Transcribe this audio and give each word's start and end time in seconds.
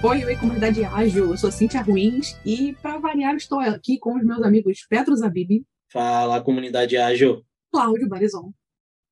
Oi, 0.00 0.24
oi, 0.24 0.36
comunidade 0.36 0.84
ágil. 0.84 1.30
Eu 1.30 1.36
sou 1.36 1.50
Cintia 1.50 1.82
Ruins 1.82 2.38
e, 2.46 2.72
para 2.74 2.98
variar, 2.98 3.34
estou 3.34 3.58
aqui 3.58 3.98
com 3.98 4.16
os 4.16 4.24
meus 4.24 4.40
amigos 4.42 4.86
Petro 4.88 5.16
Zabib. 5.16 5.66
Fala, 5.90 6.40
comunidade 6.40 6.96
ágil. 6.96 7.44
Cláudio 7.72 8.08
Barizon. 8.08 8.52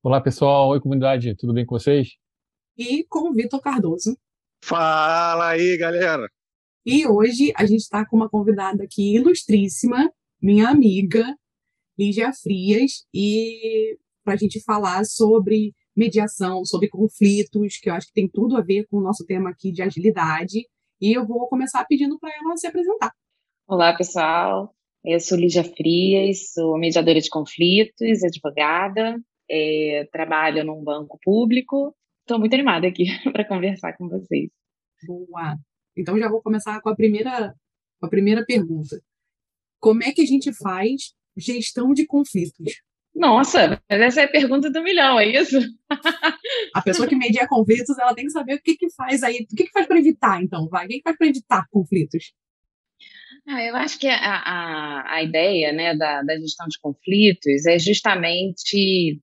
Olá, 0.00 0.20
pessoal. 0.20 0.68
Oi, 0.68 0.80
comunidade. 0.80 1.34
Tudo 1.34 1.52
bem 1.52 1.66
com 1.66 1.76
vocês? 1.76 2.10
E 2.78 3.04
com 3.08 3.30
o 3.30 3.32
Vitor 3.34 3.60
Cardoso. 3.60 4.16
Fala 4.62 5.48
aí, 5.48 5.76
galera. 5.76 6.30
E 6.84 7.04
hoje 7.04 7.52
a 7.56 7.66
gente 7.66 7.80
está 7.80 8.06
com 8.06 8.14
uma 8.14 8.30
convidada 8.30 8.84
aqui 8.84 9.16
ilustríssima, 9.16 10.08
minha 10.40 10.68
amiga, 10.68 11.36
Lígia 11.98 12.32
Frias, 12.32 13.04
e 13.12 13.98
para 14.22 14.34
a 14.34 14.36
gente 14.36 14.62
falar 14.62 15.04
sobre 15.04 15.74
mediação, 15.96 16.64
sobre 16.64 16.88
conflitos, 16.88 17.76
que 17.78 17.90
eu 17.90 17.94
acho 17.94 18.06
que 18.06 18.12
tem 18.12 18.28
tudo 18.28 18.56
a 18.56 18.60
ver 18.60 18.86
com 18.86 18.98
o 18.98 19.02
nosso 19.02 19.26
tema 19.26 19.50
aqui 19.50 19.72
de 19.72 19.82
agilidade. 19.82 20.64
E 21.00 21.12
eu 21.12 21.26
vou 21.26 21.46
começar 21.48 21.84
pedindo 21.84 22.18
para 22.18 22.34
ela 22.34 22.56
se 22.56 22.66
apresentar. 22.66 23.12
Olá, 23.66 23.94
pessoal. 23.94 24.74
Eu 25.04 25.20
sou 25.20 25.36
Lígia 25.36 25.62
Frias, 25.62 26.52
sou 26.54 26.78
mediadora 26.78 27.20
de 27.20 27.28
conflitos, 27.28 28.24
advogada, 28.24 29.20
é, 29.48 30.08
trabalho 30.10 30.64
num 30.64 30.82
banco 30.82 31.18
público. 31.22 31.94
Estou 32.22 32.38
muito 32.38 32.54
animada 32.54 32.86
aqui 32.88 33.04
para 33.30 33.46
conversar 33.46 33.94
com 33.96 34.08
vocês. 34.08 34.50
Boa. 35.06 35.58
Então 35.94 36.18
já 36.18 36.30
vou 36.30 36.40
começar 36.40 36.80
com 36.80 36.88
a 36.88 36.96
primeira, 36.96 37.54
com 38.00 38.06
a 38.06 38.10
primeira 38.10 38.44
pergunta. 38.46 38.98
Como 39.78 40.02
é 40.02 40.12
que 40.12 40.22
a 40.22 40.26
gente 40.26 40.50
faz 40.54 41.12
gestão 41.36 41.92
de 41.92 42.06
conflitos? 42.06 42.82
Nossa, 43.16 43.80
mas 43.90 44.00
essa 44.00 44.20
é 44.20 44.24
a 44.24 44.28
pergunta 44.28 44.70
do 44.70 44.82
milhão, 44.82 45.18
é 45.18 45.26
isso? 45.26 45.58
A 46.74 46.82
pessoa 46.82 47.08
que 47.08 47.16
media 47.16 47.48
conflitos, 47.48 47.98
ela 47.98 48.14
tem 48.14 48.26
que 48.26 48.30
saber 48.30 48.54
o 48.56 48.62
que 48.62 48.76
que 48.76 48.92
faz 48.92 49.22
aí, 49.22 49.46
o 49.50 49.56
que 49.56 49.64
que 49.64 49.72
faz 49.72 49.86
para 49.86 49.98
evitar, 49.98 50.42
então, 50.42 50.68
vai? 50.68 50.84
O 50.84 50.88
que 50.88 50.96
que 50.98 51.02
faz 51.02 51.16
para 51.16 51.26
evitar 51.26 51.64
conflitos? 51.70 52.34
Ah, 53.48 53.62
eu 53.62 53.74
acho 53.74 53.98
que 53.98 54.06
a, 54.06 54.16
a, 54.16 55.14
a 55.14 55.22
ideia 55.22 55.72
né, 55.72 55.96
da, 55.96 56.22
da, 56.22 56.36
gestão 56.36 56.66
de 56.68 56.78
conflitos 56.78 57.64
é 57.64 57.78
justamente 57.78 59.18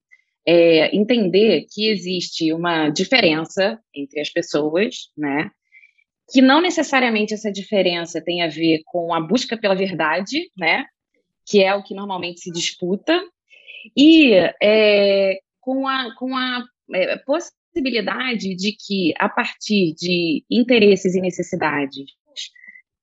é, 0.48 0.96
entender 0.96 1.68
que 1.72 1.88
existe 1.88 2.52
uma 2.52 2.90
diferença 2.90 3.80
entre 3.94 4.22
as 4.22 4.30
pessoas, 4.30 5.10
né? 5.16 5.52
Que 6.32 6.42
não 6.42 6.62
necessariamente 6.62 7.34
essa 7.34 7.52
diferença 7.52 8.24
tem 8.24 8.42
a 8.42 8.48
ver 8.48 8.82
com 8.86 9.14
a 9.14 9.22
busca 9.22 9.56
pela 9.56 9.76
verdade, 9.76 10.50
né? 10.58 10.86
Que 11.46 11.62
é 11.62 11.76
o 11.76 11.84
que 11.84 11.94
normalmente 11.94 12.40
se 12.40 12.52
disputa, 12.52 13.22
e 13.96 14.34
é, 14.62 15.40
com 15.60 15.88
a, 15.88 16.16
com 16.16 16.36
a 16.36 16.64
é, 16.94 17.18
possibilidade 17.20 18.56
de 18.56 18.74
que, 18.74 19.14
a 19.18 19.30
partir 19.30 19.94
de 19.96 20.44
interesses 20.50 21.16
e 21.16 21.22
necessidades, 21.22 22.12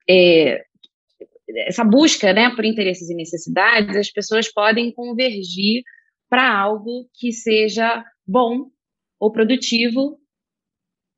é, 0.08 0.64
essa 1.66 1.84
busca 1.84 2.32
né, 2.32 2.54
por 2.54 2.64
interesses 2.64 3.10
e 3.10 3.14
necessidades, 3.14 3.96
as 3.96 4.10
pessoas 4.10 4.52
podem 4.52 4.92
convergir 4.92 5.82
para 6.28 6.56
algo 6.56 7.08
que 7.14 7.32
seja 7.32 8.04
bom 8.26 8.70
ou 9.18 9.32
produtivo 9.32 10.18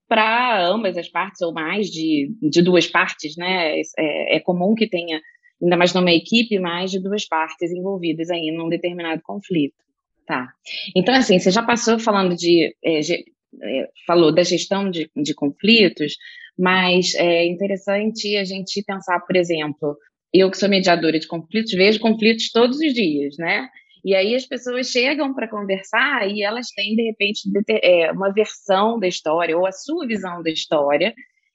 para 0.08 0.66
ambas 0.66 0.96
as 0.98 1.08
partes, 1.08 1.40
ou 1.40 1.52
mais 1.52 1.88
de, 1.88 2.34
de 2.42 2.60
duas 2.60 2.86
partes, 2.86 3.34
né? 3.36 3.80
É, 3.98 4.36
é 4.36 4.40
comum 4.40 4.74
que 4.74 4.86
tenha 4.86 5.20
ainda 5.62 5.76
mais 5.76 5.94
numa 5.94 6.12
equipe, 6.12 6.58
mais 6.58 6.90
de 6.90 6.98
duas 6.98 7.26
partes 7.26 7.70
envolvidas 7.70 8.30
aí 8.30 8.50
num 8.50 8.68
determinado 8.68 9.22
conflito. 9.22 9.76
Tá. 10.26 10.48
Então, 10.94 11.14
assim, 11.14 11.38
você 11.38 11.50
já 11.50 11.62
passou 11.62 11.98
falando 11.98 12.34
de. 12.36 12.74
É, 12.84 13.00
é, 13.00 13.88
falou 14.06 14.34
da 14.34 14.42
gestão 14.42 14.90
de, 14.90 15.10
de 15.14 15.34
conflitos, 15.34 16.16
mas 16.58 17.14
é 17.14 17.46
interessante 17.46 18.36
a 18.36 18.44
gente 18.44 18.82
pensar, 18.82 19.20
por 19.20 19.36
exemplo, 19.36 19.96
eu 20.32 20.50
que 20.50 20.56
sou 20.56 20.68
mediadora 20.68 21.18
de 21.18 21.26
conflitos, 21.26 21.72
vejo 21.72 22.00
conflitos 22.00 22.50
todos 22.50 22.78
os 22.78 22.94
dias, 22.94 23.36
né? 23.38 23.68
E 24.04 24.14
aí 24.14 24.34
as 24.34 24.46
pessoas 24.46 24.88
chegam 24.88 25.32
para 25.32 25.48
conversar 25.48 26.28
e 26.28 26.42
elas 26.42 26.70
têm, 26.70 26.96
de 26.96 27.02
repente, 27.02 27.42
é, 27.68 28.10
uma 28.10 28.32
versão 28.32 28.98
da 28.98 29.06
história 29.06 29.56
ou 29.56 29.66
a 29.66 29.72
sua 29.72 30.06
visão 30.06 30.42
da 30.42 30.50
história 30.50 31.14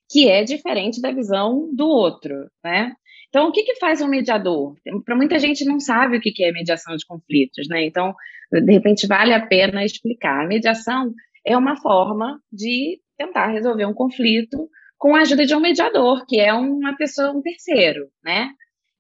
que 0.10 0.30
é 0.30 0.44
diferente 0.44 1.02
da 1.02 1.12
visão 1.12 1.70
do 1.74 1.88
outro, 1.88 2.50
né? 2.64 2.94
Então, 3.38 3.50
o 3.50 3.52
que, 3.52 3.62
que 3.62 3.76
faz 3.76 4.02
um 4.02 4.08
mediador? 4.08 4.76
Para 5.06 5.16
muita 5.16 5.38
gente 5.38 5.64
não 5.64 5.80
sabe 5.80 6.18
o 6.18 6.20
que, 6.20 6.32
que 6.32 6.44
é 6.44 6.52
mediação 6.52 6.96
de 6.96 7.06
conflitos, 7.06 7.68
né? 7.70 7.86
Então, 7.86 8.16
de 8.52 8.74
repente, 8.74 9.06
vale 9.06 9.32
a 9.32 9.46
pena 9.46 9.86
explicar. 9.86 10.44
A 10.44 10.48
mediação 10.48 11.14
é 11.46 11.56
uma 11.56 11.80
forma 11.80 12.42
de 12.52 13.00
tentar 13.16 13.52
resolver 13.52 13.86
um 13.86 13.94
conflito 13.94 14.68
com 14.98 15.16
a 15.16 15.20
ajuda 15.20 15.46
de 15.46 15.54
um 15.54 15.60
mediador, 15.60 16.26
que 16.26 16.40
é 16.40 16.52
uma 16.52 16.98
pessoa, 16.98 17.32
um 17.32 17.40
terceiro, 17.44 18.08
né? 18.24 18.50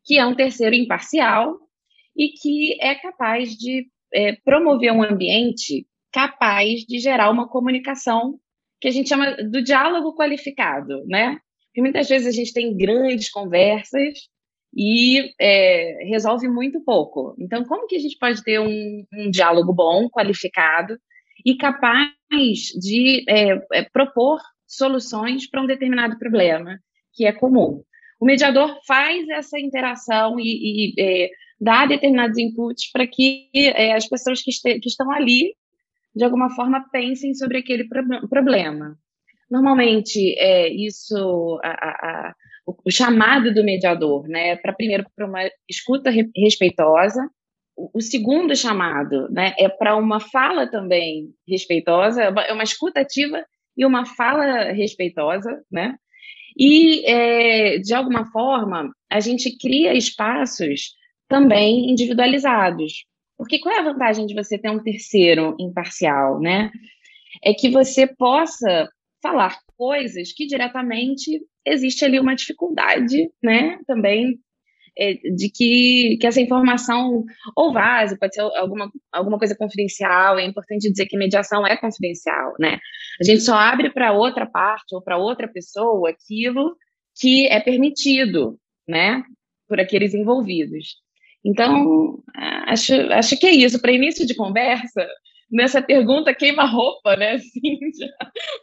Que 0.05 0.19
é 0.19 0.25
um 0.27 0.35
terceiro 0.35 0.75
imparcial 0.75 1.57
e 2.15 2.27
que 2.27 2.77
é 2.79 2.93
capaz 2.93 3.57
de 3.57 3.87
é, 4.13 4.33
promover 4.45 4.91
um 4.91 5.01
ambiente 5.01 5.87
capaz 6.13 6.81
de 6.81 6.99
gerar 6.99 7.31
uma 7.31 7.49
comunicação 7.49 8.39
que 8.79 8.87
a 8.87 8.91
gente 8.91 9.09
chama 9.09 9.35
do 9.37 9.63
diálogo 9.63 10.15
qualificado, 10.15 11.03
né? 11.07 11.39
Porque 11.77 11.83
muitas 11.83 12.09
vezes 12.09 12.27
a 12.27 12.31
gente 12.31 12.53
tem 12.53 12.75
grandes 12.75 13.29
conversas 13.29 14.17
e 14.75 15.31
é, 15.39 16.05
resolve 16.09 16.47
muito 16.47 16.83
pouco. 16.83 17.35
Então, 17.37 17.63
como 17.65 17.85
que 17.85 17.95
a 17.95 17.99
gente 17.99 18.17
pode 18.17 18.43
ter 18.43 18.59
um, 18.59 19.05
um 19.13 19.29
diálogo 19.29 19.71
bom, 19.71 20.09
qualificado 20.09 20.97
e 21.45 21.55
capaz 21.55 22.09
de 22.81 23.23
é, 23.29 23.61
é, 23.73 23.83
propor 23.93 24.39
soluções 24.65 25.47
para 25.47 25.61
um 25.61 25.67
determinado 25.67 26.17
problema 26.17 26.79
que 27.13 27.27
é 27.27 27.31
comum? 27.31 27.83
O 28.19 28.25
mediador 28.25 28.79
faz 28.87 29.29
essa 29.29 29.59
interação 29.59 30.39
e, 30.39 30.95
e 30.95 30.99
é, 30.99 31.29
dá 31.61 31.85
determinados 31.85 32.39
inputs 32.39 32.91
para 32.91 33.05
que 33.05 33.51
é, 33.53 33.93
as 33.93 34.07
pessoas 34.09 34.41
que, 34.41 34.49
que 34.79 34.89
estão 34.89 35.11
ali, 35.11 35.53
de 36.15 36.23
alguma 36.23 36.49
forma, 36.55 36.89
pensem 36.91 37.35
sobre 37.35 37.59
aquele 37.59 37.87
pro 37.87 38.27
problema. 38.27 38.97
Normalmente, 39.49 40.35
é, 40.37 40.67
isso, 40.69 41.59
a, 41.63 41.69
a, 41.69 42.33
o, 42.65 42.75
o, 42.85 42.91
chamado 42.91 43.53
do 43.53 43.63
mediador, 43.63 44.27
né, 44.27 44.55
para 44.57 44.73
primeiro 44.73 45.05
para 45.15 45.25
uma 45.25 45.49
escuta 45.69 46.09
re, 46.09 46.29
respeitosa, 46.35 47.21
o, 47.75 47.89
o, 47.93 48.01
segundo 48.01 48.55
chamado, 48.55 49.29
né, 49.29 49.53
é 49.57 49.69
para 49.69 49.95
uma 49.95 50.19
fala 50.19 50.69
também 50.69 51.29
respeitosa, 51.47 52.23
é 52.23 52.29
uma, 52.29 52.41
é 52.43 52.53
uma 52.53 52.63
escuta 52.63 52.99
ativa 52.99 53.45
e 53.77 53.85
uma 53.85 54.05
fala 54.05 54.71
respeitosa, 54.71 55.63
né, 55.71 55.95
e 56.57 57.05
é, 57.05 57.77
de 57.77 57.93
alguma 57.93 58.25
forma 58.31 58.91
a 59.09 59.19
gente 59.19 59.55
cria 59.57 59.93
espaços 59.93 60.95
também 61.29 61.91
individualizados, 61.91 63.05
porque 63.37 63.59
qual 63.59 63.75
é 63.75 63.79
a 63.79 63.83
vantagem 63.83 64.25
de 64.25 64.33
você 64.33 64.57
ter 64.57 64.71
um 64.71 64.81
terceiro 64.81 65.55
imparcial, 65.59 66.39
né? 66.39 66.71
É 67.43 67.53
que 67.53 67.69
você 67.69 68.07
possa 68.07 68.89
falar 69.27 69.57
coisas 69.77 70.31
que 70.31 70.47
diretamente 70.47 71.41
existe 71.65 72.05
ali 72.05 72.19
uma 72.19 72.35
dificuldade, 72.35 73.29
né, 73.43 73.79
também 73.85 74.39
é, 74.97 75.13
de 75.13 75.51
que, 75.51 76.17
que 76.19 76.25
essa 76.25 76.41
informação 76.41 77.23
ou 77.55 77.71
vaze, 77.71 78.17
pode 78.17 78.33
ser 78.33 78.41
alguma, 78.41 78.89
alguma 79.11 79.37
coisa 79.37 79.55
confidencial, 79.55 80.39
é 80.39 80.45
importante 80.45 80.89
dizer 80.89 81.05
que 81.05 81.17
mediação 81.17 81.67
é 81.67 81.77
confidencial, 81.77 82.53
né? 82.59 82.79
A 83.21 83.23
gente 83.23 83.41
só 83.41 83.55
abre 83.55 83.91
para 83.91 84.13
outra 84.13 84.47
parte 84.47 84.95
ou 84.95 85.01
para 85.01 85.17
outra 85.17 85.47
pessoa 85.47 86.09
aquilo 86.09 86.75
que 87.19 87.45
é 87.47 87.59
permitido, 87.59 88.57
né, 88.87 89.21
por 89.67 89.79
aqueles 89.79 90.15
envolvidos. 90.15 90.95
Então, 91.45 92.23
acho, 92.65 92.93
acho 93.11 93.37
que 93.39 93.45
é 93.45 93.51
isso. 93.51 93.79
Para 93.79 93.91
início 93.91 94.25
de 94.25 94.35
conversa, 94.35 95.07
nessa 95.51 95.81
pergunta 95.81 96.33
queima-roupa, 96.33 97.15
né, 97.15 97.37
Cíntia? 97.39 98.13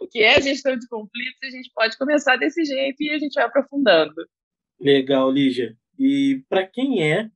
O 0.01 0.07
que 0.07 0.21
é 0.21 0.41
gestão 0.41 0.77
de 0.77 0.87
conflitos? 0.89 1.39
A 1.43 1.51
gente 1.51 1.71
pode 1.75 1.97
começar 1.99 2.37
desse 2.37 2.65
jeito 2.65 3.03
e 3.03 3.11
a 3.11 3.19
gente 3.19 3.35
vai 3.35 3.45
aprofundando. 3.45 4.15
Legal, 4.81 5.31
Lígia. 5.31 5.77
E 5.99 6.43
para 6.49 6.67
quem 6.67 7.03
é 7.03 7.29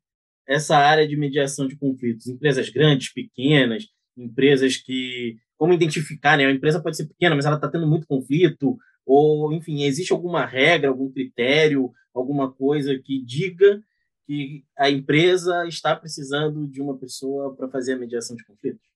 essa 0.47 0.77
área 0.77 1.07
de 1.07 1.17
mediação 1.17 1.69
de 1.69 1.77
conflitos? 1.77 2.27
Empresas 2.27 2.69
grandes, 2.69 3.13
pequenas, 3.13 3.87
empresas 4.17 4.77
que. 4.77 5.37
Como 5.57 5.73
identificar, 5.73 6.37
né? 6.37 6.47
A 6.47 6.53
empresa 6.53 6.81
pode 6.81 6.97
ser 6.97 7.09
pequena, 7.09 7.35
mas 7.35 7.45
ela 7.45 7.57
está 7.57 7.69
tendo 7.69 7.87
muito 7.87 8.07
conflito, 8.07 8.79
ou, 9.05 9.53
enfim, 9.53 9.83
existe 9.83 10.13
alguma 10.13 10.47
regra, 10.47 10.89
algum 10.89 11.11
critério, 11.11 11.91
alguma 12.15 12.53
coisa 12.53 12.97
que 12.97 13.21
diga 13.25 13.83
que 14.25 14.63
a 14.77 14.89
empresa 14.91 15.67
está 15.67 15.97
precisando 15.97 16.69
de 16.69 16.81
uma 16.81 16.97
pessoa 16.97 17.57
para 17.57 17.69
fazer 17.69 17.95
a 17.95 17.99
mediação 17.99 18.37
de 18.37 18.45
conflitos? 18.45 18.88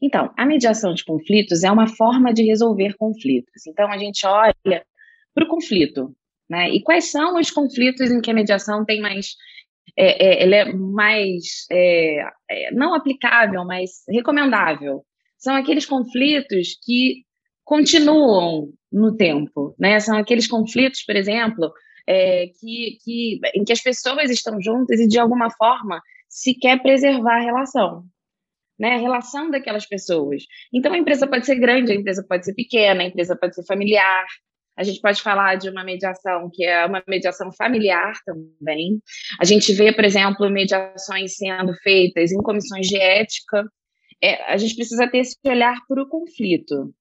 Então, 0.00 0.32
a 0.36 0.46
mediação 0.46 0.94
de 0.94 1.04
conflitos 1.04 1.64
é 1.64 1.70
uma 1.70 1.88
forma 1.88 2.32
de 2.32 2.44
resolver 2.44 2.94
conflitos. 2.96 3.66
Então, 3.66 3.90
a 3.90 3.98
gente 3.98 4.26
olha 4.26 4.84
para 5.34 5.44
o 5.44 5.48
conflito, 5.48 6.14
né? 6.48 6.70
E 6.70 6.82
quais 6.82 7.10
são 7.10 7.38
os 7.38 7.50
conflitos 7.50 8.10
em 8.10 8.20
que 8.20 8.30
a 8.30 8.34
mediação 8.34 8.84
tem 8.84 9.00
mais 9.00 9.34
é, 9.96 10.26
é, 10.26 10.42
ela 10.44 10.54
é 10.54 10.72
mais 10.72 11.66
é, 11.70 12.20
é, 12.48 12.72
não 12.72 12.94
aplicável, 12.94 13.64
mas 13.64 14.02
recomendável. 14.08 15.04
São 15.36 15.54
aqueles 15.54 15.86
conflitos 15.86 16.78
que 16.84 17.24
continuam 17.64 18.72
no 18.92 19.16
tempo, 19.16 19.74
né? 19.78 19.98
São 20.00 20.16
aqueles 20.16 20.46
conflitos, 20.46 21.02
por 21.04 21.16
exemplo, 21.16 21.72
é, 22.06 22.46
que, 22.58 22.98
que, 23.04 23.40
em 23.54 23.64
que 23.64 23.72
as 23.72 23.82
pessoas 23.82 24.30
estão 24.30 24.60
juntas 24.60 24.98
e, 25.00 25.06
de 25.06 25.18
alguma 25.18 25.50
forma, 25.50 26.00
se 26.28 26.54
quer 26.54 26.80
preservar 26.80 27.36
a 27.36 27.44
relação, 27.44 28.04
né? 28.78 28.94
A 28.94 28.98
relação 28.98 29.50
daquelas 29.50 29.86
pessoas. 29.86 30.44
Então, 30.72 30.92
a 30.92 30.98
empresa 30.98 31.26
pode 31.26 31.46
ser 31.46 31.56
grande, 31.56 31.92
a 31.92 31.94
empresa 31.94 32.24
pode 32.26 32.44
ser 32.44 32.54
pequena, 32.54 33.02
a 33.02 33.06
empresa 33.06 33.36
pode 33.36 33.54
ser 33.54 33.64
familiar. 33.64 34.26
A 34.76 34.84
gente 34.84 35.00
pode 35.00 35.20
falar 35.20 35.56
de 35.56 35.68
uma 35.68 35.82
mediação 35.82 36.48
que 36.52 36.64
é 36.64 36.86
uma 36.86 37.02
mediação 37.08 37.50
familiar 37.52 38.14
também. 38.24 39.00
A 39.40 39.44
gente 39.44 39.72
vê, 39.72 39.92
por 39.92 40.04
exemplo, 40.04 40.48
mediações 40.48 41.36
sendo 41.36 41.74
feitas 41.82 42.30
em 42.30 42.38
comissões 42.38 42.86
de 42.86 42.96
ética. 42.96 43.68
É, 44.22 44.52
a 44.52 44.56
gente 44.56 44.76
precisa 44.76 45.08
ter 45.08 45.18
esse 45.18 45.36
olhar 45.44 45.76
para 45.88 46.00
o 46.00 46.08
conflito. 46.08 46.94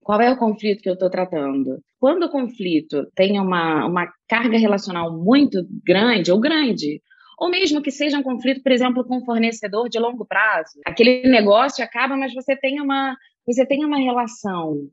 Qual 0.00 0.20
é 0.20 0.30
o 0.30 0.36
conflito 0.36 0.82
que 0.82 0.88
eu 0.88 0.94
estou 0.94 1.10
tratando? 1.10 1.80
Quando 2.00 2.24
o 2.24 2.30
conflito 2.30 3.06
tem 3.14 3.38
uma, 3.38 3.86
uma 3.86 4.12
carga 4.28 4.58
relacional 4.58 5.16
muito 5.16 5.64
grande 5.84 6.32
ou 6.32 6.40
grande, 6.40 7.00
ou 7.38 7.50
mesmo 7.50 7.82
que 7.82 7.90
seja 7.90 8.18
um 8.18 8.22
conflito, 8.22 8.62
por 8.62 8.72
exemplo, 8.72 9.04
com 9.04 9.18
um 9.18 9.24
fornecedor 9.24 9.88
de 9.88 9.98
longo 9.98 10.24
prazo, 10.24 10.80
aquele 10.84 11.22
negócio 11.28 11.84
acaba, 11.84 12.16
mas 12.16 12.32
você 12.32 12.56
tem 12.56 12.80
uma, 12.80 13.16
você 13.46 13.66
tem 13.66 13.84
uma 13.84 13.98
relação. 13.98 14.88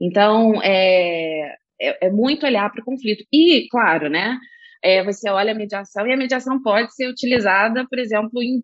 Então, 0.00 0.60
é, 0.62 1.54
é, 1.80 2.06
é 2.06 2.10
muito 2.10 2.46
olhar 2.46 2.70
para 2.70 2.82
o 2.82 2.84
conflito. 2.84 3.24
E, 3.32 3.66
claro, 3.70 4.08
né? 4.08 4.38
É, 4.82 5.02
você 5.02 5.28
olha 5.30 5.52
a 5.52 5.54
mediação 5.54 6.06
e 6.06 6.12
a 6.12 6.16
mediação 6.16 6.62
pode 6.62 6.94
ser 6.94 7.08
utilizada, 7.08 7.86
por 7.88 7.98
exemplo, 7.98 8.42
em, 8.42 8.62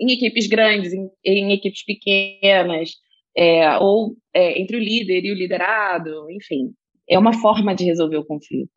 em 0.00 0.12
equipes 0.12 0.46
grandes, 0.46 0.92
em, 0.92 1.08
em 1.24 1.52
equipes 1.52 1.84
pequenas, 1.84 2.90
é, 3.36 3.78
ou 3.78 4.16
é, 4.34 4.60
entre 4.60 4.76
o 4.76 4.80
líder 4.80 5.24
e 5.24 5.32
o 5.32 5.34
liderado, 5.34 6.30
enfim, 6.30 6.72
é 7.08 7.18
uma 7.18 7.32
forma 7.32 7.74
de 7.74 7.84
resolver 7.84 8.16
o 8.16 8.24
conflito. 8.24 8.70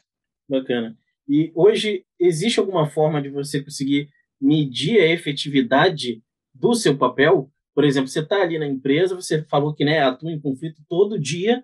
Bacana. 0.48 0.96
E 1.27 1.51
hoje 1.56 2.06
existe 2.19 2.60
alguma 2.60 2.88
forma 2.88 3.22
de 3.22 3.30
você 3.30 3.62
conseguir 3.62 4.10
medir 4.39 5.00
a 5.00 5.07
efetividade 5.07 6.22
do 6.54 6.74
seu 6.74 6.98
papel? 6.98 7.51
Por 7.74 7.83
exemplo, 7.83 8.07
você 8.07 8.19
está 8.19 8.42
ali 8.42 8.57
na 8.57 8.68
empresa, 8.68 9.16
você 9.16 9.44
falou 9.44 9.74
que 9.74 9.83
né, 9.83 10.00
atua 10.00 10.31
em 10.31 10.39
conflito 10.39 10.81
todo 10.88 11.19
dia. 11.19 11.63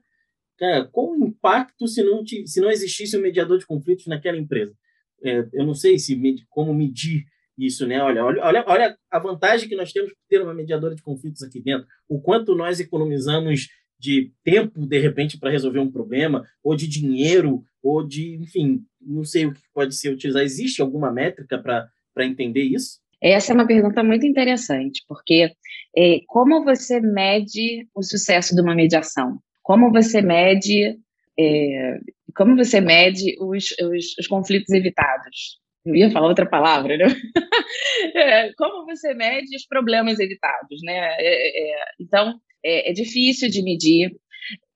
Cara, 0.58 0.86
qual 0.86 1.12
o 1.12 1.25
impacto 1.25 1.88
se 1.88 2.04
não, 2.04 2.24
te, 2.24 2.46
se 2.48 2.60
não 2.60 2.69
existisse 2.69 3.18
um 3.18 3.22
mediador 3.22 3.58
de 3.58 3.66
conflitos 3.66 4.08
naquela 4.08 4.38
empresa? 4.38 4.75
É, 5.24 5.48
eu 5.54 5.66
não 5.66 5.74
sei 5.74 5.98
se 5.98 6.19
como 6.50 6.74
medir 6.74 7.25
isso, 7.58 7.86
né? 7.86 8.02
Olha, 8.02 8.25
olha, 8.25 8.63
olha, 8.68 8.98
a 9.10 9.19
vantagem 9.19 9.69
que 9.69 9.75
nós 9.75 9.92
temos 9.92 10.12
por 10.12 10.19
ter 10.28 10.42
uma 10.42 10.54
mediadora 10.54 10.96
de 10.96 11.04
conflitos 11.04 11.44
aqui 11.44 11.62
dentro. 11.62 11.88
O 12.10 12.19
quanto 12.19 12.56
nós 12.56 12.80
economizamos 12.80 13.69
de 14.01 14.31
tempo, 14.44 14.86
de 14.86 15.00
repente, 15.00 15.38
para 15.38 15.51
resolver 15.51 15.80
um 15.80 15.92
problema, 15.92 16.44
ou 16.63 16.75
de 16.75 16.88
dinheiro, 16.88 17.63
ou 17.83 18.06
de, 18.06 18.36
enfim, 18.36 18.83
não 19.00 19.24
sei 19.24 19.45
o 19.45 19.53
que 19.53 19.62
pode 19.71 19.95
ser 19.95 20.09
utilizado. 20.09 20.44
Existe 20.44 20.81
alguma 20.81 21.12
métrica 21.12 21.59
para 21.59 22.25
entender 22.25 22.63
isso? 22.63 23.00
Essa 23.21 23.53
é 23.53 23.56
uma 23.56 23.68
pergunta 23.68 24.03
muito 24.03 24.25
interessante, 24.25 25.03
porque 25.07 25.51
é, 25.95 26.19
como 26.25 26.63
você 26.63 27.00
mede 27.00 27.88
o 27.94 28.01
sucesso 28.01 28.56
de 28.56 28.62
uma 28.62 28.74
mediação? 28.74 29.38
Como 29.62 29.92
você 29.92 30.24
mede, 30.24 30.98
é, 31.39 32.00
como 32.36 32.56
você 32.56 32.81
mede 32.81 33.36
os, 33.39 33.65
os, 33.80 34.18
os 34.19 34.27
conflitos 34.27 34.74
evitados? 34.74 35.62
Eu 35.86 35.95
ia 35.95 36.12
falar 36.12 36.27
outra 36.27 36.48
palavra, 36.48 36.98
né? 36.98 37.06
é, 38.15 38.53
como 38.53 38.86
você 38.86 39.13
mede 39.13 39.56
os 39.56 39.68
problemas 39.68 40.19
evitados, 40.19 40.80
né? 40.83 41.15
É, 41.19 41.74
é, 41.74 41.86
então, 42.00 42.39
é, 42.63 42.90
é, 42.90 42.94
difícil 42.94 43.50
de 43.50 43.63
medir. 43.63 44.12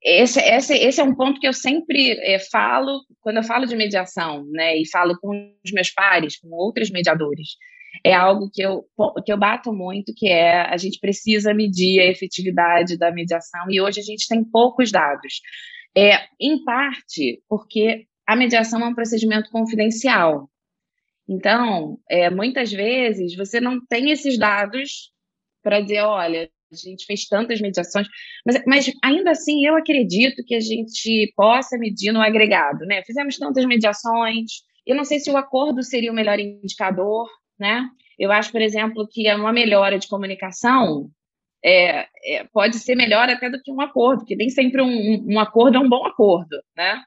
Esse, 0.04 0.40
esse, 0.40 0.74
esse 0.76 1.02
é 1.02 1.04
um 1.04 1.16
ponto 1.16 1.40
que 1.40 1.48
eu 1.48 1.54
sempre 1.54 2.12
é, 2.20 2.38
falo 2.40 3.02
quando 3.22 3.38
eu 3.38 3.44
falo 3.44 3.66
de 3.66 3.76
mediação, 3.76 4.46
né? 4.52 4.78
E 4.78 4.88
falo 4.90 5.18
com 5.20 5.32
os 5.66 5.72
meus 5.72 5.90
pares, 5.90 6.38
com 6.38 6.50
outros 6.52 6.92
mediadores. 6.92 7.50
É 8.04 8.14
algo 8.14 8.50
que 8.54 8.62
eu, 8.62 8.86
que 9.26 9.32
eu 9.32 9.38
bato 9.38 9.74
muito, 9.74 10.14
que 10.16 10.28
é 10.28 10.62
a 10.62 10.78
gente 10.78 11.00
precisa 11.00 11.54
medir 11.54 12.02
a 12.02 12.06
efetividade 12.06 12.98
da 12.98 13.12
mediação, 13.12 13.66
e 13.70 13.82
hoje 13.82 14.00
a 14.00 14.04
gente 14.04 14.28
tem 14.28 14.44
poucos 14.44 14.92
dados. 14.92 15.42
É, 15.98 16.26
em 16.40 16.64
parte 16.64 17.42
porque 17.48 18.06
a 18.28 18.36
mediação 18.36 18.82
é 18.82 18.86
um 18.86 18.96
procedimento 18.96 19.50
confidencial. 19.50 20.50
Então, 21.28 21.98
é, 22.10 22.30
muitas 22.30 22.72
vezes 22.72 23.36
você 23.36 23.60
não 23.60 23.84
tem 23.86 24.12
esses 24.12 24.38
dados 24.38 25.12
para 25.64 25.82
dizer, 25.82 26.02
olha, 26.02 26.50
a 26.84 26.90
gente 26.90 27.06
fez 27.06 27.28
tantas 27.28 27.62
mediações, 27.62 28.08
mas, 28.46 28.64
mas, 28.66 28.92
ainda 29.04 29.32
assim 29.32 29.66
eu 29.66 29.76
acredito 29.76 30.44
que 30.46 30.56
a 30.56 30.60
gente 30.60 31.32
possa 31.36 31.78
medir 31.78 32.12
no 32.12 32.22
agregado, 32.22 32.86
né? 32.86 33.04
Fizemos 33.04 33.38
tantas 33.38 33.66
mediações, 33.66 34.52
eu 34.86 34.96
não 34.96 35.04
sei 35.04 35.20
se 35.20 35.30
o 35.32 35.38
acordo 35.38 35.84
seria 35.84 36.12
o 36.12 36.16
melhor 36.16 36.40
indicador, 36.40 37.28
né? 37.60 37.88
Eu 38.18 38.32
acho, 38.32 38.52
por 38.52 38.62
exemplo, 38.62 39.08
que 39.10 39.32
uma 39.34 39.52
melhora 39.52 40.00
de 40.00 40.08
comunicação 40.08 41.10
é, 41.64 42.08
é, 42.26 42.44
pode 42.54 42.78
ser 42.80 42.96
melhor 42.96 43.30
até 43.30 43.50
do 43.50 43.62
que 43.62 43.72
um 43.72 43.82
acordo, 43.82 44.20
porque 44.20 44.36
nem 44.36 44.50
sempre 44.50 44.82
um, 44.82 45.26
um 45.34 45.40
acordo 45.40 45.78
é 45.78 45.80
um 45.80 45.90
bom 45.90 46.06
acordo, 46.06 46.58
né? 46.76 47.02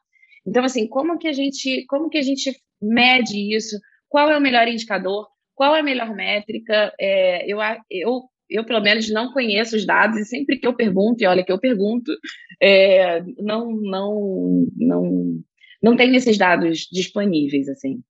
Então, 0.46 0.64
assim, 0.64 0.86
como 0.88 1.18
que 1.18 1.28
a 1.28 1.32
gente, 1.32 1.84
como 1.86 2.08
que 2.08 2.18
a 2.18 2.22
gente 2.22 2.52
mede 2.80 3.54
isso? 3.54 3.76
qual 4.08 4.30
é 4.30 4.36
o 4.36 4.40
melhor 4.40 4.66
indicador, 4.66 5.28
qual 5.54 5.76
é 5.76 5.80
a 5.80 5.84
melhor 5.84 6.14
métrica. 6.14 6.92
É, 6.98 7.50
eu, 7.50 7.58
eu, 7.90 8.22
eu, 8.48 8.64
pelo 8.64 8.80
menos, 8.80 9.10
não 9.10 9.32
conheço 9.32 9.76
os 9.76 9.84
dados, 9.84 10.18
e 10.18 10.24
sempre 10.24 10.58
que 10.58 10.66
eu 10.66 10.74
pergunto, 10.74 11.22
e 11.22 11.26
olha 11.26 11.44
que 11.44 11.52
eu 11.52 11.58
pergunto, 11.58 12.12
é, 12.60 13.22
não, 13.38 13.72
não, 13.72 14.66
não, 14.76 15.40
não 15.82 15.96
tenho 15.96 16.14
esses 16.14 16.38
dados 16.38 16.88
disponíveis, 16.90 17.68
assim. 17.68 18.02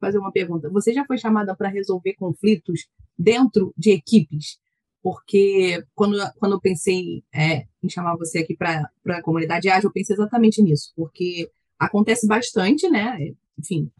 Fazer 0.00 0.18
uma 0.18 0.32
pergunta. 0.32 0.68
Você 0.70 0.92
já 0.92 1.04
foi 1.04 1.18
chamada 1.18 1.54
para 1.54 1.68
resolver 1.68 2.14
conflitos 2.14 2.88
dentro 3.18 3.72
de 3.76 3.90
equipes? 3.90 4.58
Porque 5.02 5.84
quando, 5.94 6.16
quando 6.38 6.52
eu 6.52 6.60
pensei 6.60 7.22
é, 7.34 7.66
em 7.82 7.88
chamar 7.88 8.16
você 8.16 8.38
aqui 8.38 8.56
para 8.56 8.88
a 9.06 9.22
comunidade 9.22 9.68
ágil, 9.68 9.88
eu 9.88 9.92
pensei 9.92 10.14
exatamente 10.14 10.62
nisso, 10.62 10.92
porque 10.96 11.50
acontece 11.78 12.26
bastante, 12.26 12.88
né? 12.88 13.18
Enfim, 13.58 13.90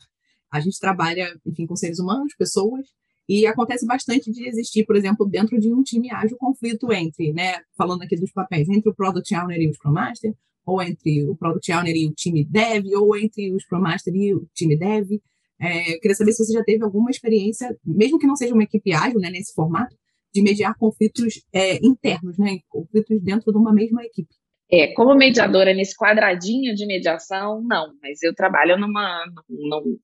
a 0.51 0.61
gente 0.61 0.79
trabalha, 0.79 1.37
enfim, 1.45 1.67
com 1.67 1.75
seres 1.75 1.99
humanos, 1.99 2.35
pessoas, 2.37 2.87
e 3.29 3.47
acontece 3.47 3.87
bastante 3.87 4.31
de 4.31 4.47
existir, 4.49 4.85
por 4.85 4.97
exemplo, 4.97 5.27
dentro 5.27 5.59
de 5.59 5.73
um 5.73 5.83
time 5.83 6.11
ágil, 6.13 6.37
conflito 6.37 6.93
entre, 6.93 7.33
né, 7.33 7.61
falando 7.77 8.03
aqui 8.03 8.17
dos 8.17 8.33
papéis, 8.33 8.69
entre 8.69 8.91
o 8.91 8.95
Product 8.95 9.35
Owner 9.35 9.61
e 9.61 9.69
o 9.69 9.75
Scrum 9.75 9.93
Master, 9.93 10.35
ou 10.65 10.83
entre 10.83 11.29
o 11.29 11.37
Product 11.37 11.73
Owner 11.73 11.95
e 11.95 12.07
o 12.07 12.13
time 12.13 12.45
Dev, 12.45 12.87
ou 12.95 13.17
entre 13.17 13.53
o 13.53 13.61
Scrum 13.61 13.81
Master 13.81 14.15
e 14.15 14.35
o 14.35 14.47
time 14.55 14.77
Dev. 14.77 15.21
É, 15.61 15.95
eu 15.95 16.01
queria 16.01 16.15
saber 16.15 16.33
se 16.33 16.45
você 16.45 16.53
já 16.53 16.65
teve 16.65 16.83
alguma 16.85 17.11
experiência, 17.11 17.77
mesmo 17.85 18.19
que 18.19 18.27
não 18.27 18.37
seja 18.37 18.55
uma 18.55 18.65
equipe 18.65 18.93
ágil, 18.93 19.21
né, 19.21 19.31
nesse 19.31 19.55
formato, 19.55 19.97
de 20.35 20.43
mediar 20.43 20.75
conflitos 20.77 21.43
é, 21.53 21.77
internos, 21.85 22.39
né, 22.39 22.59
conflitos 22.69 23.21
dentro 23.23 23.53
de 23.53 23.59
uma 23.59 23.73
mesma 23.73 24.03
equipe. 24.03 24.35
É, 24.71 24.95
como 24.95 25.15
mediadora 25.15 25.75
nesse 25.75 25.95
quadradinho 25.95 26.75
de 26.75 26.87
mediação, 26.87 27.63
não, 27.63 27.93
mas 28.03 28.23
eu 28.23 28.35
trabalho 28.35 28.79
numa, 28.79 29.23
num, 29.49 29.99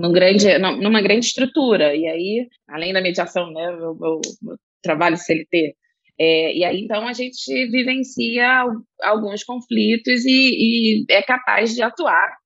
num 0.00 0.12
grande, 0.12 0.58
numa 0.58 1.02
grande 1.02 1.26
estrutura. 1.26 1.94
E 1.94 2.06
aí, 2.06 2.48
além 2.68 2.92
da 2.92 3.02
mediação, 3.02 3.52
né, 3.52 3.66
eu, 3.66 3.96
eu, 4.00 4.20
eu 4.48 4.56
trabalho 4.82 5.16
CLT. 5.16 5.76
É, 6.18 6.56
e 6.56 6.64
aí, 6.64 6.80
então, 6.80 7.06
a 7.06 7.12
gente 7.12 7.66
vivencia 7.70 8.64
alguns 9.02 9.44
conflitos 9.44 10.24
e, 10.24 11.04
e 11.04 11.06
é 11.10 11.22
capaz 11.22 11.74
de 11.74 11.82
atuar, 11.82 12.36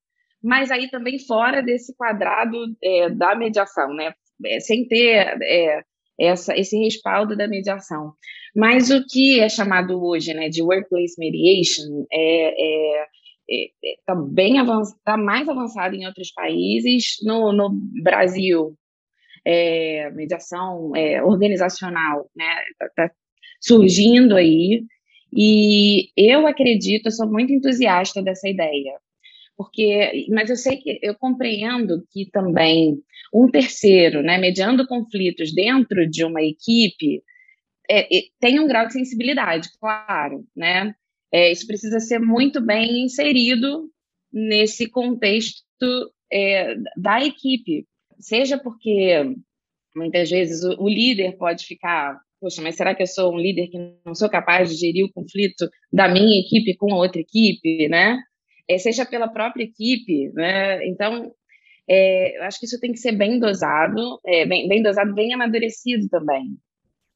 mas 0.43 0.71
aí 0.71 0.89
também 0.91 1.19
fora 1.19 1.63
desse 1.63 1.97
quadrado 1.97 2.57
é, 2.83 3.11
da 3.11 3.35
mediação, 3.35 3.93
né? 3.95 4.13
É, 4.47 4.61
sem 4.61 4.87
ter 4.87 5.37
é, 5.43 5.83
essa, 6.21 6.57
esse 6.57 6.77
respaldo 6.77 7.37
da 7.37 7.49
mediação. 7.49 8.13
Mas 8.55 8.91
o 8.91 9.05
que 9.07 9.41
é 9.41 9.49
chamado 9.49 10.01
hoje 10.05 10.35
né, 10.35 10.49
de 10.49 10.63
workplace 10.63 11.15
mediation 11.19 12.05
é, 12.13 12.97
é 12.97 13.07
está 13.49 14.13
é, 14.13 14.17
é, 14.17 14.29
bem 14.31 14.59
avançado, 14.59 14.99
está 14.99 15.17
mais 15.17 15.49
avançado 15.49 15.95
em 15.95 16.07
outros 16.07 16.33
países. 16.33 17.17
No, 17.23 17.53
no 17.53 17.71
Brasil, 18.03 18.77
é, 19.45 20.11
mediação 20.11 20.95
é, 20.97 21.23
organizacional, 21.23 22.31
né, 22.37 22.55
está 22.73 22.89
tá 23.09 23.15
surgindo 23.61 24.37
aí. 24.37 24.85
E 25.33 26.11
eu 26.17 26.47
acredito, 26.47 27.07
eu 27.07 27.13
sou 27.13 27.29
muito 27.31 27.53
entusiasta 27.53 28.23
dessa 28.23 28.49
ideia, 28.49 28.99
porque, 29.57 30.27
mas 30.31 30.49
eu 30.49 30.57
sei 30.57 30.77
que 30.77 30.99
eu 31.03 31.15
compreendo 31.17 32.05
que 32.13 32.31
também 32.31 32.99
um 33.33 33.51
terceiro, 33.51 34.23
né, 34.23 34.39
mediando 34.39 34.87
conflitos 34.87 35.53
dentro 35.53 36.09
de 36.09 36.25
uma 36.25 36.41
equipe, 36.41 37.21
é, 37.91 38.09
tem 38.41 38.61
um 38.61 38.67
grau 38.67 38.87
de 38.87 38.93
sensibilidade, 38.93 39.69
claro, 39.79 40.47
né? 40.57 40.95
É, 41.35 41.51
isso 41.51 41.67
precisa 41.67 41.99
ser 41.99 42.21
muito 42.21 42.61
bem 42.61 43.05
inserido 43.05 43.91
nesse 44.33 44.89
contexto 44.89 45.65
é, 46.33 46.77
da 46.97 47.25
equipe, 47.25 47.85
seja 48.21 48.57
porque 48.57 49.35
muitas 49.97 50.31
vezes 50.31 50.63
o, 50.63 50.85
o 50.85 50.89
líder 50.89 51.37
pode 51.37 51.67
ficar 51.67 52.21
poxa, 52.41 52.63
mas 52.63 52.77
será 52.77 52.95
que 52.95 53.03
eu 53.03 53.07
sou 53.07 53.35
um 53.35 53.39
líder 53.39 53.69
que 53.69 53.79
não 54.05 54.15
sou 54.15 54.29
capaz 54.29 54.69
de 54.69 54.77
gerir 54.77 55.05
o 55.05 55.13
conflito 55.13 55.67
da 55.93 56.07
minha 56.07 56.39
equipe 56.39 56.77
com 56.77 56.93
a 56.93 56.99
outra 56.99 57.21
equipe, 57.21 57.89
né? 57.89 58.19
É, 58.69 58.79
seja 58.79 59.05
pela 59.05 59.27
própria 59.27 59.65
equipe, 59.65 60.31
né? 60.35 60.87
Então, 60.87 61.33
é, 61.89 62.39
eu 62.39 62.45
acho 62.45 62.61
que 62.61 62.67
isso 62.67 62.79
tem 62.79 62.93
que 62.93 62.99
ser 62.99 63.13
bem 63.13 63.41
dosado, 63.41 64.21
é, 64.27 64.47
bem, 64.47 64.69
bem 64.69 64.83
dosado, 64.83 65.15
bem 65.15 65.33
amadurecido 65.33 66.07
também. 66.09 66.57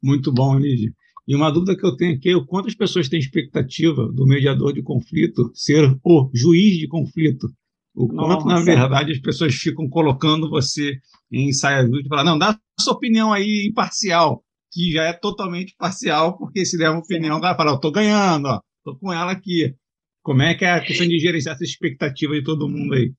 Muito 0.03 0.33
bom, 0.33 0.59
Lídia. 0.59 0.91
E 1.29 1.37
uma 1.37 1.53
dúvida 1.53 1.77
que 1.77 1.85
eu 1.85 1.95
tenho 1.95 2.17
aqui 2.17 2.31
é 2.31 2.35
o 2.37 2.47
quanto 2.47 2.69
as 2.69 2.75
pessoas 2.75 3.07
têm 3.07 3.19
expectativa 3.19 4.11
do 4.11 4.27
mediador 4.27 4.73
de 4.73 4.83
conflito 4.83 5.53
ser 5.55 5.95
o 6.03 6.31
juiz 6.33 6.79
de 6.79 6.89
conflito. 6.89 7.49
O 7.95 8.09
quanto, 8.09 8.47
Nossa. 8.47 8.49
na 8.49 8.61
verdade, 8.61 9.13
as 9.13 9.19
pessoas 9.19 9.55
ficam 9.55 9.87
colocando 9.91 10.49
você 10.49 10.99
em 11.31 11.53
saia 11.53 11.83
justa 11.83 12.07
e 12.07 12.09
falar, 12.09 12.25
não, 12.25 12.39
dá 12.39 12.59
sua 12.81 12.95
opinião 12.95 13.31
aí 13.31 13.67
imparcial, 13.69 14.43
que 14.73 14.91
já 14.93 15.05
é 15.05 15.13
totalmente 15.13 15.75
parcial, 15.77 16.39
porque 16.39 16.65
se 16.65 16.79
der 16.79 16.89
uma 16.89 17.01
opinião, 17.01 17.39
vai 17.39 17.55
falar, 17.55 17.73
eu 17.73 17.77
estou 17.77 17.93
ganhando, 17.93 18.47
ó, 18.47 18.61
estou 18.79 18.99
com 18.99 19.13
ela 19.13 19.31
aqui. 19.31 19.75
Como 20.23 20.41
é 20.41 20.55
que 20.55 20.65
é 20.65 20.71
a 20.71 20.81
questão 20.81 21.07
de 21.07 21.19
gerenciar 21.19 21.57
essa 21.57 21.65
expectativa 21.65 22.33
de 22.33 22.43
todo 22.43 22.71
mundo 22.71 22.95
aí? 22.95 23.13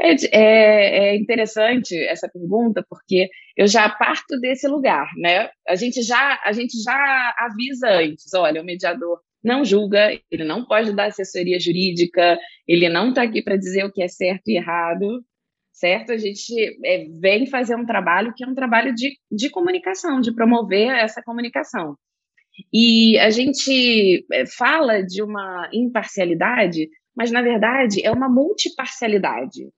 É, 0.00 0.14
é, 0.32 0.98
é, 1.10 1.16
interessante 1.16 1.96
essa 2.06 2.28
pergunta, 2.28 2.84
porque 2.88 3.28
eu 3.58 3.66
já 3.66 3.88
parto 3.88 4.38
desse 4.40 4.68
lugar, 4.68 5.10
né? 5.16 5.50
A 5.66 5.74
gente 5.74 6.00
já, 6.02 6.40
a 6.44 6.52
gente 6.52 6.80
já 6.80 7.34
avisa 7.36 7.88
antes, 7.90 8.32
olha, 8.32 8.62
o 8.62 8.64
mediador 8.64 9.20
não 9.42 9.64
julga, 9.64 10.16
ele 10.30 10.44
não 10.44 10.64
pode 10.64 10.94
dar 10.94 11.06
assessoria 11.06 11.58
jurídica, 11.58 12.38
ele 12.68 12.88
não 12.88 13.08
está 13.08 13.22
aqui 13.22 13.42
para 13.42 13.56
dizer 13.56 13.84
o 13.84 13.90
que 13.90 14.00
é 14.00 14.06
certo 14.06 14.46
e 14.46 14.56
errado, 14.56 15.24
certo? 15.72 16.12
A 16.12 16.16
gente 16.16 16.54
é, 16.84 17.06
vem 17.20 17.46
fazer 17.46 17.74
um 17.74 17.84
trabalho 17.84 18.32
que 18.36 18.44
é 18.44 18.46
um 18.46 18.54
trabalho 18.54 18.94
de, 18.94 19.18
de 19.28 19.50
comunicação, 19.50 20.20
de 20.20 20.32
promover 20.32 20.90
essa 20.90 21.20
comunicação. 21.20 21.96
E 22.72 23.18
a 23.18 23.30
gente 23.30 24.24
é, 24.32 24.46
fala 24.46 25.02
de 25.02 25.20
uma 25.20 25.68
imparcialidade, 25.72 26.88
mas 27.16 27.32
na 27.32 27.42
verdade 27.42 28.06
é 28.06 28.12
uma 28.12 28.28
multiparcialidade, 28.28 29.68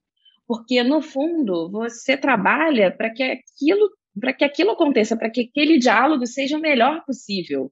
porque 0.51 0.83
no 0.83 1.01
fundo 1.01 1.71
você 1.71 2.17
trabalha 2.17 2.91
para 2.91 3.09
que 3.09 3.23
aquilo 3.23 3.89
para 4.21 4.33
que 4.33 4.45
aquilo 4.45 4.73
aconteça, 4.73 5.17
para 5.17 5.31
que 5.31 5.43
aquele 5.43 5.79
diálogo 5.79 6.27
seja 6.27 6.59
o 6.59 6.61
melhor 6.61 7.05
possível. 7.05 7.71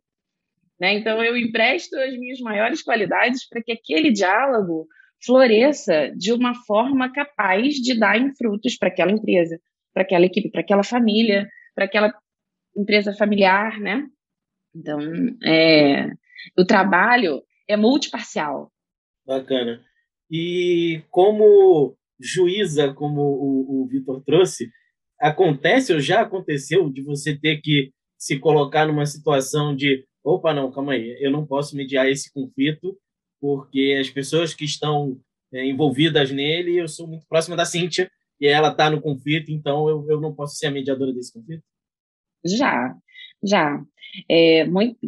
Né? 0.79 0.93
Então, 0.95 1.21
eu 1.21 1.37
empresto 1.37 1.99
as 1.99 2.17
minhas 2.17 2.39
maiores 2.39 2.81
qualidades 2.81 3.49
para 3.49 3.61
que 3.65 3.73
aquele 3.73 4.13
diálogo 4.13 4.87
floresça 5.27 6.13
de 6.17 6.33
uma 6.33 6.55
forma 6.55 7.13
capaz 7.13 7.75
de 7.75 7.99
dar 7.99 8.17
em 8.17 8.33
frutos 8.37 8.77
para 8.79 8.87
aquela 8.87 9.11
empresa, 9.11 9.59
para 9.93 10.05
aquela 10.05 10.27
equipe, 10.27 10.49
para 10.49 10.61
aquela 10.61 10.85
família, 10.85 11.49
para 11.75 11.87
aquela 11.87 12.15
empresa 12.77 13.13
familiar, 13.13 13.81
né? 13.81 14.07
Então, 14.73 15.01
é, 15.45 16.13
o 16.57 16.65
trabalho 16.65 17.43
é 17.67 17.77
multiparcial. 17.77 18.71
Bacana. 19.27 19.85
E 20.31 21.03
como 21.11 21.98
juíza, 22.21 22.93
como 22.93 23.21
o, 23.21 23.83
o 23.83 23.87
Vitor 23.87 24.23
trouxe, 24.25 24.71
acontece 25.21 25.93
ou 25.93 26.01
já 26.01 26.23
aconteceu 26.23 26.91
de 26.91 27.03
você 27.03 27.37
ter 27.37 27.61
que 27.61 27.93
se 28.17 28.39
colocar 28.39 28.87
numa 28.87 29.07
situação 29.07 29.75
de 29.75 30.05
opa, 30.23 30.53
não, 30.53 30.71
calma 30.71 30.93
aí, 30.93 31.17
eu 31.21 31.31
não 31.31 31.47
posso 31.47 31.77
mediar 31.77 32.09
esse 32.09 32.33
conflito 32.33 32.99
porque 33.41 33.97
as 34.01 34.11
pessoas 34.11 34.53
que 34.53 34.65
estão 34.65 35.19
é, 35.53 35.65
envolvidas 35.65 36.31
nele, 36.31 36.77
eu 36.77 36.89
sou 36.89 37.07
muito 37.07 37.27
próxima 37.29 37.57
da 37.57 37.65
Cíntia 37.65 38.11
e 38.41 38.47
ela 38.47 38.71
está 38.71 38.91
no 38.91 39.01
conflito, 39.01 39.51
então 39.51 39.89
eu, 39.89 40.05
eu 40.09 40.21
não 40.21 40.35
posso 40.35 40.57
ser 40.57 40.67
a 40.67 40.71
mediadora 40.71 41.13
desse 41.13 41.33
conflito? 41.33 41.63
Já, 42.45 42.95
já. 43.43 43.81
É, 44.29 44.65
muito, 44.65 44.99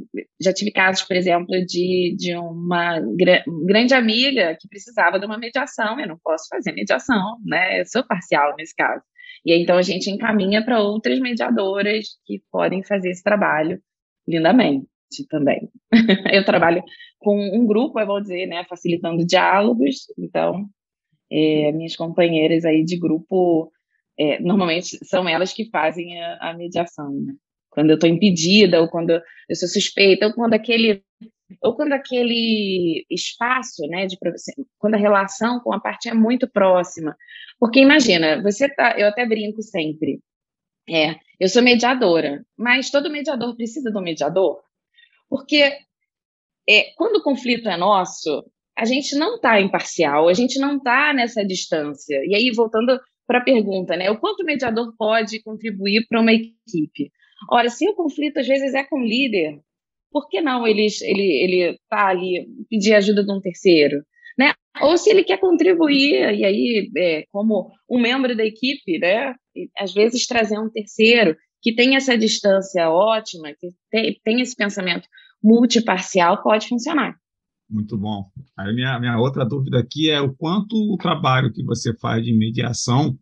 já 0.41 0.53
tive 0.53 0.71
casos, 0.71 1.03
por 1.03 1.17
exemplo, 1.17 1.49
de, 1.67 2.15
de 2.19 2.37
uma 2.37 3.01
gra 3.17 3.43
grande 3.67 3.95
amiga 3.95 4.57
que 4.61 4.69
precisava 4.69 5.19
de 5.19 5.27
uma 5.27 5.39
mediação, 5.39 5.99
eu 5.99 6.07
não 6.07 6.19
posso 6.23 6.47
fazer 6.49 6.73
mediação, 6.73 7.39
né? 7.45 7.81
Eu 7.81 7.87
sou 7.87 8.07
parcial 8.07 8.55
nesse 8.57 8.75
caso. 8.75 9.03
E 9.45 9.53
aí, 9.53 9.63
então 9.63 9.79
a 9.79 9.83
gente 9.83 10.11
encaminha 10.11 10.65
para 10.65 10.81
outras 10.81 11.19
mediadoras 11.19 12.07
que 12.27 12.43
podem 12.51 12.85
fazer 12.85 13.11
esse 13.11 13.23
trabalho 13.23 13.81
lindamente 14.29 14.87
também. 15.29 15.69
eu 16.33 16.45
trabalho 16.45 16.83
com 17.19 17.37
um 17.57 17.67
grupo, 17.67 17.99
eu 17.99 18.07
vou 18.07 18.21
dizer, 18.21 18.47
né, 18.47 18.65
facilitando 18.69 19.27
diálogos, 19.27 20.07
então 20.19 20.67
é, 21.31 21.73
minhas 21.73 21.97
companheiras 21.97 22.65
aí 22.65 22.85
de 22.85 22.99
grupo, 22.99 23.71
é, 24.19 24.41
normalmente 24.41 24.99
são 25.05 25.29
elas 25.29 25.53
que 25.53 25.71
fazem 25.71 26.21
a, 26.23 26.51
a 26.51 26.55
mediação, 26.55 27.11
né? 27.11 27.35
Quando 27.71 27.91
eu 27.91 27.95
estou 27.95 28.09
impedida, 28.09 28.81
ou 28.81 28.89
quando 28.89 29.11
eu 29.11 29.57
sou 29.57 29.69
suspeita, 29.69 30.27
ou 30.27 30.35
quando 30.35 30.55
aquele 30.55 31.03
ou 31.63 31.75
quando 31.75 31.93
aquele 31.93 33.05
espaço, 33.11 33.85
né, 33.89 34.07
de 34.07 34.17
quando 34.79 34.95
a 34.95 34.99
relação 34.99 35.59
com 35.59 35.73
a 35.73 35.81
parte 35.81 36.09
é 36.09 36.15
muito 36.15 36.49
próxima, 36.49 37.17
porque 37.59 37.81
imagina, 37.81 38.41
você 38.41 38.69
tá, 38.69 38.95
eu 38.97 39.09
até 39.09 39.27
brinco 39.27 39.61
sempre, 39.61 40.21
é, 40.89 41.17
eu 41.41 41.49
sou 41.49 41.61
mediadora, 41.61 42.45
mas 42.57 42.91
todo 42.91 43.11
mediador 43.11 43.57
precisa 43.57 43.91
do 43.91 44.01
mediador, 44.01 44.61
porque 45.29 45.77
é, 46.69 46.93
quando 46.97 47.17
o 47.17 47.23
conflito 47.23 47.69
é 47.69 47.77
nosso, 47.77 48.45
a 48.77 48.85
gente 48.85 49.17
não 49.17 49.37
está 49.37 49.61
imparcial, 49.61 50.29
a 50.29 50.33
gente 50.33 50.59
não 50.59 50.77
está 50.77 51.13
nessa 51.13 51.45
distância. 51.45 52.21
E 52.25 52.35
aí, 52.35 52.51
voltando 52.51 52.99
para 53.27 53.39
a 53.39 53.45
pergunta, 53.45 53.97
né? 53.97 54.11
O 54.11 54.19
quanto 54.19 54.41
o 54.41 54.47
mediador 54.47 54.95
pode 54.97 55.43
contribuir 55.43 56.07
para 56.09 56.21
uma 56.21 56.33
equipe? 56.33 57.13
Ora, 57.49 57.69
se 57.69 57.89
o 57.89 57.95
conflito 57.95 58.39
às 58.39 58.47
vezes 58.47 58.75
é 58.75 58.85
com 58.85 59.01
o 59.01 59.05
líder, 59.05 59.61
por 60.11 60.29
que 60.29 60.41
não 60.41 60.67
ele 60.67 60.87
ele 61.03 61.23
ele 61.23 61.79
tá 61.89 62.09
ali 62.09 62.47
pedir 62.69 62.95
ajuda 62.95 63.25
de 63.25 63.33
um 63.33 63.41
terceiro, 63.41 64.03
né? 64.39 64.53
Ou 64.83 64.97
se 64.97 65.11
ele 65.11 65.25
quer 65.25 65.39
contribuir 65.39 66.35
e 66.35 66.45
aí 66.45 66.91
é, 66.97 67.25
como 67.31 67.71
um 67.89 68.01
membro 68.01 68.37
da 68.37 68.45
equipe, 68.45 68.99
né? 68.99 69.35
Às 69.79 69.93
vezes 69.93 70.27
trazer 70.27 70.59
um 70.59 70.71
terceiro 70.71 71.37
que 71.63 71.75
tem 71.75 71.97
essa 71.97 72.17
distância 72.17 72.91
ótima, 72.91 73.53
que 73.59 73.69
tem, 73.91 74.19
tem 74.25 74.41
esse 74.41 74.57
pensamento 74.57 75.07
multiparcial, 75.43 76.43
pode 76.43 76.69
funcionar. 76.69 77.17
Muito 77.69 77.97
bom. 77.97 78.25
Aí 78.59 78.75
minha, 78.75 78.99
minha 78.99 79.19
outra 79.19 79.45
dúvida 79.45 79.79
aqui 79.79 80.11
é 80.11 80.21
o 80.21 80.35
quanto 80.35 80.75
o 80.75 80.97
trabalho 80.97 81.53
que 81.53 81.63
você 81.63 81.97
faz 81.99 82.25
de 82.25 82.37
mediação 82.37 83.17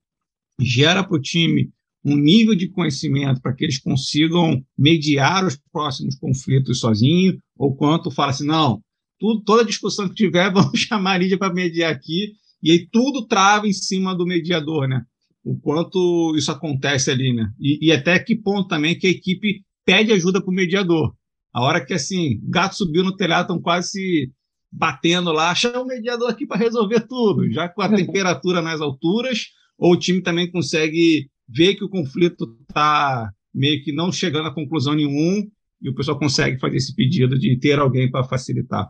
gera 0.60 1.04
para 1.04 1.16
o 1.16 1.20
time 1.20 1.70
um 2.04 2.16
nível 2.16 2.54
de 2.54 2.68
conhecimento 2.68 3.40
para 3.40 3.54
que 3.54 3.64
eles 3.64 3.78
consigam 3.78 4.62
mediar 4.76 5.44
os 5.44 5.58
próximos 5.72 6.16
conflitos 6.16 6.80
sozinho, 6.80 7.38
ou 7.56 7.74
quanto 7.74 8.10
fala 8.10 8.30
assim, 8.30 8.46
não, 8.46 8.80
tudo, 9.18 9.42
toda 9.42 9.64
discussão 9.64 10.08
que 10.08 10.14
tiver, 10.14 10.50
vamos 10.52 10.78
chamar 10.80 11.12
a 11.12 11.18
Lídia 11.18 11.38
para 11.38 11.52
mediar 11.52 11.92
aqui, 11.92 12.32
e 12.62 12.70
aí 12.70 12.88
tudo 12.90 13.26
trava 13.26 13.66
em 13.66 13.72
cima 13.72 14.14
do 14.14 14.26
mediador, 14.26 14.88
né? 14.88 15.02
O 15.44 15.58
quanto 15.58 16.34
isso 16.36 16.50
acontece 16.50 17.10
ali, 17.10 17.32
né? 17.32 17.50
E, 17.60 17.86
e 17.86 17.92
até 17.92 18.18
que 18.18 18.36
ponto 18.36 18.68
também 18.68 18.98
que 18.98 19.06
a 19.06 19.10
equipe 19.10 19.62
pede 19.84 20.12
ajuda 20.12 20.40
para 20.40 20.50
o 20.50 20.54
mediador. 20.54 21.14
A 21.52 21.62
hora 21.62 21.84
que, 21.84 21.94
assim, 21.94 22.40
gato 22.44 22.76
subiu 22.76 23.02
no 23.02 23.16
telhado, 23.16 23.42
estão 23.42 23.60
quase 23.60 23.90
se 23.90 24.32
batendo 24.70 25.32
lá, 25.32 25.54
chama 25.54 25.80
o 25.80 25.86
mediador 25.86 26.30
aqui 26.30 26.46
para 26.46 26.58
resolver 26.58 27.00
tudo, 27.08 27.50
já 27.50 27.68
com 27.68 27.80
a 27.80 27.88
temperatura 27.88 28.60
nas 28.60 28.80
alturas, 28.80 29.46
ou 29.78 29.92
o 29.92 29.96
time 29.98 30.20
também 30.20 30.50
consegue 30.50 31.30
ver 31.48 31.74
que 31.74 31.84
o 31.84 31.88
conflito 31.88 32.56
está 32.68 33.32
meio 33.54 33.82
que 33.82 33.92
não 33.92 34.12
chegando 34.12 34.48
a 34.48 34.54
conclusão 34.54 34.94
nenhuma 34.94 35.46
e 35.80 35.88
o 35.88 35.94
pessoal 35.94 36.18
consegue 36.18 36.58
fazer 36.58 36.76
esse 36.76 36.94
pedido 36.94 37.38
de 37.38 37.58
ter 37.58 37.78
alguém 37.78 38.10
para 38.10 38.24
facilitar. 38.24 38.88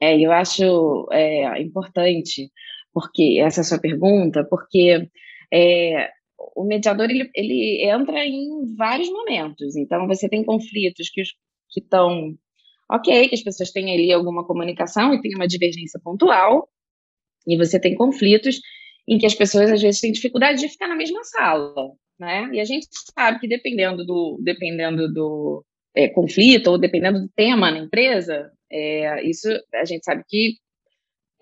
É, 0.00 0.18
eu 0.18 0.30
acho 0.30 1.08
é, 1.10 1.60
importante, 1.60 2.50
porque 2.92 3.40
essa 3.40 3.62
é 3.62 3.64
sua 3.64 3.80
pergunta, 3.80 4.44
porque 4.48 5.08
é, 5.52 6.10
o 6.54 6.64
mediador 6.64 7.10
ele, 7.10 7.30
ele 7.34 7.82
entra 7.84 8.24
em 8.24 8.74
vários 8.76 9.10
momentos. 9.10 9.76
Então, 9.76 10.06
você 10.06 10.28
tem 10.28 10.44
conflitos 10.44 11.10
que 11.10 11.22
estão 11.80 12.36
ok, 12.90 13.28
que 13.28 13.34
as 13.34 13.42
pessoas 13.42 13.70
têm 13.70 13.92
ali 13.92 14.12
alguma 14.12 14.46
comunicação 14.46 15.12
e 15.12 15.20
tem 15.20 15.34
uma 15.34 15.46
divergência 15.46 16.00
pontual, 16.02 16.68
e 17.46 17.56
você 17.56 17.80
tem 17.80 17.94
conflitos 17.94 18.60
em 19.08 19.18
que 19.18 19.26
as 19.26 19.34
pessoas 19.34 19.72
às 19.72 19.80
vezes 19.80 20.00
têm 20.00 20.12
dificuldade 20.12 20.60
de 20.60 20.68
ficar 20.68 20.86
na 20.86 20.96
mesma 20.96 21.24
sala, 21.24 21.92
né? 22.18 22.50
E 22.52 22.60
a 22.60 22.64
gente 22.64 22.86
sabe 23.18 23.40
que 23.40 23.48
dependendo 23.48 24.04
do 24.04 24.38
dependendo 24.42 25.12
do 25.12 25.64
é, 25.96 26.08
conflito 26.08 26.68
ou 26.68 26.78
dependendo 26.78 27.20
do 27.20 27.28
tema 27.34 27.70
na 27.70 27.78
empresa, 27.78 28.50
é, 28.70 29.22
isso 29.26 29.48
a 29.74 29.84
gente 29.84 30.04
sabe 30.04 30.22
que 30.28 30.56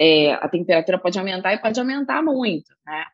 é, 0.00 0.32
a 0.32 0.48
temperatura 0.48 0.98
pode 0.98 1.18
aumentar 1.18 1.54
e 1.54 1.60
pode 1.60 1.80
aumentar 1.80 2.22
muito, 2.22 2.72
né? 2.86 3.04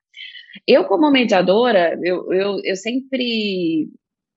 Eu, 0.67 0.85
como 0.85 1.11
mediadora, 1.11 1.99
eu, 2.03 2.31
eu, 2.33 2.61
eu 2.63 2.77
sempre 2.77 3.89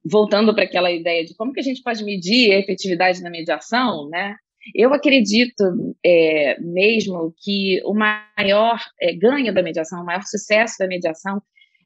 voltando 0.05 0.53
para 0.53 0.63
aquela 0.63 0.91
ideia 0.91 1.25
de 1.25 1.35
como 1.35 1.51
que 1.51 1.59
a 1.59 1.63
gente 1.63 1.81
pode 1.81 2.03
medir 2.03 2.53
a 2.53 2.59
efetividade 2.59 3.21
da 3.21 3.29
mediação, 3.29 4.07
né? 4.09 4.35
Eu 4.73 4.93
acredito 4.93 5.95
é, 6.03 6.59
mesmo 6.59 7.33
que 7.37 7.81
o 7.85 7.93
maior 7.93 8.79
é, 8.99 9.13
ganho 9.13 9.53
da 9.53 9.61
mediação, 9.61 10.01
o 10.01 10.05
maior 10.05 10.23
sucesso 10.23 10.77
da 10.79 10.87
mediação 10.87 11.41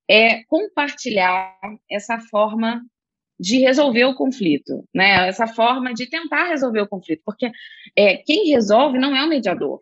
é 0.09 0.43
compartilhar 0.45 1.55
essa 1.89 2.19
forma 2.19 2.81
de 3.39 3.59
resolver 3.59 4.05
o 4.05 4.15
conflito, 4.15 4.83
né? 4.93 5.27
Essa 5.27 5.47
forma 5.47 5.93
de 5.93 6.09
tentar 6.09 6.49
resolver 6.49 6.81
o 6.81 6.87
conflito, 6.87 7.21
porque 7.25 7.49
é, 7.95 8.17
quem 8.17 8.49
resolve 8.49 8.99
não 8.99 9.15
é 9.15 9.23
o 9.23 9.29
mediador. 9.29 9.81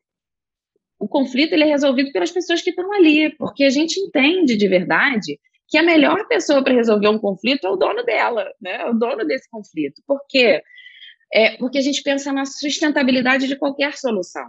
O 1.00 1.08
conflito 1.08 1.54
ele 1.54 1.64
é 1.64 1.68
resolvido 1.68 2.12
pelas 2.12 2.32
pessoas 2.32 2.62
que 2.62 2.70
estão 2.70 2.92
ali, 2.94 3.36
porque 3.38 3.64
a 3.64 3.70
gente 3.70 4.00
entende 4.00 4.56
de 4.58 4.68
verdade 4.68 5.40
que 5.68 5.78
a 5.78 5.84
melhor 5.84 6.28
pessoa 6.28 6.64
para 6.64 6.74
resolver 6.74 7.08
um 7.10 7.20
conflito 7.20 7.66
é 7.66 7.70
o 7.70 7.76
dono 7.76 8.04
dela, 8.04 8.46
né? 8.62 8.86
O 8.86 8.94
dono 8.94 9.26
desse 9.26 9.50
conflito. 9.50 10.02
Por 10.06 10.20
quê? 10.30 10.62
É 11.34 11.58
porque 11.58 11.78
a 11.78 11.82
gente 11.82 12.02
pensa 12.02 12.32
na 12.32 12.46
sustentabilidade 12.46 13.48
de 13.48 13.56
qualquer 13.56 13.98
solução. 13.98 14.48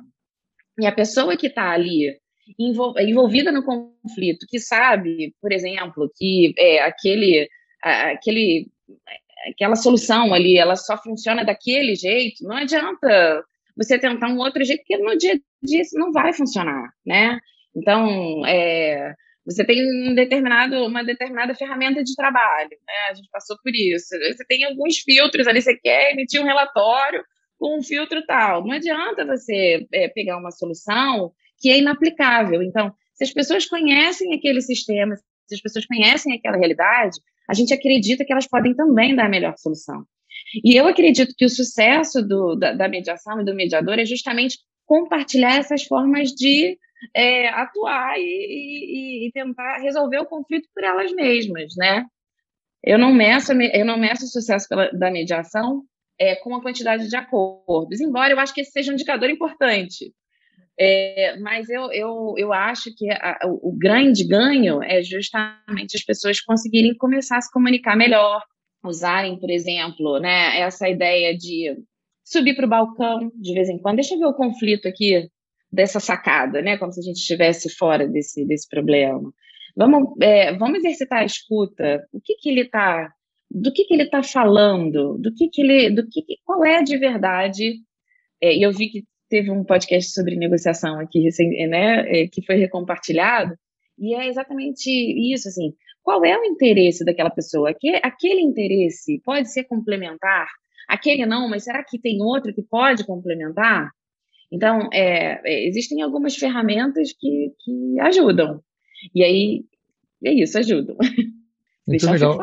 E 0.79 0.87
a 0.87 0.93
pessoa 0.93 1.37
que 1.37 1.49
está 1.49 1.71
ali 1.71 2.17
envolvida 2.59 3.53
no 3.53 3.65
conflito, 3.65 4.47
que 4.49 4.59
sabe, 4.59 5.35
por 5.41 5.53
exemplo, 5.53 6.11
que 6.17 6.55
é, 6.57 6.81
aquele, 6.83 7.49
aquele, 7.83 8.71
aquela 9.53 9.75
solução 9.75 10.33
ali, 10.33 10.57
ela 10.57 10.77
só 10.77 10.97
funciona 10.97 11.45
daquele 11.45 11.95
jeito, 11.95 12.45
não 12.45 12.57
adianta 12.57 13.45
você 13.77 13.99
tentar 13.99 14.29
um 14.29 14.39
outro 14.39 14.65
jeito, 14.65 14.81
porque 14.81 14.97
no 15.03 15.17
dia 15.17 15.35
a 15.35 15.67
dia 15.67 15.83
isso 15.83 15.99
não 15.99 16.13
vai 16.13 16.33
funcionar, 16.33 16.91
né? 17.05 17.39
Então, 17.75 18.45
é, 18.47 19.15
você 19.49 19.65
tem 19.65 20.11
um 20.11 20.15
determinado, 20.15 20.85
uma 20.85 21.03
determinada 21.03 21.55
ferramenta 21.55 22.05
de 22.05 22.15
trabalho, 22.15 22.69
né? 22.87 22.95
A 23.11 23.15
gente 23.15 23.31
passou 23.31 23.57
por 23.63 23.75
isso. 23.75 24.09
Você 24.09 24.45
tem 24.47 24.65
alguns 24.65 24.99
filtros 24.99 25.47
ali, 25.47 25.63
você 25.63 25.75
quer 25.75 26.13
emitir 26.13 26.39
um 26.41 26.45
relatório 26.45 27.25
com 27.59 27.79
um 27.79 27.83
filtro 27.83 28.23
tal. 28.27 28.63
Não 28.67 28.73
adianta 28.73 29.25
você 29.25 29.87
é, 29.93 30.09
pegar 30.09 30.37
uma 30.37 30.51
solução 30.51 31.33
que 31.59 31.71
é 31.71 31.79
inaplicável. 31.79 32.63
Então, 32.63 32.93
se 33.15 33.25
as 33.25 33.33
pessoas 33.33 33.65
conhecem 33.65 34.35
aquele 34.35 34.61
sistema, 34.61 35.17
se 35.17 35.55
as 35.55 35.63
pessoas 35.63 35.87
conhecem 35.87 36.35
aquela 36.35 36.59
realidade, 36.59 37.19
a 37.49 37.55
gente 37.55 37.73
acredita 37.73 38.27
que 38.27 38.33
elas 38.33 38.47
podem 38.47 38.75
também 38.75 39.17
dar 39.17 39.27
a 39.27 39.31
melhor 39.31 39.55
solução. 39.57 40.05
E 40.63 40.77
eu 40.77 40.87
acredito 40.87 41.35
que 41.37 41.47
o 41.47 41.49
sucesso 41.49 42.23
do, 42.23 42.55
da, 42.55 42.75
da, 42.75 42.87
mediação 42.87 43.41
e 43.41 43.45
do 43.45 43.55
mediador 43.55 43.99
é 43.99 44.05
justamente 44.05 44.59
compartilhar 44.85 45.57
essas 45.57 45.85
formas 45.85 46.33
de 46.33 46.79
é, 47.15 47.49
atuar 47.49 48.19
e, 48.19 48.23
e, 48.23 49.29
e, 49.29 49.33
tentar 49.33 49.79
resolver 49.79 50.19
o 50.19 50.27
conflito 50.27 50.69
por 50.75 50.85
elas 50.85 51.13
mesmas, 51.13 51.75
né? 51.77 52.05
Eu 52.83 52.99
não 52.99 53.13
meço, 53.13 53.53
eu 53.53 53.85
não 53.85 53.99
meço 53.99 54.25
o 54.25 54.29
sucesso 54.29 54.69
pela, 54.69 54.91
da 54.93 55.11
mediação 55.11 55.83
é, 56.19 56.37
com 56.37 56.55
a 56.55 56.63
quantidade 56.63 57.09
de 57.09 57.17
acordos, 57.17 58.01
embora 58.01 58.33
eu 58.33 58.39
acho 58.39 58.55
que 58.55 58.61
esse 58.61 58.73
seja 58.73 58.91
um 58.91 58.95
indicador 58.95 59.31
importante. 59.31 60.13
É, 60.81 61.37
mas 61.41 61.69
eu, 61.69 61.91
eu, 61.93 62.35
eu 62.37 62.53
acho 62.53 62.95
que 62.97 63.11
a, 63.11 63.39
o 63.45 63.77
grande 63.77 64.25
ganho 64.25 64.81
é 64.81 65.03
justamente 65.03 65.97
as 65.97 66.05
pessoas 66.05 66.41
conseguirem 66.41 66.97
começar 66.97 67.39
a 67.39 67.41
se 67.41 67.51
comunicar 67.51 67.97
melhor, 67.97 68.41
usarem, 68.85 69.39
por 69.41 69.51
exemplo, 69.51 70.21
né, 70.21 70.61
essa 70.61 70.89
ideia 70.89 71.37
de 71.37 71.77
subir 72.25 72.55
para 72.55 72.67
o 72.67 72.69
balcão 72.69 73.33
de 73.35 73.55
vez 73.55 73.69
em 73.69 73.79
quando. 73.79 73.97
Deixa 73.97 74.15
eu 74.15 74.21
ver 74.21 74.27
o 74.27 74.35
conflito 74.35 74.87
aqui 74.87 75.29
dessa 75.71 76.01
sacada, 76.01 76.63
né, 76.63 76.79
como 76.79 76.93
se 76.93 77.01
a 77.01 77.03
gente 77.03 77.19
estivesse 77.19 77.69
fora 77.75 78.07
desse, 78.09 78.45
desse 78.47 78.69
problema. 78.69 79.33
Vamos, 79.77 80.15
é, 80.21 80.57
vamos 80.57 80.79
exercitar 80.79 81.21
a 81.21 81.25
escuta. 81.25 82.07
O 82.13 82.21
que, 82.21 82.35
que 82.37 82.49
ele 82.49 82.63
está 82.63 83.13
do 83.51 83.73
que, 83.73 83.85
que 83.85 83.95
ele 83.95 84.03
está 84.05 84.23
falando, 84.23 85.17
do 85.19 85.33
que, 85.35 85.49
que 85.49 85.63
ele, 85.63 85.91
do 85.91 86.07
que, 86.07 86.23
qual 86.45 86.65
é 86.65 86.83
de 86.83 86.97
verdade. 86.99 87.77
É, 88.41 88.55
eu 88.57 88.73
vi 88.73 88.91
que 88.91 89.05
teve 89.29 89.51
um 89.51 89.65
podcast 89.65 90.13
sobre 90.13 90.37
negociação 90.37 90.99
aqui, 91.01 91.29
né, 91.69 92.23
é, 92.23 92.29
que 92.29 92.45
foi 92.45 92.57
recompartilhado, 92.57 93.55
e 93.99 94.15
é 94.15 94.29
exatamente 94.29 94.89
isso, 95.33 95.49
assim, 95.49 95.73
qual 96.03 96.25
é 96.25 96.39
o 96.39 96.45
interesse 96.45 97.05
daquela 97.05 97.31
pessoa? 97.31 97.71
Aquele 97.71 98.41
interesse 98.41 99.21
pode 99.25 99.53
ser 99.53 99.65
complementar, 99.65 100.47
aquele 100.89 101.27
não, 101.27 101.49
mas 101.49 101.65
será 101.65 101.85
que 101.85 101.99
tem 101.99 102.23
outro 102.23 102.55
que 102.55 102.63
pode 102.63 103.05
complementar? 103.05 103.91
Então, 104.51 104.89
é, 104.93 105.41
é 105.45 105.67
existem 105.67 106.03
algumas 106.03 106.37
ferramentas 106.37 107.13
que, 107.13 107.53
que 107.59 108.01
ajudam, 108.01 108.63
e 109.15 109.23
aí, 109.23 109.65
é 110.25 110.33
isso, 110.33 110.59
ajudam. 110.59 110.97
Muito 111.89 112.07
Deixa 112.07 112.13
legal. 112.13 112.39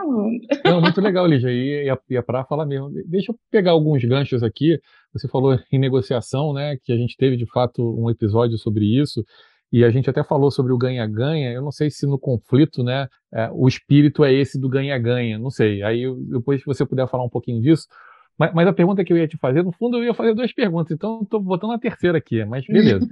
Não, 0.66 0.82
muito 0.82 1.00
legal, 1.00 1.28
Lígia. 1.28 1.52
E, 1.52 1.88
e, 2.10 2.18
é 2.18 2.22
para 2.24 2.44
falar 2.46 2.66
mesmo. 2.66 2.90
Deixa 3.06 3.32
eu 3.32 3.38
pegar 3.52 3.72
alguns 3.72 4.04
ganchos 4.04 4.42
aqui. 4.42 4.80
Você 5.14 5.28
falou 5.28 5.56
em 5.72 5.78
negociação, 5.78 6.52
né? 6.52 6.78
Que 6.84 6.92
a 6.92 6.98
gente 6.98 7.16
teve 7.16 7.38
de 7.38 7.46
fato 7.46 7.96
um 7.96 8.10
episódio 8.10 8.58
sobre 8.58 8.86
isso. 9.00 9.24
E 9.72 9.84
a 9.84 9.92
gente 9.92 10.10
até 10.10 10.24
falou 10.24 10.50
sobre 10.50 10.74
o 10.74 10.78
ganha-ganha. 10.80 11.52
Eu 11.52 11.62
não 11.62 11.72
sei 11.72 11.92
se 11.92 12.08
no 12.08 12.18
conflito, 12.18 12.84
né, 12.84 13.08
é, 13.32 13.48
o 13.52 13.68
espírito 13.68 14.24
é 14.24 14.34
esse 14.34 14.60
do 14.60 14.68
ganha-ganha. 14.68 15.38
Não 15.38 15.52
sei. 15.52 15.84
Aí 15.84 16.06
depois, 16.28 16.62
se 16.62 16.66
você 16.66 16.84
puder 16.84 17.08
falar 17.08 17.24
um 17.24 17.30
pouquinho 17.30 17.62
disso. 17.62 17.86
Mas, 18.38 18.54
mas, 18.54 18.68
a 18.68 18.74
pergunta 18.74 19.04
que 19.04 19.14
eu 19.14 19.18
ia 19.18 19.28
te 19.28 19.38
fazer, 19.38 19.64
no 19.64 19.72
fundo, 19.72 19.98
eu 19.98 20.04
ia 20.04 20.14
fazer 20.14 20.34
duas 20.34 20.52
perguntas. 20.52 20.92
Então, 20.92 21.22
estou 21.24 21.40
botando 21.40 21.72
a 21.72 21.80
terceira 21.80 22.18
aqui. 22.18 22.44
Mas 22.46 22.66
beleza. 22.68 23.08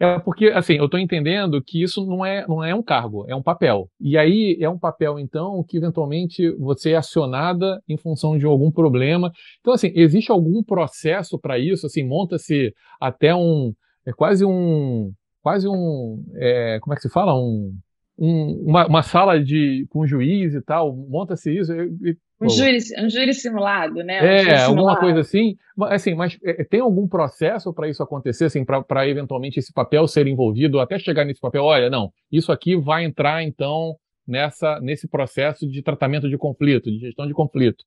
É 0.00 0.18
porque, 0.18 0.46
assim, 0.46 0.74
eu 0.74 0.86
estou 0.86 0.98
entendendo 0.98 1.62
que 1.62 1.82
isso 1.82 2.06
não 2.06 2.24
é, 2.24 2.46
não 2.48 2.64
é 2.64 2.74
um 2.74 2.82
cargo, 2.82 3.26
é 3.28 3.36
um 3.36 3.42
papel. 3.42 3.90
E 4.00 4.16
aí 4.16 4.56
é 4.58 4.66
um 4.66 4.78
papel, 4.78 5.18
então, 5.18 5.62
que 5.62 5.76
eventualmente 5.76 6.50
você 6.52 6.92
é 6.92 6.96
acionada 6.96 7.82
em 7.86 7.98
função 7.98 8.38
de 8.38 8.46
algum 8.46 8.70
problema. 8.70 9.30
Então, 9.60 9.74
assim, 9.74 9.92
existe 9.94 10.32
algum 10.32 10.62
processo 10.62 11.38
para 11.38 11.58
isso? 11.58 11.84
Assim, 11.84 12.02
monta-se 12.02 12.74
até 12.98 13.34
um. 13.34 13.74
É 14.06 14.12
quase 14.12 14.42
um. 14.42 15.12
Quase 15.42 15.68
um. 15.68 16.24
É, 16.36 16.78
como 16.80 16.94
é 16.94 16.96
que 16.96 17.02
se 17.02 17.10
fala? 17.10 17.34
Um 17.34 17.76
um, 18.20 18.64
uma, 18.66 18.86
uma, 18.86 19.02
sala 19.02 19.42
de, 19.42 19.86
com 19.88 20.06
juiz 20.06 20.54
e 20.54 20.60
tal, 20.60 20.94
monta-se 20.94 21.56
isso. 21.56 21.72
um, 21.72 22.48
júri, 22.50 22.78
um 22.98 23.08
júri 23.08 23.32
simulado, 23.32 24.04
né? 24.04 24.20
Um 24.20 24.26
é, 24.26 24.62
alguma 24.64 25.00
coisa 25.00 25.20
assim. 25.20 25.56
assim 25.88 26.14
mas 26.14 26.38
é, 26.44 26.62
tem 26.62 26.80
algum 26.80 27.08
processo 27.08 27.72
para 27.72 27.88
isso 27.88 28.02
acontecer, 28.02 28.44
assim, 28.44 28.62
para 28.62 29.08
eventualmente 29.08 29.58
esse 29.58 29.72
papel 29.72 30.06
ser 30.06 30.26
envolvido, 30.26 30.78
até 30.80 30.98
chegar 30.98 31.24
nesse 31.24 31.40
papel, 31.40 31.64
olha, 31.64 31.88
não, 31.88 32.12
isso 32.30 32.52
aqui 32.52 32.76
vai 32.76 33.04
entrar, 33.04 33.42
então, 33.42 33.96
nessa, 34.28 34.78
nesse 34.80 35.08
processo 35.08 35.66
de 35.66 35.82
tratamento 35.82 36.28
de 36.28 36.36
conflito, 36.36 36.90
de 36.90 36.98
gestão 36.98 37.26
de 37.26 37.32
conflito. 37.32 37.82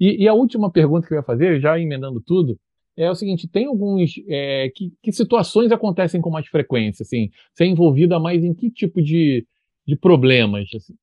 E, 0.00 0.24
e 0.24 0.28
a 0.28 0.34
última 0.34 0.68
pergunta 0.68 1.06
que 1.06 1.14
eu 1.14 1.18
ia 1.18 1.22
fazer, 1.22 1.60
já 1.60 1.78
emendando 1.78 2.20
tudo, 2.20 2.58
é 2.96 3.10
o 3.10 3.14
seguinte: 3.14 3.46
tem 3.46 3.66
alguns. 3.66 4.14
É, 4.26 4.70
que, 4.74 4.92
que, 5.02 5.12
situações 5.12 5.70
acontecem 5.70 6.20
com 6.20 6.30
mais 6.30 6.46
frequência? 6.48 7.02
Assim, 7.02 7.30
ser 7.54 7.66
envolvida 7.66 8.18
mais 8.18 8.42
em 8.42 8.52
que 8.52 8.70
tipo 8.70 9.00
de, 9.02 9.46
de 9.86 9.96
problemas. 9.96 10.68
Assim. 10.74 10.94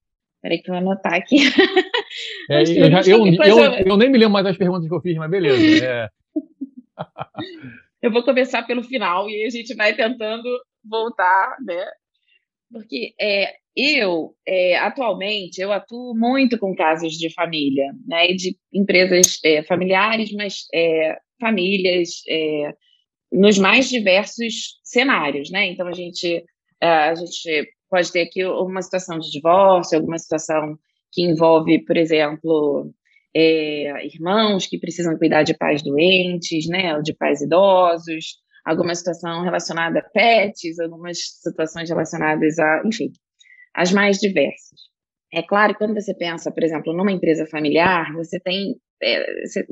Peraí 0.42 0.62
que 0.62 0.70
eu 0.70 0.74
vou 0.74 0.82
anotar 0.82 1.14
aqui. 1.14 1.38
É, 2.48 2.62
eu, 2.62 2.92
já, 2.92 3.02
eu, 3.08 3.26
eu, 3.26 3.74
eu, 3.88 3.98
nem 3.98 4.08
me 4.08 4.20
lembro 4.20 4.34
mais 4.34 4.46
das 4.46 4.56
perguntas 4.56 4.88
que 4.88 4.94
eu 4.94 5.02
fiz, 5.02 5.18
mas 5.18 5.32
beleza. 5.32 5.58
É. 5.84 6.10
eu 8.04 8.12
vou 8.12 8.24
começar 8.24 8.62
pelo 8.64 8.84
final 8.84 9.28
e 9.28 9.46
a 9.46 9.50
gente 9.50 9.74
vai 9.74 9.96
tentando 9.96 10.48
voltar, 10.88 11.58
né? 11.66 11.84
Porque 12.72 13.16
é, 13.20 13.56
eu, 13.76 14.36
é, 14.48 14.78
atualmente, 14.78 15.60
eu 15.60 15.72
atuo 15.72 16.14
muito 16.16 16.60
com 16.60 16.76
casos 16.76 17.14
de 17.14 17.34
família, 17.34 17.92
né? 18.06 18.30
E 18.30 18.36
de 18.36 18.58
empresas 18.72 19.40
é, 19.44 19.64
familiares, 19.64 20.32
mas 20.34 20.68
é, 20.72 21.18
famílias 21.40 22.22
nos 23.32 23.58
mais 23.58 23.90
diversos 23.90 24.80
cenários, 24.84 25.50
né? 25.50 25.66
Então, 25.66 25.88
a 25.88 25.94
gente, 25.94 26.44
a 26.80 27.16
gente 27.16 27.73
pode 27.94 28.12
ter 28.12 28.24
aqui 28.24 28.44
uma 28.44 28.82
situação 28.82 29.20
de 29.20 29.30
divórcio, 29.30 29.96
alguma 29.96 30.18
situação 30.18 30.76
que 31.12 31.22
envolve, 31.22 31.86
por 31.86 31.96
exemplo, 31.96 32.92
é, 33.36 34.08
irmãos 34.08 34.66
que 34.66 34.80
precisam 34.80 35.16
cuidar 35.16 35.44
de 35.44 35.56
pais 35.56 35.84
doentes, 35.84 36.68
né, 36.68 36.96
ou 36.96 37.04
de 37.04 37.14
pais 37.16 37.40
idosos, 37.42 38.40
alguma 38.66 38.96
situação 38.96 39.44
relacionada 39.44 40.00
a 40.00 40.10
pets, 40.10 40.80
algumas 40.80 41.20
situações 41.40 41.88
relacionadas 41.88 42.58
a, 42.58 42.82
enfim, 42.84 43.12
as 43.76 43.92
mais 43.92 44.18
diversas. 44.18 44.80
É 45.32 45.44
claro, 45.44 45.76
quando 45.76 45.94
você 45.94 46.16
pensa, 46.16 46.52
por 46.52 46.64
exemplo, 46.64 46.94
numa 46.94 47.12
empresa 47.12 47.46
familiar, 47.46 48.12
você 48.14 48.40
tem, 48.40 48.74
é, 49.04 49.24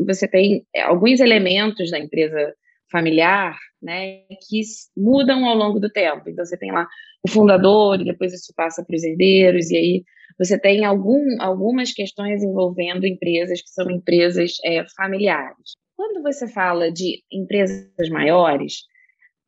você 0.05 0.27
tem 0.27 0.63
alguns 0.83 1.19
elementos 1.19 1.89
da 1.89 1.97
empresa 1.97 2.53
familiar, 2.91 3.57
né, 3.81 4.21
que 4.47 4.61
mudam 4.95 5.45
ao 5.45 5.55
longo 5.55 5.79
do 5.79 5.89
tempo. 5.89 6.29
Então, 6.29 6.45
você 6.45 6.57
tem 6.57 6.71
lá 6.71 6.87
o 7.23 7.29
fundador, 7.29 7.99
e 7.99 8.05
depois 8.05 8.33
isso 8.33 8.53
passa 8.55 8.83
para 8.85 8.95
os 8.95 9.03
herdeiros, 9.03 9.69
e 9.71 9.77
aí 9.77 10.03
você 10.37 10.59
tem 10.59 10.85
algum, 10.85 11.23
algumas 11.39 11.91
questões 11.91 12.43
envolvendo 12.43 13.05
empresas 13.05 13.61
que 13.61 13.69
são 13.69 13.89
empresas 13.89 14.53
é, 14.65 14.83
familiares. 14.95 15.75
Quando 15.95 16.23
você 16.23 16.47
fala 16.47 16.91
de 16.91 17.23
empresas 17.31 18.09
maiores, 18.09 18.83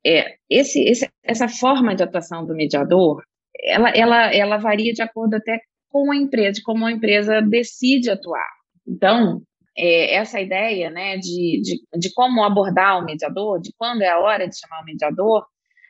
é, 0.05 0.35
esse, 0.49 0.83
esse, 0.83 1.09
essa 1.23 1.47
forma 1.47 1.95
de 1.95 2.03
atuação 2.03 2.45
do 2.45 2.53
mediador, 2.53 3.23
ela, 3.63 3.89
ela, 3.89 4.33
ela 4.33 4.57
varia 4.57 4.93
de 4.93 5.01
acordo 5.01 5.35
até 5.35 5.59
com 5.89 6.11
a 6.11 6.15
empresa, 6.15 6.53
de 6.53 6.63
como 6.63 6.85
a 6.85 6.91
empresa 6.91 7.41
decide 7.41 8.09
atuar. 8.09 8.49
Então, 8.87 9.41
é, 9.77 10.15
essa 10.15 10.39
ideia 10.39 10.89
né, 10.89 11.17
de, 11.17 11.61
de, 11.61 11.99
de, 11.99 12.13
como 12.13 12.43
abordar 12.43 12.99
o 12.99 13.05
mediador, 13.05 13.59
de 13.59 13.73
quando 13.77 14.01
é 14.01 14.09
a 14.09 14.19
hora 14.19 14.47
de 14.47 14.57
chamar 14.57 14.81
o 14.81 14.85
mediador, 14.85 15.45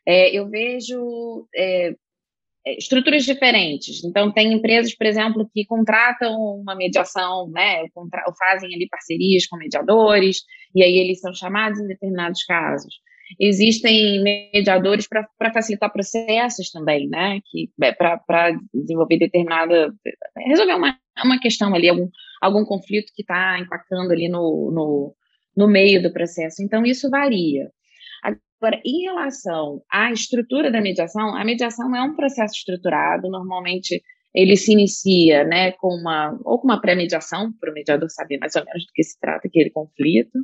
é, 0.06 0.30
eu 0.36 0.50
vejo 0.50 1.48
é, 1.56 1.94
é, 2.66 2.78
estruturas 2.78 3.26
diferentes. 3.26 4.04
Então, 4.04 4.32
tem 4.32 4.54
empresas, 4.54 4.96
por 4.96 5.06
exemplo, 5.06 5.50
que 5.54 5.66
contratam 5.66 6.34
uma 6.36 6.76
mediação, 6.76 7.50
né, 7.50 7.86
fazem 8.38 8.74
ali 8.74 8.88
parcerias 8.90 9.46
com 9.48 9.58
mediadores, 9.58 10.44
e 10.74 10.82
aí 10.84 10.98
eles 10.98 11.20
são 11.20 11.34
chamados 11.34 11.80
em 11.80 11.88
determinados 11.88 12.44
casos. 12.46 12.96
Existem 13.40 14.22
mediadores 14.22 15.08
para 15.08 15.54
facilitar 15.54 15.92
processos 15.92 16.70
também, 16.72 17.08
né, 17.08 17.40
que 17.46 17.70
é, 17.82 17.92
para 17.92 18.52
desenvolver 18.74 19.18
determinada, 19.18 19.94
resolver 20.38 20.74
uma, 20.74 20.98
uma 21.24 21.40
questão 21.40 21.74
ali, 21.74 21.90
algum, 21.90 22.10
algum 22.42 22.66
conflito 22.66 23.12
que 23.16 23.24
está 23.24 23.60
impactando 23.60 24.12
ali 24.12 24.30
no, 24.30 24.72
no, 24.72 25.16
no 25.56 25.68
meio 25.68 26.02
do 26.02 26.14
processo. 26.14 26.62
Então, 26.62 26.86
isso 26.86 27.10
varia. 27.10 27.70
Agora, 28.24 28.82
em 28.86 29.04
relação 29.04 29.82
à 29.92 30.12
estrutura 30.12 30.72
da 30.72 30.80
mediação, 30.80 31.36
a 31.36 31.44
mediação 31.44 31.96
é 31.96 32.02
um 32.02 32.16
processo 32.16 32.56
estruturado, 32.56 33.30
normalmente 33.30 34.02
ele 34.34 34.56
se 34.56 34.72
inicia 34.72 35.44
né, 35.44 35.74
com 35.74 35.90
uma, 35.90 36.38
ou 36.44 36.60
com 36.60 36.68
uma 36.68 36.82
pré-mediação, 36.82 37.54
para 37.60 37.70
o 37.70 37.74
mediador 37.74 38.10
saber 38.10 38.38
mais 38.40 38.56
ou 38.56 38.66
menos 38.66 38.86
do 38.86 38.92
que 38.94 39.04
se 39.04 39.20
trata 39.20 39.48
aquele 39.48 39.70
conflito, 39.70 40.40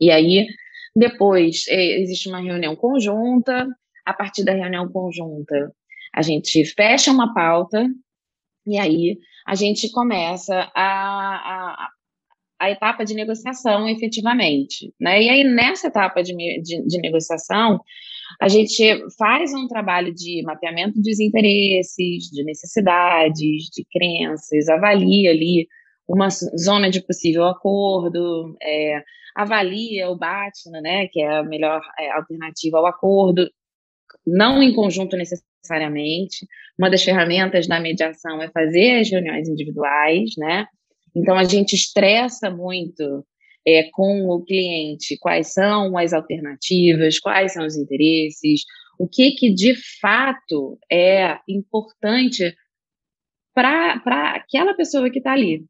e 0.00 0.10
aí 0.10 0.46
depois 0.94 1.64
é, 1.68 2.00
existe 2.00 2.28
uma 2.28 2.40
reunião 2.40 2.76
conjunta, 2.76 3.66
a 4.04 4.12
partir 4.12 4.44
da 4.44 4.52
reunião 4.52 4.88
conjunta 4.88 5.72
a 6.14 6.20
gente 6.20 6.64
fecha 6.66 7.10
uma 7.10 7.32
pauta, 7.32 7.88
e 8.66 8.78
aí 8.78 9.18
a 9.46 9.54
gente 9.54 9.90
começa 9.90 10.70
a, 10.74 10.84
a, 10.84 11.88
a 12.60 12.70
etapa 12.70 13.04
de 13.04 13.14
negociação 13.14 13.88
efetivamente. 13.88 14.92
Né? 15.00 15.22
E 15.22 15.28
aí, 15.30 15.44
nessa 15.44 15.88
etapa 15.88 16.22
de, 16.22 16.34
de, 16.34 16.86
de, 16.86 17.00
negociação, 17.00 17.80
a 18.40 18.48
gente 18.48 19.02
faz 19.18 19.52
um 19.54 19.66
trabalho 19.66 20.14
de 20.14 20.42
mapeamento 20.44 21.00
dos 21.00 21.18
interesses, 21.18 22.30
de 22.30 22.44
necessidades, 22.44 23.70
de 23.74 23.84
crenças, 23.90 24.68
avalia 24.68 25.30
ali 25.30 25.66
uma 26.12 26.28
zona 26.30 26.90
de 26.90 27.00
possível 27.00 27.46
acordo, 27.46 28.54
é, 28.62 29.02
avalia 29.34 30.10
o 30.10 30.16
BATNA, 30.16 30.80
né, 30.82 31.06
que 31.08 31.22
é 31.22 31.38
a 31.38 31.42
melhor 31.42 31.80
é, 31.98 32.10
alternativa 32.10 32.76
ao 32.76 32.86
acordo, 32.86 33.48
não 34.26 34.62
em 34.62 34.74
conjunto 34.74 35.16
necessariamente. 35.16 36.46
Uma 36.78 36.90
das 36.90 37.02
ferramentas 37.02 37.66
da 37.66 37.80
mediação 37.80 38.42
é 38.42 38.50
fazer 38.50 39.00
as 39.00 39.10
reuniões 39.10 39.48
individuais, 39.48 40.32
né? 40.36 40.66
Então, 41.16 41.36
a 41.36 41.44
gente 41.44 41.74
estressa 41.74 42.50
muito 42.50 43.24
é, 43.66 43.84
com 43.92 44.28
o 44.28 44.44
cliente 44.44 45.16
quais 45.18 45.52
são 45.52 45.96
as 45.96 46.12
alternativas, 46.12 47.18
quais 47.18 47.54
são 47.54 47.64
os 47.64 47.76
interesses, 47.76 48.62
o 48.98 49.08
que, 49.08 49.32
que 49.32 49.52
de 49.52 49.74
fato 49.98 50.78
é 50.90 51.38
importante 51.48 52.54
para 53.54 54.34
aquela 54.34 54.74
pessoa 54.74 55.10
que 55.10 55.18
está 55.18 55.32
ali. 55.32 55.64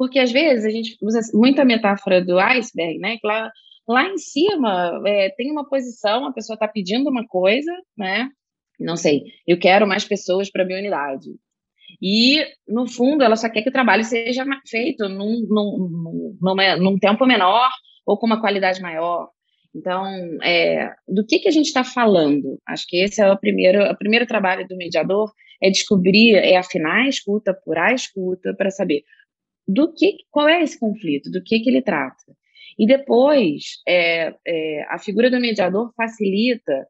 Porque 0.00 0.18
às 0.18 0.32
vezes 0.32 0.64
a 0.64 0.70
gente 0.70 0.96
usa 1.02 1.20
muita 1.34 1.62
metáfora 1.62 2.24
do 2.24 2.38
iceberg, 2.38 2.98
né? 2.98 3.18
Que 3.18 3.26
lá, 3.26 3.52
lá 3.86 4.08
em 4.08 4.16
cima 4.16 4.98
é, 5.04 5.28
tem 5.28 5.50
uma 5.52 5.68
posição, 5.68 6.24
a 6.24 6.32
pessoa 6.32 6.54
está 6.54 6.66
pedindo 6.66 7.10
uma 7.10 7.26
coisa, 7.26 7.70
né? 7.98 8.30
Não 8.78 8.96
sei, 8.96 9.24
eu 9.46 9.58
quero 9.58 9.86
mais 9.86 10.02
pessoas 10.02 10.50
para 10.50 10.64
minha 10.64 10.78
unidade. 10.78 11.28
E, 12.00 12.42
no 12.66 12.88
fundo, 12.88 13.22
ela 13.22 13.36
só 13.36 13.50
quer 13.50 13.60
que 13.60 13.68
o 13.68 13.72
trabalho 13.72 14.02
seja 14.02 14.42
feito 14.66 15.06
num, 15.06 15.46
num, 15.46 16.38
num, 16.40 16.78
num 16.78 16.98
tempo 16.98 17.26
menor 17.26 17.68
ou 18.06 18.16
com 18.16 18.24
uma 18.24 18.40
qualidade 18.40 18.80
maior. 18.80 19.28
Então, 19.74 20.06
é, 20.42 20.94
do 21.06 21.26
que, 21.26 21.40
que 21.40 21.48
a 21.48 21.52
gente 21.52 21.66
está 21.66 21.84
falando? 21.84 22.58
Acho 22.66 22.86
que 22.88 23.04
esse 23.04 23.20
é 23.20 23.30
o 23.30 23.38
primeiro, 23.38 23.82
o 23.84 23.98
primeiro 23.98 24.26
trabalho 24.26 24.66
do 24.66 24.78
mediador, 24.78 25.30
é 25.62 25.68
descobrir, 25.68 26.36
é 26.36 26.56
afinar 26.56 27.02
a 27.02 27.08
escuta, 27.08 27.50
apurar 27.50 27.90
a 27.90 27.94
escuta, 27.94 28.54
para 28.54 28.70
saber 28.70 29.02
do 29.72 29.92
que, 29.92 30.16
qual 30.30 30.48
é 30.48 30.62
esse 30.62 30.78
conflito, 30.78 31.30
do 31.30 31.42
que, 31.42 31.60
que 31.60 31.70
ele 31.70 31.82
trata. 31.82 32.24
E 32.78 32.86
depois, 32.86 33.80
é, 33.86 34.34
é, 34.46 34.84
a 34.88 34.98
figura 34.98 35.30
do 35.30 35.40
mediador 35.40 35.92
facilita 35.96 36.86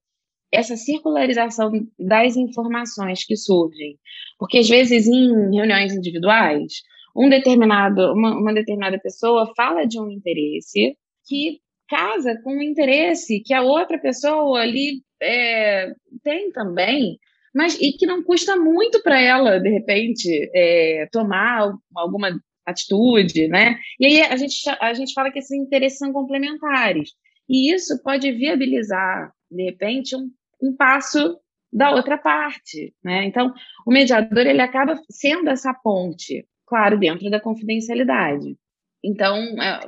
essa 0.53 0.77
circularização 0.77 1.71
das 1.99 2.37
informações 2.37 3.25
que 3.25 3.37
surgem. 3.37 3.99
Porque, 4.39 4.59
às 4.59 4.69
vezes, 4.69 5.07
em 5.07 5.55
reuniões 5.55 5.95
individuais, 5.95 6.83
um 7.15 7.29
determinado, 7.29 8.13
uma, 8.13 8.37
uma 8.37 8.55
determinada 8.55 8.99
pessoa 8.99 9.53
fala 9.57 9.87
de 9.87 10.01
um 10.01 10.11
interesse 10.11 10.97
que 11.27 11.61
casa 11.89 12.41
com 12.43 12.53
um 12.57 12.63
interesse 12.63 13.41
que 13.41 13.53
a 13.53 13.63
outra 13.63 13.99
pessoa 13.99 14.61
ali 14.61 15.03
é, 15.21 15.93
tem 16.23 16.53
também, 16.53 17.19
mas 17.55 17.75
e 17.81 17.93
que 17.93 18.07
não 18.07 18.23
custa 18.23 18.57
muito 18.57 19.03
para 19.03 19.21
ela, 19.21 19.59
de 19.59 19.69
repente, 19.69 20.51
é, 20.55 21.09
tomar 21.11 21.73
alguma 21.95 22.31
atitude, 22.71 23.49
né? 23.49 23.79
E 23.99 24.07
aí 24.07 24.23
a 24.23 24.37
gente, 24.37 24.57
a 24.81 24.95
gente 24.95 25.13
fala 25.13 25.31
que 25.31 25.39
esses 25.39 25.53
interesses 25.53 25.99
são 25.99 26.13
complementares. 26.13 27.11
E 27.49 27.73
isso 27.75 28.01
pode 28.03 28.31
viabilizar, 28.33 29.33
de 29.51 29.65
repente, 29.65 30.15
um 30.17 30.31
um 30.63 30.75
passo 30.77 31.39
da 31.73 31.93
outra 31.93 32.19
parte, 32.19 32.95
né? 33.03 33.25
Então, 33.25 33.55
o 33.87 33.93
mediador 33.93 34.47
ele 34.47 34.61
acaba 34.61 35.01
sendo 35.09 35.49
essa 35.49 35.73
ponte, 35.73 36.47
claro, 36.67 36.99
dentro 36.99 37.31
da 37.31 37.41
confidencialidade. 37.41 38.57
Então, 39.03 39.37
é, 39.37 39.81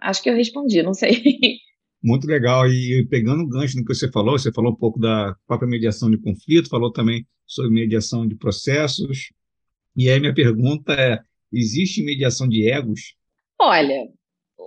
acho 0.00 0.22
que 0.22 0.28
eu 0.28 0.34
respondi, 0.34 0.82
não 0.82 0.94
sei. 0.94 1.22
Muito 2.02 2.26
legal. 2.26 2.66
E 2.68 3.06
pegando 3.08 3.42
o 3.42 3.48
gancho 3.48 3.76
no 3.76 3.84
que 3.84 3.94
você 3.94 4.10
falou, 4.10 4.38
você 4.38 4.52
falou 4.52 4.72
um 4.72 4.76
pouco 4.76 5.00
da 5.00 5.34
própria 5.46 5.68
mediação 5.68 6.10
de 6.10 6.18
conflito, 6.18 6.68
falou 6.68 6.92
também 6.92 7.26
sobre 7.46 7.70
mediação 7.70 8.26
de 8.26 8.36
processos. 8.36 9.30
E 9.96 10.08
aí 10.08 10.20
minha 10.20 10.34
pergunta 10.34 10.92
é: 10.92 11.20
existe 11.52 12.02
mediação 12.02 12.48
de 12.48 12.70
egos? 12.70 13.14
Olha, 13.60 14.08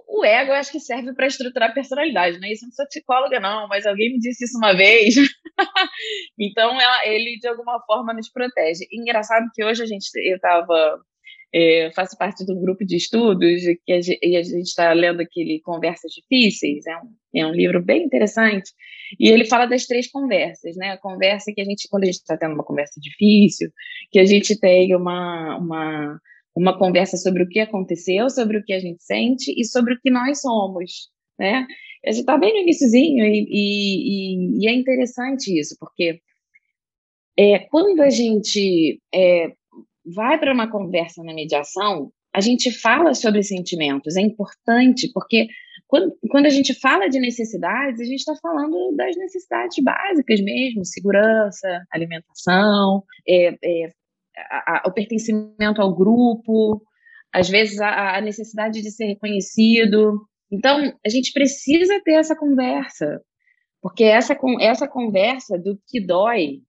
o 0.08 0.26
ego 0.26 0.52
eu 0.52 0.56
acho 0.56 0.72
que 0.72 0.80
serve 0.80 1.14
para 1.14 1.28
estruturar 1.28 1.70
a 1.70 1.74
personalidade, 1.74 2.40
né? 2.40 2.52
Isso 2.52 2.66
não 2.66 2.72
sou 2.74 2.86
psicóloga, 2.86 3.40
não, 3.40 3.68
mas 3.68 3.86
alguém 3.86 4.12
me 4.12 4.20
disse 4.20 4.44
isso 4.44 4.58
uma 4.58 4.74
vez. 4.74 5.16
então, 6.38 6.80
ela, 6.80 7.08
ele 7.08 7.38
de 7.40 7.48
alguma 7.48 7.82
forma 7.86 8.14
nos 8.14 8.30
protege. 8.30 8.86
Engraçado 8.92 9.50
que 9.54 9.64
hoje 9.64 9.82
a 9.82 9.86
gente, 9.86 10.10
eu 10.16 10.36
estava, 10.36 11.00
é, 11.54 11.92
faço 11.96 12.18
parte 12.18 12.46
do 12.46 12.60
grupo 12.60 12.86
de 12.86 12.98
estudos 12.98 13.62
que 13.86 13.94
a 13.94 14.02
gente, 14.02 14.20
e 14.22 14.36
a 14.36 14.44
gente 14.44 14.68
está 14.68 14.92
lendo 14.94 15.22
aquele 15.22 15.62
Conversas 15.62 16.12
Difíceis, 16.12 16.86
é 16.86 16.98
um, 16.98 17.16
é 17.36 17.46
um 17.48 17.52
livro 17.52 17.82
bem 17.82 18.04
interessante. 18.04 18.70
E 19.20 19.30
ele 19.30 19.46
fala 19.46 19.66
das 19.66 19.86
três 19.86 20.10
conversas, 20.12 20.76
né? 20.76 20.92
A 20.92 20.98
conversa 20.98 21.52
que 21.54 21.62
a 21.62 21.66
gente, 21.66 21.88
quando 21.90 22.04
a 22.04 22.08
gente 22.08 22.16
está 22.16 22.38
tendo 22.38 22.54
uma 22.54 22.64
conversa 22.64 23.00
difícil, 23.00 23.70
que 24.12 24.20
a 24.20 24.26
gente 24.26 24.60
tem 24.60 24.96
uma, 24.96 25.58
uma 25.58 26.22
uma 26.56 26.78
conversa 26.78 27.18
sobre 27.18 27.44
o 27.44 27.48
que 27.48 27.60
aconteceu, 27.60 28.30
sobre 28.30 28.58
o 28.58 28.64
que 28.64 28.74
a 28.74 28.80
gente 28.80 29.04
sente 29.04 29.54
e 29.58 29.66
sobre 29.66 29.94
o 29.94 30.00
que 30.02 30.10
nós 30.10 30.42
somos, 30.42 31.10
né? 31.40 31.66
A 32.06 32.12
gente 32.12 32.22
está 32.22 32.38
bem 32.38 32.54
no 32.54 32.60
iníciozinho 32.62 33.26
e, 33.26 33.46
e, 33.50 34.64
e, 34.64 34.68
é 34.68 34.74
interessante 34.74 35.58
isso, 35.58 35.76
porque 35.80 36.20
é, 37.38 37.60
quando 37.60 38.02
a 38.02 38.10
gente 38.10 39.00
é, 39.14 39.54
vai 40.16 40.40
para 40.40 40.54
uma 40.54 40.70
conversa 40.70 41.24
na 41.24 41.34
mediação, 41.34 42.12
a 42.34 42.42
gente 42.42 42.72
fala 42.72 43.14
sobre 43.14 43.44
sentimentos, 43.44 44.16
é 44.16 44.22
importante, 44.22 45.12
porque 45.14 45.48
quando, 45.88 46.18
quando 46.30 46.46
a 46.46 46.50
gente 46.50 46.74
fala 46.74 47.10
de 47.10 47.20
necessidades, 47.20 48.00
a 48.00 48.06
gente 48.06 48.20
está 48.20 48.34
falando 48.42 48.96
das 48.96 49.16
necessidades 49.18 49.84
básicas 49.84 50.40
mesmo, 50.42 50.86
segurança, 50.86 51.86
alimentação, 51.92 53.04
é, 53.28 53.58
é, 53.64 53.90
a, 54.38 54.78
a, 54.78 54.88
o 54.88 54.92
pertencimento 54.92 55.82
ao 55.82 55.96
grupo, 55.96 56.82
às 57.34 57.50
vezes 57.50 57.80
a, 57.80 58.18
a 58.18 58.22
necessidade 58.22 58.82
de 58.82 58.92
ser 58.92 59.06
reconhecido. 59.06 60.28
Então, 60.52 60.94
a 61.06 61.10
gente 61.10 61.32
precisa 61.32 62.02
ter 62.04 62.14
essa 62.14 62.36
conversa, 62.36 63.22
porque 63.82 64.04
essa, 64.04 64.38
essa 64.60 64.88
conversa 64.88 65.58
do 65.58 65.80
que 65.88 66.00
dói, 66.06 66.62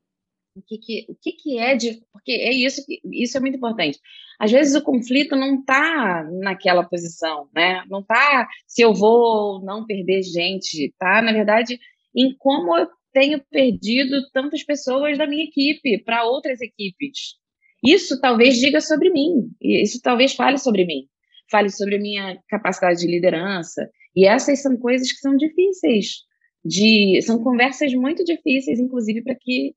o 0.55 0.62
que, 0.62 0.79
que, 0.79 1.07
o 1.09 1.14
que, 1.20 1.33
que 1.33 1.59
é 1.59 1.75
de. 1.75 2.03
Porque 2.12 2.33
é 2.33 2.53
isso 2.53 2.85
que 2.85 3.01
isso 3.05 3.37
é 3.37 3.40
muito 3.40 3.57
importante. 3.57 3.98
Às 4.38 4.51
vezes 4.51 4.75
o 4.75 4.83
conflito 4.83 5.35
não 5.35 5.61
está 5.61 6.25
naquela 6.42 6.85
posição, 6.85 7.48
né? 7.55 7.85
Não 7.88 8.01
está 8.01 8.46
se 8.66 8.83
eu 8.83 8.92
vou 8.92 9.64
não 9.64 9.87
perder 9.87 10.22
gente, 10.22 10.87
está 10.87 11.22
na 11.22 11.33
verdade, 11.33 11.79
em 12.14 12.35
como 12.37 12.77
eu 12.77 12.87
tenho 13.12 13.42
perdido 13.51 14.29
tantas 14.33 14.62
pessoas 14.62 15.16
da 15.18 15.27
minha 15.27 15.44
equipe 15.44 16.03
para 16.03 16.25
outras 16.25 16.61
equipes. 16.61 17.37
Isso 17.83 18.21
talvez 18.21 18.59
diga 18.59 18.81
sobre 18.81 19.11
mim, 19.11 19.51
isso 19.61 20.01
talvez 20.01 20.35
fale 20.35 20.57
sobre 20.57 20.85
mim, 20.85 21.09
fale 21.51 21.68
sobre 21.68 21.97
a 21.97 22.01
minha 22.01 22.38
capacidade 22.49 23.01
de 23.01 23.07
liderança. 23.07 23.88
E 24.14 24.27
essas 24.27 24.61
são 24.61 24.77
coisas 24.77 25.11
que 25.11 25.18
são 25.18 25.37
difíceis 25.37 26.23
de, 26.64 27.21
são 27.23 27.42
conversas 27.42 27.92
muito 27.95 28.25
difíceis, 28.25 28.79
inclusive 28.79 29.23
para 29.23 29.35
que 29.35 29.75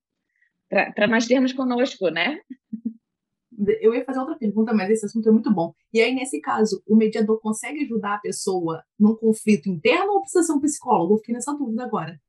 para 0.70 1.08
nós 1.08 1.26
termos 1.28 1.54
conosco, 1.54 2.10
né? 2.10 2.40
Eu 3.80 3.94
ia 3.94 4.04
fazer 4.04 4.20
outra 4.20 4.38
pergunta, 4.38 4.74
mas 4.74 4.90
esse 4.90 5.06
assunto 5.06 5.30
é 5.30 5.32
muito 5.32 5.54
bom. 5.54 5.74
E 5.94 6.02
aí, 6.02 6.14
nesse 6.14 6.42
caso, 6.42 6.84
o 6.86 6.96
mediador 6.96 7.40
consegue 7.40 7.84
ajudar 7.84 8.16
a 8.16 8.20
pessoa 8.20 8.84
num 9.00 9.16
conflito 9.16 9.70
interno 9.70 10.14
ou 10.14 10.22
precisa 10.22 10.44
ser 10.44 10.52
um 10.52 10.60
psicólogo? 10.60 11.14
Eu 11.14 11.18
fiquei 11.20 11.34
nessa 11.34 11.54
dúvida 11.54 11.84
agora. 11.84 12.20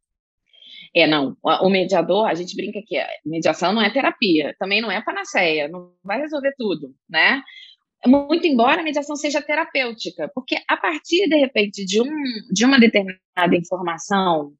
É, 0.95 1.07
não. 1.07 1.37
O 1.43 1.69
mediador, 1.69 2.27
a 2.27 2.35
gente 2.35 2.57
brinca 2.57 2.81
que 2.87 2.97
mediação 3.25 3.73
não 3.73 3.83
é 3.83 3.91
terapia, 3.91 4.55
também 4.59 4.81
não 4.81 4.91
é 4.91 5.03
panaceia, 5.03 5.69
não 5.69 5.93
vai 6.05 6.21
resolver 6.21 6.55
tudo, 6.57 6.95
né? 7.09 7.43
Muito 8.07 8.47
embora 8.47 8.81
a 8.81 8.85
mediação 8.85 9.17
seja 9.17 9.43
terapêutica, 9.43 10.31
porque 10.35 10.57
a 10.69 10.77
partir, 10.77 11.29
de 11.29 11.37
repente, 11.37 11.85
de, 11.85 12.01
um, 12.01 12.13
de 12.53 12.65
uma 12.65 12.79
determinada 12.79 13.57
informação, 13.57 14.53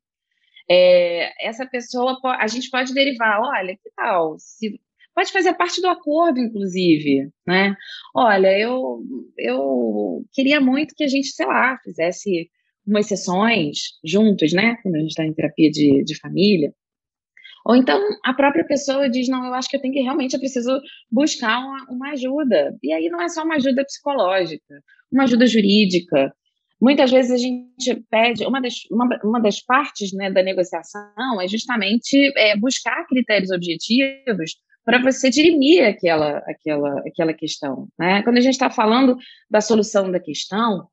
é, 0.71 1.47
essa 1.47 1.67
pessoa, 1.67 2.19
a 2.39 2.47
gente 2.49 2.71
pode 2.71 2.93
derivar, 2.93 3.41
olha, 3.41 3.77
que 3.77 3.91
tal? 3.95 4.37
Se, 4.39 4.81
pode 5.15 5.33
fazer 5.33 5.55
parte 5.55 5.81
do 5.81 5.89
acordo, 5.89 6.39
inclusive, 6.39 7.31
né? 7.47 7.75
Olha, 8.15 8.59
eu, 8.59 9.03
eu 9.39 10.25
queria 10.33 10.61
muito 10.61 10.95
que 10.95 11.05
a 11.05 11.09
gente, 11.09 11.29
sei 11.29 11.47
lá, 11.47 11.79
fizesse 11.83 12.51
umas 12.87 13.07
sessões 13.07 13.79
juntos, 14.05 14.53
né? 14.53 14.77
Quando 14.83 14.97
a 14.97 14.99
gente 14.99 15.11
está 15.11 15.25
em 15.25 15.35
terapia 15.35 15.71
de, 15.71 16.05
de 16.05 16.19
família. 16.19 16.73
Ou 17.67 17.75
então 17.75 18.01
a 18.25 18.33
própria 18.33 18.65
pessoa 18.65 19.11
diz: 19.11 19.29
Não, 19.29 19.45
eu 19.45 19.55
acho 19.55 19.69
que 19.69 19.77
eu 19.77 19.81
tenho 19.81 19.93
que 19.93 20.01
realmente 20.01 20.35
eu 20.35 20.41
preciso 20.41 20.81
buscar 21.11 21.59
uma, 21.59 21.85
uma 21.91 22.11
ajuda. 22.11 22.77
E 22.83 22.93
aí 22.93 23.09
não 23.09 23.21
é 23.21 23.29
só 23.29 23.43
uma 23.43 23.57
ajuda 23.57 23.85
psicológica, 23.85 24.83
uma 25.11 25.25
ajuda 25.25 25.47
jurídica. 25.47 26.33
Muitas 26.81 27.11
vezes 27.11 27.31
a 27.33 27.39
gente 27.39 28.05
pede, 28.11 28.47
uma 28.47 28.61
das, 28.61 28.75
uma, 28.91 29.09
uma 29.25 29.41
das 29.41 29.61
partes 29.65 30.13
né, 30.13 30.31
da 30.31 30.43
negociação 30.43 31.41
é 31.41 31.49
justamente 31.49 32.33
é, 32.37 32.55
buscar 32.57 33.07
critérios 33.07 33.51
objetivos 33.51 34.57
para 34.85 35.03
você 35.03 35.31
dirimir 35.31 35.85
aquela, 35.85 36.39
aquela, 36.47 37.01
aquela 37.01 37.33
questão. 37.33 37.89
Né? 37.99 38.23
Quando 38.23 38.37
a 38.37 38.41
gente 38.41 38.53
está 38.53 38.71
falando 38.71 39.17
da 39.51 39.61
solução 39.61 40.13
da 40.13 40.21
questão, 40.21 40.87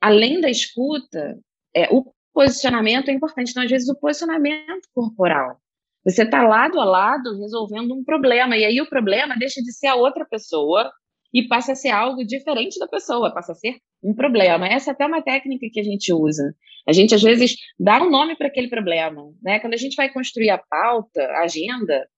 além 0.00 0.40
da 0.40 0.48
escuta, 0.48 1.38
é, 1.74 1.88
o 1.90 2.12
posicionamento 2.32 3.08
é 3.08 3.12
importante. 3.12 3.50
Então, 3.50 3.62
às 3.62 3.70
vezes, 3.70 3.88
o 3.88 3.98
posicionamento 3.98 4.88
corporal. 4.94 5.60
Você 6.04 6.22
está 6.22 6.42
lado 6.42 6.80
a 6.80 6.84
lado 6.84 7.38
resolvendo 7.38 7.94
um 7.94 8.02
problema, 8.02 8.56
e 8.56 8.64
aí 8.64 8.80
o 8.80 8.88
problema 8.88 9.36
deixa 9.38 9.60
de 9.60 9.72
ser 9.72 9.88
a 9.88 9.94
outra 9.94 10.24
pessoa 10.24 10.90
e 11.32 11.46
passa 11.46 11.72
a 11.72 11.74
ser 11.76 11.90
algo 11.90 12.24
diferente 12.24 12.78
da 12.78 12.88
pessoa, 12.88 13.32
passa 13.32 13.52
a 13.52 13.54
ser 13.54 13.76
um 14.02 14.14
problema. 14.14 14.66
Essa 14.66 14.90
é 14.90 14.92
até 14.92 15.06
uma 15.06 15.22
técnica 15.22 15.66
que 15.70 15.78
a 15.78 15.84
gente 15.84 16.12
usa. 16.12 16.54
A 16.88 16.92
gente, 16.92 17.14
às 17.14 17.22
vezes, 17.22 17.54
dá 17.78 18.02
um 18.02 18.10
nome 18.10 18.34
para 18.34 18.48
aquele 18.48 18.68
problema. 18.68 19.22
Né? 19.42 19.60
Quando 19.60 19.74
a 19.74 19.76
gente 19.76 19.94
vai 19.94 20.10
construir 20.10 20.50
a 20.50 20.58
pauta, 20.58 21.22
a 21.22 21.42
agenda, 21.42 22.08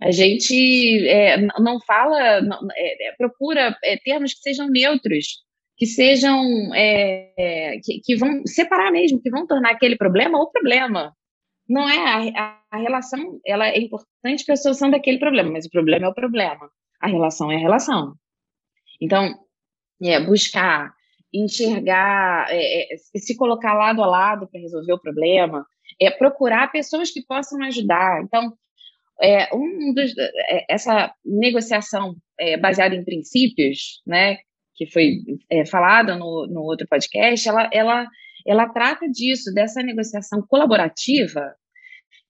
a 0.00 0.10
gente 0.10 1.06
é, 1.06 1.36
não 1.60 1.78
fala, 1.80 2.40
não, 2.40 2.58
é, 2.74 3.08
é 3.08 3.12
procura 3.16 3.76
é, 3.84 3.96
termos 3.98 4.34
que 4.34 4.40
sejam 4.40 4.68
neutros 4.68 5.45
que 5.76 5.86
sejam 5.86 6.40
é, 6.74 7.78
que, 7.82 8.00
que, 8.00 8.16
vão 8.16 8.46
separar 8.46 8.90
mesmo, 8.90 9.20
que 9.20 9.30
vão 9.30 9.46
tornar 9.46 9.72
aquele 9.72 9.96
problema 9.96 10.38
o 10.38 10.50
problema. 10.50 11.14
Não 11.68 11.88
é 11.88 12.32
a, 12.34 12.60
a, 12.70 12.78
relação, 12.78 13.40
ela 13.44 13.68
é 13.68 13.78
importante 13.78 14.44
para 14.44 14.54
a 14.54 14.56
solução 14.56 14.90
daquele 14.90 15.18
problema, 15.18 15.50
mas 15.50 15.66
o 15.66 15.70
problema 15.70 16.06
é 16.06 16.08
o 16.08 16.14
problema. 16.14 16.70
A 17.00 17.08
relação 17.08 17.50
é 17.50 17.56
a 17.56 17.60
relação. 17.60 18.14
Então, 19.00 19.34
é, 20.02 20.20
buscar, 20.20 20.94
enxergar, 21.32 22.46
é, 22.50 22.94
é, 22.94 22.96
se 22.96 23.36
colocar 23.36 23.74
lado 23.74 24.02
a 24.02 24.06
lado 24.06 24.48
para 24.48 24.60
resolver 24.60 24.92
o 24.92 25.00
problema, 25.00 25.66
é 26.00 26.10
procurar 26.10 26.72
pessoas 26.72 27.10
que 27.10 27.24
possam 27.26 27.62
ajudar. 27.64 28.22
Então, 28.22 28.52
é, 29.20 29.54
um 29.54 29.92
dos, 29.92 30.16
é, 30.16 30.64
essa 30.68 31.12
negociação 31.24 32.16
é, 32.38 32.56
baseada 32.56 32.94
em 32.94 33.04
princípios, 33.04 34.02
né, 34.06 34.38
que 34.76 34.86
foi 34.86 35.18
é, 35.50 35.64
falada 35.64 36.14
no, 36.16 36.46
no 36.46 36.60
outro 36.62 36.86
podcast, 36.86 37.48
ela, 37.48 37.68
ela, 37.72 38.06
ela 38.46 38.68
trata 38.68 39.08
disso, 39.08 39.52
dessa 39.52 39.82
negociação 39.82 40.42
colaborativa, 40.46 41.54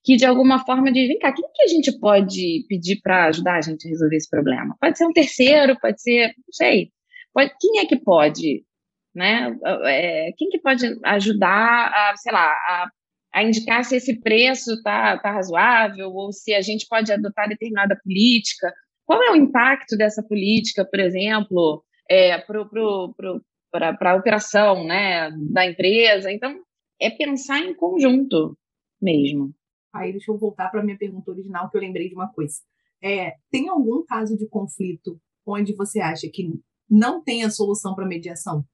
que 0.04 0.16
de 0.16 0.24
alguma 0.24 0.64
forma 0.64 0.92
diz, 0.92 1.08
vem 1.08 1.18
cá, 1.18 1.32
quem 1.32 1.44
que 1.52 1.62
a 1.62 1.66
gente 1.66 1.98
pode 1.98 2.64
pedir 2.68 3.00
para 3.02 3.26
ajudar 3.26 3.56
a 3.56 3.60
gente 3.60 3.86
a 3.86 3.90
resolver 3.90 4.16
esse 4.16 4.30
problema? 4.30 4.76
Pode 4.80 4.96
ser 4.96 5.04
um 5.04 5.12
terceiro, 5.12 5.76
pode 5.80 6.00
ser, 6.00 6.28
não 6.28 6.52
sei, 6.52 6.90
pode, 7.34 7.52
quem 7.60 7.80
é 7.80 7.86
que 7.86 7.96
pode, 7.96 8.64
né? 9.12 9.56
É, 9.84 10.30
quem 10.38 10.48
que 10.48 10.60
pode 10.60 10.86
ajudar 11.04 11.90
a, 11.92 12.16
sei 12.16 12.32
lá, 12.32 12.46
a, 12.48 12.88
a 13.34 13.42
indicar 13.42 13.84
se 13.84 13.96
esse 13.96 14.20
preço 14.20 14.80
tá, 14.84 15.18
tá 15.18 15.32
razoável 15.32 16.10
ou 16.10 16.32
se 16.32 16.54
a 16.54 16.60
gente 16.60 16.86
pode 16.88 17.12
adotar 17.12 17.48
determinada 17.48 17.98
política? 18.04 18.72
Qual 19.04 19.20
é 19.22 19.32
o 19.32 19.36
impacto 19.36 19.96
dessa 19.96 20.22
política, 20.22 20.84
por 20.84 21.00
exemplo, 21.00 21.84
é, 22.08 22.38
para 22.38 24.10
a 24.10 24.16
operação 24.16 24.84
né, 24.84 25.30
da 25.52 25.66
empresa. 25.66 26.32
Então, 26.32 26.60
é 27.00 27.10
pensar 27.10 27.60
em 27.60 27.74
conjunto 27.74 28.56
mesmo. 29.00 29.54
Aí 29.94 30.12
deixa 30.12 30.30
eu 30.30 30.38
voltar 30.38 30.70
para 30.70 30.80
a 30.80 30.84
minha 30.84 30.98
pergunta 30.98 31.30
original, 31.30 31.70
que 31.70 31.76
eu 31.76 31.80
lembrei 31.80 32.08
de 32.08 32.14
uma 32.14 32.32
coisa. 32.32 32.56
É, 33.02 33.34
tem 33.50 33.68
algum 33.68 34.04
caso 34.04 34.36
de 34.36 34.48
conflito 34.48 35.20
onde 35.46 35.74
você 35.74 36.00
acha 36.00 36.28
que 36.32 36.50
não 36.88 37.22
tem 37.22 37.44
a 37.44 37.50
solução 37.50 37.94
para 37.94 38.06
mediação? 38.06 38.64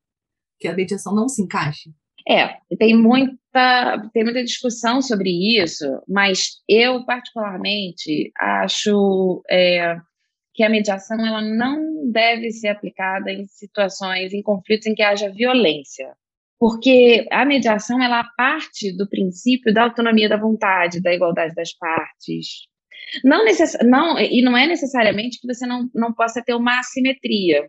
Que 0.58 0.68
a 0.68 0.74
mediação 0.74 1.14
não 1.14 1.28
se 1.28 1.42
encaixe? 1.42 1.92
É, 2.28 2.56
tem 2.78 2.96
muita, 2.96 4.10
tem 4.12 4.22
muita 4.22 4.44
discussão 4.44 5.02
sobre 5.02 5.30
isso, 5.60 5.84
mas 6.08 6.62
eu, 6.68 7.04
particularmente, 7.04 8.30
acho 8.38 9.42
é, 9.50 9.96
que 10.54 10.62
a 10.62 10.68
mediação 10.68 11.24
ela 11.26 11.40
não 11.40 12.10
deve 12.10 12.50
ser 12.50 12.68
aplicada 12.68 13.30
em 13.30 13.46
situações, 13.46 14.32
em 14.32 14.42
conflitos 14.42 14.86
em 14.86 14.94
que 14.94 15.02
haja 15.02 15.30
violência, 15.30 16.12
porque 16.58 17.26
a 17.30 17.44
mediação 17.44 18.02
ela 18.02 18.22
parte 18.36 18.96
do 18.96 19.08
princípio 19.08 19.72
da 19.72 19.84
autonomia 19.84 20.28
da 20.28 20.36
vontade, 20.36 21.02
da 21.02 21.12
igualdade 21.12 21.54
das 21.54 21.72
partes. 21.72 22.68
Não, 23.24 23.44
necess, 23.44 23.76
não 23.82 24.18
e 24.18 24.42
não 24.42 24.56
é 24.56 24.66
necessariamente 24.66 25.40
que 25.40 25.46
você 25.46 25.66
não, 25.66 25.88
não 25.94 26.12
possa 26.12 26.42
ter 26.42 26.54
uma 26.54 26.78
assimetria. 26.78 27.68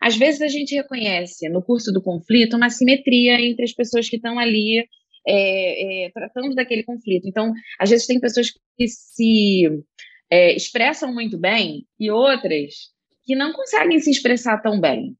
Às 0.00 0.16
vezes 0.16 0.40
a 0.40 0.48
gente 0.48 0.74
reconhece 0.74 1.48
no 1.48 1.62
curso 1.62 1.92
do 1.92 2.02
conflito 2.02 2.56
uma 2.56 2.66
assimetria 2.66 3.40
entre 3.40 3.64
as 3.64 3.72
pessoas 3.72 4.08
que 4.08 4.16
estão 4.16 4.38
ali 4.38 4.86
é, 5.26 6.06
é, 6.06 6.10
tratando 6.10 6.54
daquele 6.54 6.84
conflito. 6.84 7.26
Então, 7.26 7.52
às 7.78 7.90
vezes 7.90 8.06
tem 8.06 8.20
pessoas 8.20 8.50
que 8.76 8.88
se 8.88 9.68
é, 10.30 10.54
expressam 10.54 11.12
muito 11.12 11.38
bem 11.38 11.86
e 11.98 12.10
outras 12.10 12.74
que 13.24 13.34
não 13.34 13.52
conseguem 13.52 13.98
se 14.00 14.10
expressar 14.10 14.60
tão 14.62 14.80
bem. 14.80 15.16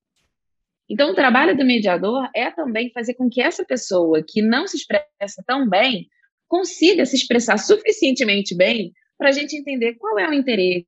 Então, 0.90 1.10
o 1.10 1.14
trabalho 1.14 1.56
do 1.56 1.64
mediador 1.64 2.28
é 2.34 2.50
também 2.50 2.90
fazer 2.90 3.14
com 3.14 3.28
que 3.28 3.42
essa 3.42 3.64
pessoa 3.64 4.24
que 4.26 4.40
não 4.40 4.66
se 4.66 4.78
expressa 4.78 5.42
tão 5.46 5.68
bem 5.68 6.08
consiga 6.48 7.04
se 7.04 7.14
expressar 7.14 7.58
suficientemente 7.58 8.56
bem 8.56 8.92
para 9.18 9.28
a 9.28 9.32
gente 9.32 9.54
entender 9.54 9.94
qual 9.94 10.18
é 10.18 10.28
o 10.28 10.32
interesse, 10.32 10.86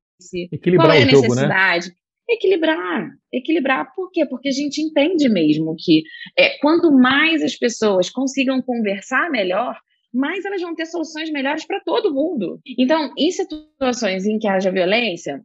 Equilibrar 0.50 0.86
qual 0.86 0.98
é 0.98 1.02
a 1.02 1.06
necessidade. 1.06 1.86
Jogo, 1.86 1.96
né? 1.96 2.00
Equilibrar, 2.32 3.10
equilibrar, 3.32 3.94
por 3.94 4.10
quê? 4.12 4.24
Porque 4.24 4.48
a 4.48 4.52
gente 4.52 4.80
entende 4.80 5.28
mesmo 5.28 5.74
que 5.76 6.04
é, 6.38 6.56
quanto 6.58 6.92
mais 6.92 7.42
as 7.42 7.56
pessoas 7.56 8.08
consigam 8.08 8.62
conversar 8.62 9.28
melhor, 9.30 9.76
mais 10.12 10.44
elas 10.44 10.60
vão 10.60 10.74
ter 10.74 10.86
soluções 10.86 11.30
melhores 11.30 11.64
para 11.64 11.80
todo 11.80 12.14
mundo. 12.14 12.60
Então, 12.78 13.12
em 13.16 13.30
situações 13.30 14.26
em 14.26 14.38
que 14.38 14.48
haja 14.48 14.70
violência, 14.70 15.40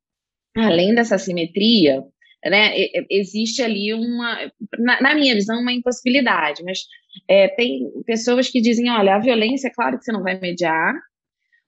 além 0.55 0.95
dessa 0.95 1.17
simetria, 1.17 2.03
né, 2.43 2.71
existe 3.09 3.61
ali 3.61 3.93
uma, 3.93 4.51
na, 4.79 5.01
na 5.01 5.15
minha 5.15 5.33
visão, 5.33 5.59
uma 5.59 5.73
impossibilidade, 5.73 6.63
mas 6.63 6.79
é, 7.27 7.47
tem 7.47 7.89
pessoas 8.05 8.49
que 8.49 8.61
dizem, 8.61 8.89
olha, 8.89 9.15
a 9.15 9.19
violência, 9.19 9.67
é 9.67 9.73
claro 9.73 9.97
que 9.97 10.05
você 10.05 10.11
não 10.11 10.23
vai 10.23 10.39
mediar, 10.39 10.93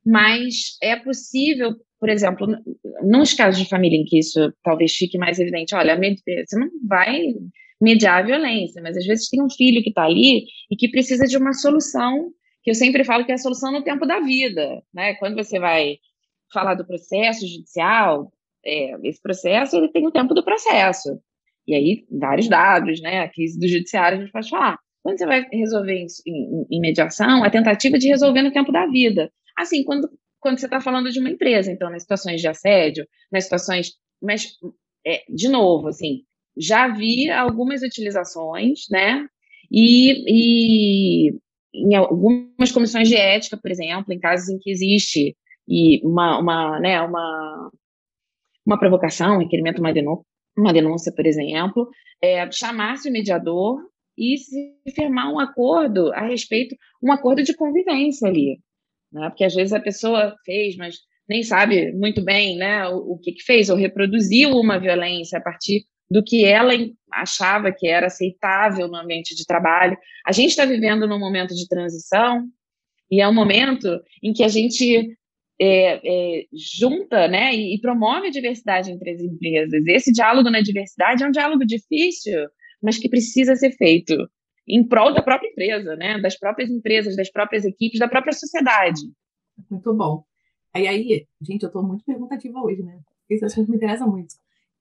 mas 0.05 0.77
é 0.81 0.95
possível, 0.95 1.75
por 1.99 2.09
exemplo, 2.09 2.47
nos 3.03 3.33
casos 3.33 3.61
de 3.61 3.69
família 3.69 3.97
em 3.97 4.05
que 4.05 4.19
isso 4.19 4.53
talvez 4.63 4.93
fique 4.93 5.17
mais 5.17 5.39
evidente, 5.39 5.75
olha, 5.75 5.97
você 5.97 6.57
não 6.57 6.69
vai 6.87 7.33
mediar 7.81 8.23
a 8.23 8.25
violência, 8.25 8.81
mas 8.81 8.97
às 8.97 9.05
vezes 9.05 9.29
tem 9.29 9.43
um 9.43 9.49
filho 9.49 9.83
que 9.83 9.89
está 9.89 10.03
ali 10.03 10.45
e 10.71 10.75
que 10.75 10.89
precisa 10.89 11.25
de 11.25 11.37
uma 11.37 11.53
solução 11.53 12.31
que 12.67 12.71
eu 12.71 12.75
sempre 12.75 13.05
falo 13.05 13.23
que 13.23 13.31
é 13.31 13.35
a 13.35 13.37
solução 13.37 13.71
no 13.71 13.81
tempo 13.81 14.05
da 14.05 14.19
vida, 14.19 14.83
né? 14.93 15.13
Quando 15.13 15.37
você 15.37 15.57
vai 15.57 15.99
falar 16.51 16.73
do 16.73 16.85
processo 16.85 17.47
judicial, 17.47 18.29
é, 18.65 19.07
esse 19.07 19.21
processo 19.21 19.77
ele 19.77 19.87
tem 19.87 20.05
o 20.05 20.11
tempo 20.11 20.33
do 20.33 20.43
processo. 20.43 21.17
E 21.65 21.73
aí, 21.73 22.05
vários 22.11 22.49
dados, 22.49 22.99
né? 22.99 23.21
A 23.21 23.29
crise 23.29 23.57
do 23.57 23.69
judiciário 23.69 24.17
a 24.17 24.21
gente 24.21 24.33
pode 24.33 24.49
falar. 24.49 24.77
Quando 25.01 25.17
você 25.17 25.25
vai 25.25 25.47
resolver 25.49 25.93
em, 25.93 26.07
em, 26.27 26.67
em 26.69 26.81
mediação, 26.81 27.41
a 27.41 27.49
tentativa 27.49 27.97
de 27.97 28.09
resolver 28.09 28.41
no 28.41 28.51
tempo 28.51 28.69
da 28.69 28.85
vida. 28.85 29.31
Assim, 29.57 29.81
quando, 29.85 30.09
quando 30.37 30.59
você 30.59 30.65
está 30.65 30.81
falando 30.81 31.09
de 31.09 31.21
uma 31.21 31.29
empresa, 31.29 31.71
então, 31.71 31.89
nas 31.89 32.01
situações 32.01 32.41
de 32.41 32.49
assédio, 32.49 33.07
nas 33.31 33.45
situações. 33.45 33.93
Mas, 34.21 34.57
é, 35.05 35.23
de 35.29 35.47
novo, 35.47 35.87
assim, 35.87 36.23
já 36.57 36.89
vi 36.89 37.29
algumas 37.29 37.81
utilizações, 37.81 38.87
né? 38.91 39.25
E, 39.71 41.29
e 41.29 41.39
em 41.77 41.95
algumas 41.95 42.71
comissões 42.71 43.07
de 43.07 43.15
ética, 43.15 43.57
por 43.57 43.71
exemplo, 43.71 44.13
em 44.13 44.19
casos 44.19 44.49
em 44.49 44.59
que 44.59 44.69
existe 44.69 45.35
e 45.67 46.05
uma, 46.05 46.39
uma, 46.39 46.79
né, 46.79 47.01
uma, 47.01 47.71
uma 48.65 48.79
provocação, 48.79 49.35
um 49.35 49.39
requerimento, 49.39 49.79
uma 49.79 49.93
denúncia, 49.93 50.25
uma 50.57 50.73
denúncia, 50.73 51.11
por 51.13 51.25
exemplo, 51.25 51.89
é, 52.21 52.49
chamar-se 52.51 53.09
o 53.09 53.11
mediador 53.11 53.79
e 54.17 54.37
se 54.37 54.75
firmar 54.95 55.31
um 55.31 55.39
acordo 55.39 56.11
a 56.13 56.27
respeito, 56.27 56.75
um 57.03 57.11
acordo 57.11 57.43
de 57.43 57.53
convivência 57.53 58.27
ali. 58.27 58.59
né? 59.11 59.29
Porque 59.29 59.43
às 59.43 59.53
vezes 59.53 59.73
a 59.73 59.79
pessoa 59.79 60.35
fez, 60.43 60.75
mas 60.75 60.95
nem 61.29 61.43
sabe 61.43 61.91
muito 61.91 62.23
bem, 62.23 62.57
né, 62.57 62.87
o, 62.87 63.13
o 63.13 63.19
que, 63.19 63.33
que 63.33 63.43
fez, 63.43 63.69
ou 63.69 63.75
reproduziu 63.75 64.51
uma 64.51 64.79
violência 64.79 65.37
a 65.37 65.41
partir 65.41 65.85
do 66.09 66.23
que 66.23 66.45
ela 66.45 66.73
achava 67.11 67.71
que 67.71 67.87
era 67.87 68.07
aceitável 68.07 68.87
no 68.87 68.95
ambiente 68.95 69.35
de 69.35 69.45
trabalho. 69.45 69.97
A 70.25 70.31
gente 70.31 70.49
está 70.49 70.65
vivendo 70.65 71.07
num 71.07 71.19
momento 71.19 71.55
de 71.55 71.67
transição 71.67 72.47
e 73.09 73.21
é 73.21 73.27
um 73.27 73.33
momento 73.33 73.87
em 74.21 74.33
que 74.33 74.43
a 74.43 74.47
gente 74.47 75.17
é, 75.59 76.39
é, 76.39 76.45
junta 76.53 77.27
né, 77.27 77.53
e, 77.55 77.75
e, 77.75 77.81
promove 77.81 78.27
a 78.27 78.31
diversidade 78.31 78.91
entre 78.91 79.11
as 79.11 79.21
empresas. 79.21 79.83
Esse 79.87 80.11
diálogo 80.11 80.49
na 80.49 80.61
diversidade 80.61 81.23
é 81.23 81.27
um 81.27 81.31
diálogo 81.31 81.65
difícil, 81.65 82.47
mas 82.81 82.97
que 82.97 83.09
precisa 83.09 83.55
ser 83.55 83.71
feito 83.71 84.15
em 84.67 84.85
prol 84.85 85.13
da 85.13 85.21
própria 85.21 85.49
empresa, 85.49 85.95
né, 85.95 86.19
das 86.19 86.37
próprias 86.37 86.69
empresas, 86.69 87.15
das 87.15 87.31
próprias 87.31 87.65
equipes, 87.65 87.99
da 87.99 88.07
própria 88.07 88.33
sociedade. 88.33 89.01
Muito 89.69 89.93
bom. 89.93 90.23
Aí, 90.73 90.87
aí 90.87 91.27
gente, 91.41 91.63
eu 91.63 91.67
estou 91.67 91.81
muito 91.81 92.03
perguntativa 92.03 92.59
hoje, 92.59 92.83
né? 92.83 92.99
Esse 93.29 93.45
assunto 93.45 93.69
me 93.71 93.77
interessa 93.77 94.05
muito. 94.05 94.35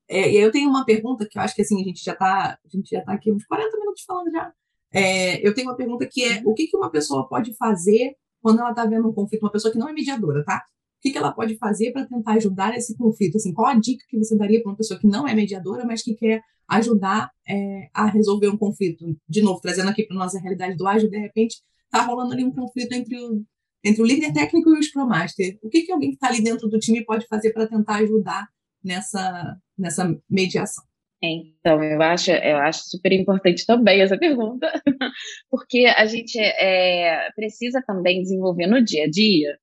É, 0.09 0.33
e 0.33 0.37
aí 0.37 0.43
eu 0.43 0.53
tenho 0.53 0.69
uma 0.69 0.85
pergunta 0.85 1.27
que 1.29 1.39
eu 1.39 1.43
acho 1.43 1.55
que 1.55 1.63
assim, 1.63 1.81
a 1.81 1.85
gente 1.85 2.03
já 2.05 2.13
está 2.13 2.59
tá 3.05 3.13
aqui 3.13 3.33
uns 3.33 3.45
40 3.47 3.77
minutos 3.79 4.05
falando 4.05 4.31
já. 4.31 4.53
É, 4.93 5.47
eu 5.47 5.55
tenho 5.55 5.69
uma 5.69 5.77
pergunta 5.77 6.07
que 6.11 6.23
é 6.25 6.43
o 6.45 6.55
que, 6.55 6.67
que 6.69 6.77
uma 6.77 6.91
pessoa 6.91 7.29
pode 7.29 7.55
fazer 7.57 8.15
quando 8.41 8.61
ela 8.61 8.71
está 8.71 8.87
vendo 8.87 9.09
um 9.09 9.13
conflito, 9.13 9.43
uma 9.43 9.51
pessoa 9.51 9.73
que 9.73 9.79
não 9.79 9.89
é 9.89 9.93
mediadora, 9.93 10.45
tá? 10.45 10.63
O 10.99 11.03
que, 11.03 11.11
que 11.11 11.19
ela 11.19 11.33
pode 11.33 11.57
fazer 11.59 11.93
para 11.93 12.07
tentar 12.07 12.35
ajudar 12.35 12.75
esse 12.77 12.97
conflito? 12.97 13.37
Assim, 13.37 13.53
qual 13.53 13.67
a 13.69 13.75
dica 13.75 14.05
que 14.09 14.17
você 14.17 14.37
daria 14.37 14.63
para 14.63 14.71
uma 14.71 14.77
pessoa 14.77 14.99
que 14.99 15.07
não 15.07 15.27
é 15.27 15.35
mediadora, 15.35 15.85
mas 15.85 16.03
que 16.03 16.15
quer 16.15 16.41
ajudar 16.69 17.31
é, 17.49 17.89
a 17.93 18.07
resolver 18.07 18.49
um 18.49 18.57
conflito? 18.57 19.05
De 19.29 19.43
novo, 19.43 19.61
trazendo 19.61 19.91
aqui 19.91 20.05
para 20.05 20.17
nossa 20.17 20.39
realidade 20.39 20.77
do 20.77 20.87
ágil, 20.87 21.11
de 21.11 21.19
repente 21.19 21.57
está 21.85 22.03
rolando 22.03 22.33
ali 22.33 22.45
um 22.45 22.53
conflito 22.53 22.93
entre 22.93 23.17
o, 23.19 23.45
entre 23.85 24.03
o 24.03 24.07
líder 24.07 24.33
técnico 24.33 24.71
e 24.71 24.79
o 24.79 24.83
Scrum 24.83 25.07
Master. 25.07 25.59
O 25.63 25.69
que, 25.69 25.83
que 25.83 25.93
alguém 25.93 26.11
que 26.11 26.17
está 26.17 26.29
ali 26.29 26.43
dentro 26.43 26.69
do 26.69 26.79
time 26.79 27.05
pode 27.05 27.27
fazer 27.27 27.53
para 27.53 27.67
tentar 27.67 27.97
ajudar 27.97 28.49
nessa, 28.87 29.57
nessa 29.77 30.17
mediação? 30.31 30.85
Então, 31.21 31.83
eu 31.83 32.01
acho, 32.03 32.31
eu 32.31 32.57
acho 32.59 32.83
super 32.85 33.13
importante 33.13 33.67
também 33.67 34.01
essa 34.01 34.19
pergunta, 34.19 34.71
porque 35.51 35.87
a 35.97 36.07
gente 36.07 36.39
é, 36.39 37.31
precisa 37.35 37.83
também 37.87 38.23
desenvolver 38.23 38.67
no 38.67 38.83
dia 38.83 39.05
a 39.05 39.11
dia 39.11 39.59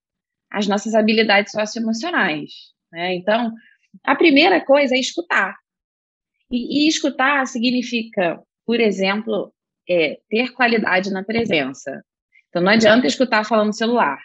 as 0.51 0.67
nossas 0.67 0.93
habilidades 0.93 1.51
socioemocionais. 1.51 2.51
Né? 2.91 3.15
Então, 3.15 3.53
a 4.03 4.15
primeira 4.15 4.59
coisa 4.63 4.95
é 4.95 4.99
escutar. 4.99 5.55
E, 6.51 6.85
e 6.85 6.87
escutar 6.87 7.45
significa, 7.47 8.39
por 8.65 8.79
exemplo, 8.79 9.53
é, 9.89 10.19
ter 10.29 10.51
qualidade 10.53 11.11
na 11.11 11.23
presença. 11.23 12.03
Então, 12.49 12.61
não 12.61 12.71
adianta 12.71 13.07
escutar 13.07 13.45
falando 13.45 13.75
celular. 13.75 14.19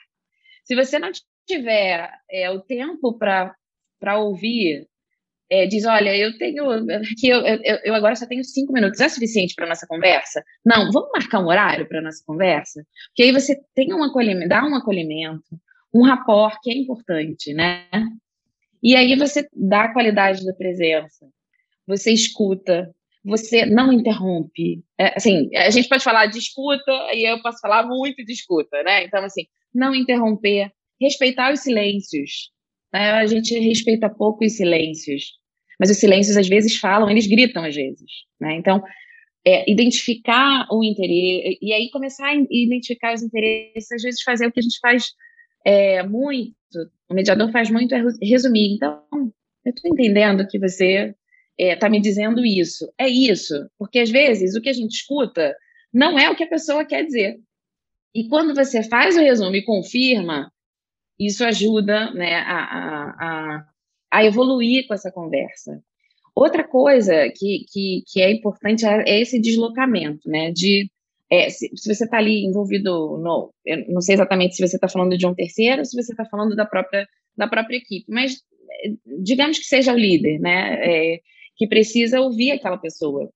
Se 0.64 0.74
você 0.74 0.98
não 0.98 1.10
tiver 1.46 2.10
é, 2.30 2.50
o 2.50 2.60
tempo 2.60 3.16
para 3.16 3.54
ouvir 4.18 4.86
é, 5.50 5.66
diz: 5.66 5.84
Olha, 5.86 6.16
eu 6.16 6.36
tenho. 6.36 6.64
que 7.18 7.28
eu, 7.28 7.40
eu, 7.40 7.78
eu, 7.84 7.94
agora 7.94 8.14
só 8.14 8.26
tenho 8.26 8.44
cinco 8.44 8.72
minutos, 8.72 9.00
é 9.00 9.08
suficiente 9.08 9.54
para 9.54 9.66
nossa 9.66 9.86
conversa? 9.86 10.42
Não, 10.64 10.92
vamos 10.92 11.10
marcar 11.12 11.40
um 11.40 11.46
horário 11.48 11.88
para 11.88 12.02
nossa 12.02 12.22
conversa? 12.26 12.84
Porque 13.08 13.22
aí 13.22 13.32
você 13.32 13.58
tem 13.74 13.92
um 13.94 14.02
acolhimento, 14.02 14.48
dá 14.48 14.64
um 14.64 14.74
acolhimento, 14.74 15.58
um 15.92 16.02
rapport 16.02 16.58
que 16.62 16.70
é 16.70 16.76
importante, 16.76 17.54
né? 17.54 17.86
E 18.82 18.94
aí 18.94 19.16
você 19.16 19.48
dá 19.54 19.84
a 19.84 19.92
qualidade 19.92 20.44
da 20.44 20.52
presença, 20.52 21.26
você 21.86 22.12
escuta, 22.12 22.94
você 23.24 23.64
não 23.66 23.92
interrompe. 23.92 24.84
É, 24.98 25.16
assim, 25.16 25.48
a 25.56 25.70
gente 25.70 25.88
pode 25.88 26.04
falar 26.04 26.26
de 26.26 26.38
escuta 26.38 26.92
e 27.12 27.28
eu 27.28 27.40
posso 27.42 27.58
falar 27.60 27.86
muito 27.86 28.24
de 28.24 28.32
escuta, 28.32 28.82
né? 28.82 29.04
Então, 29.04 29.24
assim, 29.24 29.46
não 29.74 29.94
interromper, 29.94 30.70
respeitar 31.00 31.52
os 31.52 31.60
silêncios. 31.60 32.50
Né? 32.92 33.10
A 33.10 33.26
gente 33.26 33.58
respeita 33.58 34.08
pouco 34.08 34.44
os 34.44 34.56
silêncios, 34.56 35.32
mas 35.78 35.90
os 35.90 35.98
silêncios 35.98 36.36
às 36.36 36.48
vezes 36.48 36.76
falam, 36.76 37.10
eles 37.10 37.26
gritam 37.26 37.64
às 37.64 37.74
vezes. 37.74 38.10
Né? 38.40 38.56
Então, 38.56 38.82
é, 39.46 39.70
identificar 39.70 40.66
o 40.70 40.84
interesse, 40.84 41.58
e 41.62 41.72
aí 41.72 41.90
começar 41.90 42.28
a 42.28 42.34
identificar 42.34 43.14
os 43.14 43.22
interesses, 43.22 43.92
às 43.92 44.02
vezes 44.02 44.22
fazer 44.22 44.46
o 44.46 44.52
que 44.52 44.60
a 44.60 44.62
gente 44.62 44.78
faz 44.80 45.12
é, 45.64 46.02
muito, 46.02 46.54
o 47.08 47.14
mediador 47.14 47.50
faz 47.50 47.70
muito 47.70 47.94
é 47.94 48.02
resumir. 48.22 48.74
Então, 48.74 49.02
eu 49.64 49.72
estou 49.72 49.90
entendendo 49.90 50.46
que 50.46 50.58
você 50.58 51.14
está 51.58 51.72
é, 51.72 51.76
tá 51.76 51.88
me 51.88 52.00
dizendo 52.00 52.44
isso. 52.44 52.90
É 52.98 53.08
isso, 53.08 53.54
porque 53.78 54.00
às 54.00 54.10
vezes 54.10 54.54
o 54.54 54.60
que 54.60 54.68
a 54.68 54.72
gente 54.72 54.92
escuta 54.92 55.54
não 55.92 56.18
é 56.18 56.30
o 56.30 56.36
que 56.36 56.44
a 56.44 56.48
pessoa 56.48 56.84
quer 56.84 57.04
dizer. 57.04 57.36
E 58.14 58.28
quando 58.28 58.54
você 58.54 58.82
faz 58.82 59.16
o 59.16 59.20
resumo 59.20 59.54
e 59.54 59.64
confirma, 59.64 60.50
isso 61.18 61.44
ajuda 61.44 62.12
né, 62.12 62.36
a, 62.36 63.14
a, 63.18 63.66
a, 64.12 64.24
evoluir 64.24 64.86
com 64.86 64.94
essa 64.94 65.10
conversa. 65.10 65.82
Outra 66.34 66.62
coisa 66.62 67.28
que, 67.34 67.64
que, 67.72 68.02
que 68.06 68.20
é 68.20 68.30
importante 68.30 68.86
é, 68.86 69.02
é 69.08 69.20
esse 69.20 69.40
deslocamento, 69.40 70.28
né? 70.28 70.52
De 70.52 70.88
é, 71.30 71.50
se, 71.50 71.68
se, 71.76 71.92
você 71.92 72.04
está 72.04 72.18
ali 72.18 72.44
envolvido 72.44 73.18
no, 73.18 73.52
eu 73.66 73.92
não 73.92 74.00
sei 74.00 74.14
exatamente 74.14 74.54
se 74.54 74.66
você 74.66 74.76
está 74.76 74.88
falando 74.88 75.18
de 75.18 75.26
um 75.26 75.34
terceiro 75.34 75.84
se 75.84 76.00
você 76.00 76.12
está 76.12 76.24
falando 76.24 76.56
da 76.56 76.64
própria 76.64 77.06
da 77.36 77.46
própria 77.46 77.76
equipe, 77.76 78.06
mas 78.08 78.40
é, 78.84 78.92
digamos 79.20 79.58
que 79.58 79.64
seja 79.64 79.92
o 79.92 79.98
líder, 79.98 80.38
né? 80.38 80.78
É, 80.80 81.20
que 81.56 81.66
precisa 81.66 82.20
ouvir 82.20 82.52
aquela 82.52 82.78
pessoa 82.78 83.30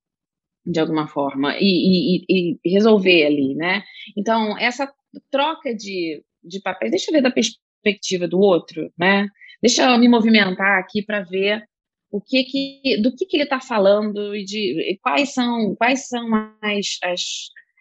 de 0.65 0.79
alguma 0.79 1.09
forma 1.09 1.57
e, 1.59 2.23
e, 2.29 2.59
e, 2.65 2.73
resolver 2.73 3.27
ali, 3.27 3.55
né? 3.57 3.83
Então 4.17 4.57
essa 4.59 4.91
troca 5.31 5.75
de, 5.75 6.23
de 6.43 6.61
papéis, 6.61 6.93
deixa 6.93 7.11
eu 7.11 7.15
ver 7.15 7.23
da 7.23 7.31
pers 7.31 7.59
perspectiva 7.83 8.29
do 8.29 8.39
outro, 8.39 8.93
né? 8.99 9.27
Deixa 9.61 9.91
eu 9.91 9.99
me 9.99 10.09
movimentar 10.09 10.79
aqui 10.79 11.05
para 11.05 11.23
ver 11.23 11.65
o 12.11 12.21
que 12.21 12.45
que, 12.45 13.01
do 13.03 13.15
que, 13.15 13.27
que 13.27 13.37
ele 13.37 13.45
está 13.45 13.61
falando 13.61 14.35
e 14.37 14.45
de 14.45 14.99
quais 15.03 15.33
são 15.33 15.75
quais 15.77 16.09
são 16.09 16.27
as, 16.61 16.99
as 17.03 17.23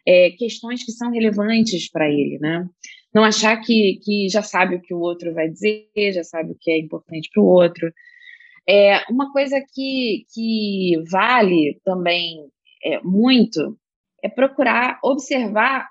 é, 0.05 0.31
questões 0.31 0.83
que 0.83 0.91
são 0.91 1.11
relevantes 1.11 1.89
para 1.89 2.09
ele, 2.09 2.39
né? 2.39 2.65
Não 3.13 3.23
achar 3.23 3.59
que, 3.61 3.99
que 4.03 4.29
já 4.29 4.41
sabe 4.41 4.75
o 4.75 4.81
que 4.81 4.93
o 4.93 4.99
outro 4.99 5.33
vai 5.33 5.49
dizer, 5.49 5.89
já 6.13 6.23
sabe 6.23 6.51
o 6.51 6.57
que 6.59 6.71
é 6.71 6.79
importante 6.79 7.29
para 7.33 7.43
o 7.43 7.45
outro. 7.45 7.91
É, 8.67 9.03
uma 9.11 9.31
coisa 9.33 9.61
que, 9.73 10.25
que 10.33 10.93
vale 11.11 11.79
também 11.83 12.47
é, 12.83 13.01
muito 13.01 13.77
é 14.23 14.29
procurar 14.29 14.99
observar 15.03 15.89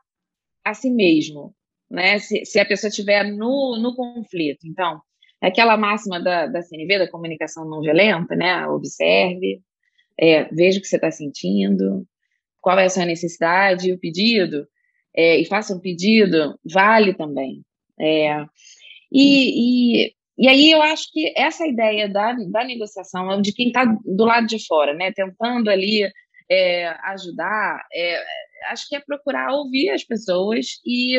a 0.64 0.72
si 0.72 0.90
mesmo, 0.90 1.54
né? 1.90 2.18
Se, 2.18 2.44
se 2.44 2.60
a 2.60 2.64
pessoa 2.64 2.88
estiver 2.88 3.24
no, 3.24 3.78
no 3.78 3.94
conflito. 3.94 4.66
Então, 4.66 5.00
é 5.42 5.48
aquela 5.48 5.76
máxima 5.76 6.20
da, 6.20 6.46
da 6.46 6.62
CNV, 6.62 6.98
da 6.98 7.10
comunicação 7.10 7.68
não 7.68 7.80
violenta, 7.80 8.36
né? 8.36 8.66
Observe, 8.66 9.60
é, 10.18 10.44
veja 10.54 10.78
o 10.78 10.82
que 10.82 10.88
você 10.88 10.96
está 10.96 11.10
sentindo, 11.10 12.06
qual 12.60 12.78
é 12.78 12.84
a 12.84 12.90
sua 12.90 13.06
necessidade, 13.06 13.92
o 13.92 13.98
pedido, 13.98 14.66
é, 15.16 15.38
e 15.40 15.46
faça 15.46 15.74
um 15.74 15.80
pedido, 15.80 16.58
vale 16.64 17.14
também. 17.14 17.62
É, 17.98 18.44
e, 19.12 20.04
e, 20.04 20.14
e, 20.38 20.48
aí 20.48 20.70
eu 20.70 20.82
acho 20.82 21.10
que 21.12 21.32
essa 21.36 21.66
ideia 21.66 22.08
da, 22.08 22.32
da 22.32 22.64
negociação, 22.64 23.40
de 23.40 23.52
quem 23.52 23.68
está 23.68 23.84
do 23.84 24.24
lado 24.24 24.46
de 24.46 24.64
fora, 24.66 24.94
né, 24.94 25.12
tentando 25.12 25.68
ali 25.70 26.02
é, 26.50 26.88
ajudar, 27.10 27.84
é, 27.92 28.22
acho 28.70 28.88
que 28.88 28.96
é 28.96 29.00
procurar 29.00 29.52
ouvir 29.52 29.90
as 29.90 30.04
pessoas 30.04 30.66
e 30.84 31.18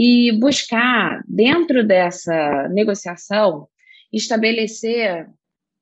e 0.00 0.30
buscar, 0.38 1.24
dentro 1.26 1.84
dessa 1.84 2.68
negociação, 2.68 3.66
estabelecer 4.12 5.26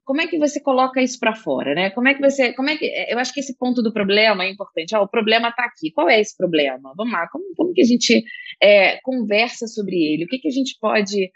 como 0.07 0.23
é 0.23 0.27
que 0.27 0.39
você 0.39 0.59
coloca 0.59 1.03
isso 1.03 1.19
para 1.21 1.35
fora, 1.35 1.75
né? 1.75 1.91
Como 1.91 2.09
é 2.09 2.15
que 2.15 2.23
você, 2.23 2.55
como 2.55 2.71
é 2.71 2.79
que, 2.79 2.87
eu 3.11 3.19
acho 3.19 3.35
que 3.35 3.41
esse 3.41 3.59
ponto 3.59 3.83
do 3.83 3.93
problema 3.93 4.45
é 4.45 4.49
importante. 4.49 4.95
Ah, 4.95 5.03
o 5.03 5.09
problema 5.09 5.51
está 5.51 5.65
aqui. 5.65 5.91
Qual 5.91 6.09
é 6.09 6.19
esse 6.19 6.35
problema? 6.35 6.95
Vamos 6.97 7.13
lá. 7.13 7.29
Como, 7.29 7.45
como 7.55 7.75
que 7.75 7.83
a 7.83 7.85
gente 7.85 8.25
é, 8.63 8.99
conversa 9.03 9.67
sobre 9.67 9.97
ele? 9.97 10.25
O 10.25 10.29
que 10.29 10.39
que 10.39 10.49
a 10.49 10.53
gente 10.53 10.79
pode 10.81 11.31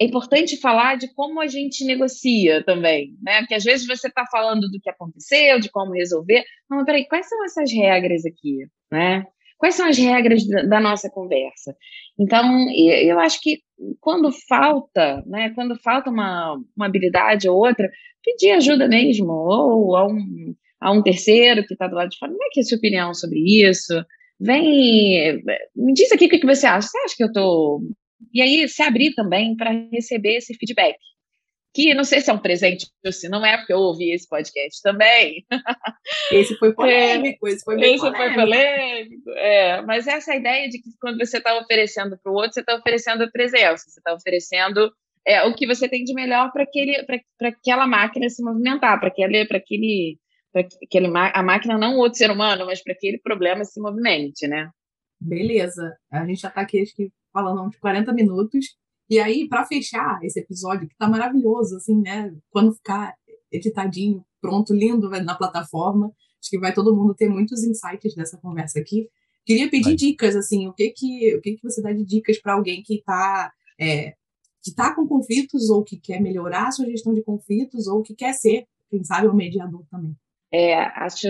é 0.00 0.04
importante 0.04 0.56
falar 0.60 0.96
de 0.96 1.12
como 1.12 1.40
a 1.40 1.48
gente 1.48 1.84
negocia 1.84 2.62
também, 2.64 3.16
né? 3.20 3.40
Porque 3.40 3.54
às 3.54 3.64
vezes 3.64 3.86
você 3.86 4.06
está 4.06 4.24
falando 4.30 4.68
do 4.70 4.80
que 4.80 4.90
aconteceu, 4.90 5.58
de 5.58 5.70
como 5.70 5.92
resolver. 5.92 6.44
Não, 6.70 6.78
mas 6.78 6.86
peraí, 6.86 7.08
quais 7.08 7.28
são 7.28 7.44
essas 7.44 7.72
regras 7.72 8.24
aqui, 8.24 8.58
né? 8.92 9.24
Quais 9.58 9.74
são 9.74 9.86
as 9.86 9.96
regras 9.96 10.46
da, 10.46 10.80
nossa 10.80 11.08
conversa? 11.08 11.74
Então, 12.18 12.66
eu 12.70 13.18
acho 13.18 13.40
que 13.40 13.60
quando 14.00 14.30
falta, 14.48 15.22
né, 15.26 15.50
quando 15.54 15.76
falta 15.80 16.10
uma, 16.10 16.56
uma 16.76 16.86
habilidade 16.86 17.48
ou 17.48 17.56
outra, 17.56 17.88
pedir 18.22 18.52
ajuda 18.52 18.88
mesmo, 18.88 19.32
ou 19.32 19.96
a 19.96 20.06
um, 20.06 20.54
a 20.80 20.92
um 20.92 21.02
terceiro 21.02 21.64
que 21.66 21.74
está 21.74 21.86
do 21.86 21.94
lado 21.94 22.10
de 22.10 22.18
fora, 22.18 22.32
como 22.32 22.44
é 22.44 22.48
que 22.50 22.60
é 22.60 22.62
a 22.62 22.66
sua 22.66 22.78
opinião 22.78 23.14
sobre 23.14 23.38
isso? 23.38 23.94
Vem, 24.40 25.42
me 25.74 25.92
diz 25.94 26.10
aqui 26.12 26.26
o 26.26 26.28
que, 26.28 26.38
que 26.38 26.46
você 26.46 26.66
acha. 26.66 26.88
Você 26.88 26.98
acha 26.98 27.16
que 27.16 27.22
eu 27.22 27.28
estou. 27.28 27.80
E 28.32 28.42
aí, 28.42 28.68
se 28.68 28.82
abrir 28.82 29.14
também 29.14 29.56
para 29.56 29.70
receber 29.92 30.36
esse 30.36 30.54
feedback. 30.54 30.96
Que 31.74 31.92
não 31.92 32.04
sei 32.04 32.20
se 32.20 32.30
é 32.30 32.32
um 32.32 32.38
presente 32.38 32.86
ou 33.04 33.10
se 33.10 33.28
não 33.28 33.44
é, 33.44 33.56
porque 33.56 33.72
eu 33.72 33.78
ouvi 33.78 34.12
esse 34.12 34.28
podcast 34.28 34.80
também. 34.80 35.44
Esse 36.30 36.56
foi 36.56 36.72
polêmico, 36.72 37.48
é, 37.48 37.50
esse 37.50 37.64
foi 37.64 37.76
bem 37.76 37.96
Esse 37.96 38.04
polêmico. 38.04 38.34
foi 38.34 38.44
polêmico, 38.44 39.30
é. 39.30 39.82
Mas 39.82 40.06
essa 40.06 40.36
ideia 40.36 40.68
de 40.68 40.80
que 40.80 40.90
quando 41.00 41.18
você 41.18 41.38
está 41.38 41.58
oferecendo 41.58 42.16
para 42.22 42.32
o 42.32 42.36
outro, 42.36 42.52
você 42.52 42.60
está 42.60 42.76
oferecendo 42.76 43.24
a 43.24 43.30
presença, 43.30 43.90
você 43.90 43.98
está 43.98 44.14
oferecendo 44.14 44.92
é, 45.26 45.42
o 45.42 45.54
que 45.54 45.66
você 45.66 45.88
tem 45.88 46.04
de 46.04 46.14
melhor 46.14 46.52
para 46.52 47.48
aquela 47.48 47.86
máquina 47.88 48.28
se 48.28 48.42
movimentar, 48.42 49.00
para 49.00 49.08
aquele, 49.08 49.44
para 49.44 49.58
aquele, 49.58 50.16
aquele, 50.54 51.08
a 51.16 51.42
máquina 51.42 51.76
não 51.76 51.96
o 51.96 51.98
outro 51.98 52.18
ser 52.18 52.30
humano, 52.30 52.66
mas 52.66 52.84
para 52.84 52.92
aquele 52.92 53.18
problema 53.18 53.64
se 53.64 53.80
movimente, 53.80 54.46
né? 54.46 54.70
Beleza, 55.20 55.96
a 56.12 56.24
gente 56.24 56.40
já 56.40 56.48
está 56.48 56.60
aqui 56.60 56.80
acho 56.80 56.94
que 56.94 57.10
falando 57.32 57.62
uns 57.62 57.76
40 57.76 58.12
minutos. 58.12 58.76
E 59.08 59.18
aí, 59.18 59.48
para 59.48 59.66
fechar 59.66 60.18
esse 60.22 60.40
episódio, 60.40 60.88
que 60.88 60.96
tá 60.96 61.08
maravilhoso, 61.08 61.76
assim, 61.76 62.00
né? 62.00 62.34
Quando 62.50 62.74
ficar 62.74 63.14
editadinho, 63.52 64.24
pronto, 64.40 64.74
lindo 64.74 65.08
na 65.08 65.34
plataforma, 65.34 66.06
acho 66.40 66.50
que 66.50 66.58
vai 66.58 66.72
todo 66.72 66.94
mundo 66.94 67.14
ter 67.14 67.28
muitos 67.28 67.62
insights 67.62 68.14
dessa 68.14 68.38
conversa 68.38 68.80
aqui. 68.80 69.08
Queria 69.44 69.68
pedir 69.68 69.84
vai. 69.84 69.94
dicas, 69.94 70.34
assim, 70.34 70.66
o 70.66 70.72
que 70.72 70.90
que, 70.90 71.36
o 71.36 71.40
que 71.40 71.56
que 71.56 71.62
você 71.62 71.82
dá 71.82 71.92
de 71.92 72.04
dicas 72.04 72.40
para 72.40 72.54
alguém 72.54 72.82
que 72.82 72.96
está 72.96 73.52
é, 73.78 74.14
que 74.62 74.70
está 74.70 74.94
com 74.94 75.06
conflitos 75.06 75.68
ou 75.68 75.84
que 75.84 75.98
quer 75.98 76.20
melhorar 76.20 76.68
a 76.68 76.70
sua 76.70 76.86
gestão 76.86 77.12
de 77.12 77.22
conflitos 77.22 77.86
ou 77.86 78.02
que 78.02 78.14
quer 78.14 78.32
ser, 78.32 78.64
quem 78.90 79.04
sabe, 79.04 79.28
um 79.28 79.34
mediador 79.34 79.84
também? 79.90 80.16
É, 80.50 80.74
acho, 80.74 81.28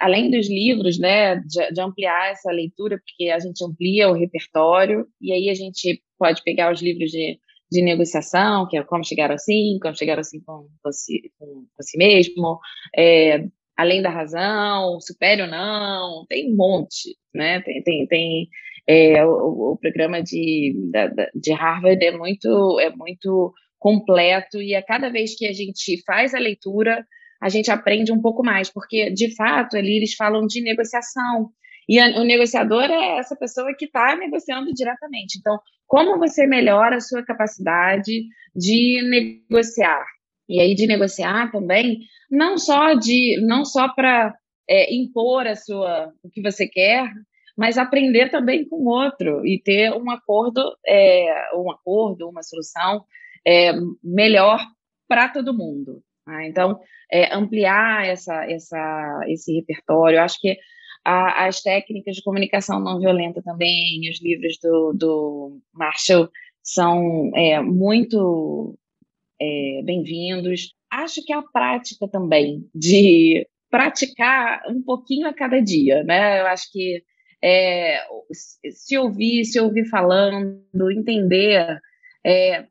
além 0.00 0.30
dos 0.30 0.48
livros, 0.48 0.98
né, 0.98 1.36
de, 1.36 1.72
de, 1.72 1.80
ampliar 1.80 2.32
essa 2.32 2.50
leitura, 2.50 2.98
porque 2.98 3.30
a 3.30 3.38
gente 3.38 3.64
amplia 3.64 4.10
o 4.10 4.14
repertório, 4.14 5.06
e 5.20 5.32
aí 5.32 5.48
a 5.48 5.54
gente 5.54 6.02
pode 6.18 6.42
pegar 6.42 6.72
os 6.72 6.82
livros 6.82 7.10
de, 7.10 7.38
de 7.70 7.82
negociação, 7.82 8.66
que 8.68 8.76
é 8.76 8.82
como 8.82 9.04
chegar 9.04 9.30
assim, 9.30 9.78
como 9.80 9.96
chegar 9.96 10.18
assim 10.18 10.40
com, 10.40 10.68
com, 10.82 10.92
si, 10.92 11.32
com, 11.38 11.66
com 11.74 11.82
si 11.82 11.96
mesmo, 11.96 12.58
é, 12.96 13.44
além 13.76 14.02
da 14.02 14.10
razão, 14.10 15.00
supere 15.00 15.42
ou 15.42 15.48
não, 15.48 16.26
tem 16.28 16.52
um 16.52 16.56
monte, 16.56 17.16
né, 17.32 17.60
tem, 17.60 17.82
tem, 17.82 18.06
tem 18.06 18.48
é, 18.88 19.24
o, 19.24 19.72
o, 19.72 19.78
programa 19.78 20.22
de, 20.22 20.74
da, 20.90 21.08
de 21.34 21.52
Harvard 21.52 22.04
é 22.04 22.10
muito, 22.10 22.80
é 22.80 22.90
muito 22.90 23.52
completo, 23.78 24.60
e 24.60 24.74
a 24.74 24.82
cada 24.82 25.10
vez 25.10 25.36
que 25.36 25.46
a 25.46 25.52
gente 25.52 26.02
faz 26.04 26.34
a 26.34 26.38
leitura, 26.38 27.06
a 27.40 27.48
gente 27.48 27.70
aprende 27.70 28.12
um 28.12 28.20
pouco 28.20 28.42
mais, 28.42 28.68
porque, 28.68 29.10
de 29.10 29.34
fato, 29.36 29.76
ali 29.76 29.98
eles 29.98 30.14
falam 30.14 30.46
de 30.46 30.60
negociação. 30.60 31.50
E 31.88 31.98
a, 31.98 32.20
o 32.20 32.24
negociador 32.24 32.84
é 32.84 33.18
essa 33.18 33.34
pessoa 33.34 33.74
que 33.74 33.86
está 33.86 34.14
negociando 34.16 34.72
diretamente. 34.72 35.38
Então, 35.38 35.58
como 35.86 36.18
você 36.18 36.46
melhora 36.46 36.96
a 36.96 37.00
sua 37.00 37.24
capacidade 37.24 38.24
de 38.54 39.02
negociar? 39.08 40.04
E 40.48 40.60
aí, 40.60 40.74
de 40.74 40.86
negociar 40.86 41.50
também, 41.50 42.00
não 42.30 42.58
só 42.58 42.94
de 42.94 43.40
não 43.46 43.64
só 43.64 43.88
para 43.88 44.34
é, 44.68 44.94
impor 44.94 45.46
a 45.46 45.56
sua, 45.56 46.12
o 46.22 46.28
que 46.28 46.42
você 46.42 46.66
quer, 46.66 47.10
mas 47.56 47.76
aprender 47.76 48.30
também 48.30 48.68
com 48.68 48.76
o 48.76 48.88
outro 48.88 49.44
e 49.44 49.60
ter 49.60 49.92
um 49.92 50.10
acordo, 50.10 50.62
é, 50.86 51.50
um 51.56 51.70
acordo, 51.70 52.28
uma 52.28 52.42
solução 52.42 53.04
é, 53.46 53.72
melhor 54.02 54.60
para 55.08 55.28
todo 55.28 55.56
mundo. 55.56 56.02
Né? 56.26 56.48
Então, 56.48 56.78
é, 57.10 57.34
ampliar 57.34 58.06
essa, 58.06 58.44
essa, 58.44 59.20
esse 59.26 59.54
repertório. 59.56 60.20
Acho 60.20 60.38
que 60.40 60.56
a, 61.04 61.46
as 61.46 61.60
técnicas 61.60 62.16
de 62.16 62.22
comunicação 62.22 62.80
não 62.80 63.00
violenta 63.00 63.42
também, 63.42 64.08
os 64.10 64.22
livros 64.22 64.58
do, 64.62 64.92
do 64.92 65.60
Marshall 65.72 66.28
são 66.62 67.30
é, 67.34 67.60
muito 67.60 68.78
é, 69.40 69.82
bem-vindos. 69.84 70.74
Acho 70.90 71.24
que 71.24 71.32
a 71.32 71.42
prática 71.42 72.08
também, 72.08 72.68
de 72.74 73.46
praticar 73.70 74.62
um 74.68 74.82
pouquinho 74.82 75.28
a 75.28 75.34
cada 75.34 75.60
dia, 75.60 76.02
né? 76.04 76.40
Eu 76.40 76.46
acho 76.46 76.70
que 76.72 77.02
é, 77.42 78.02
se 78.70 78.96
ouvir, 78.98 79.44
se 79.44 79.60
ouvir 79.60 79.86
falando, 79.88 80.62
entender, 80.90 81.78
é, 82.24 82.66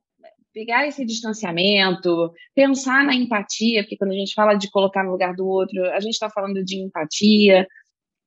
pegar 0.54 0.88
esse 0.88 1.06
distanciamento, 1.06 2.34
pensar 2.56 3.04
na 3.04 3.14
empatia, 3.14 3.84
porque 3.84 3.98
quando 3.98 4.12
a 4.12 4.16
gente 4.16 4.34
fala 4.34 4.56
de 4.56 4.70
colocar 4.72 5.04
no 5.04 5.12
lugar 5.12 5.36
do 5.36 5.48
outro, 5.48 5.84
a 5.92 6.00
gente 6.00 6.14
está 6.14 6.30
falando 6.30 6.64
de 6.64 6.78
empatia. 6.82 7.68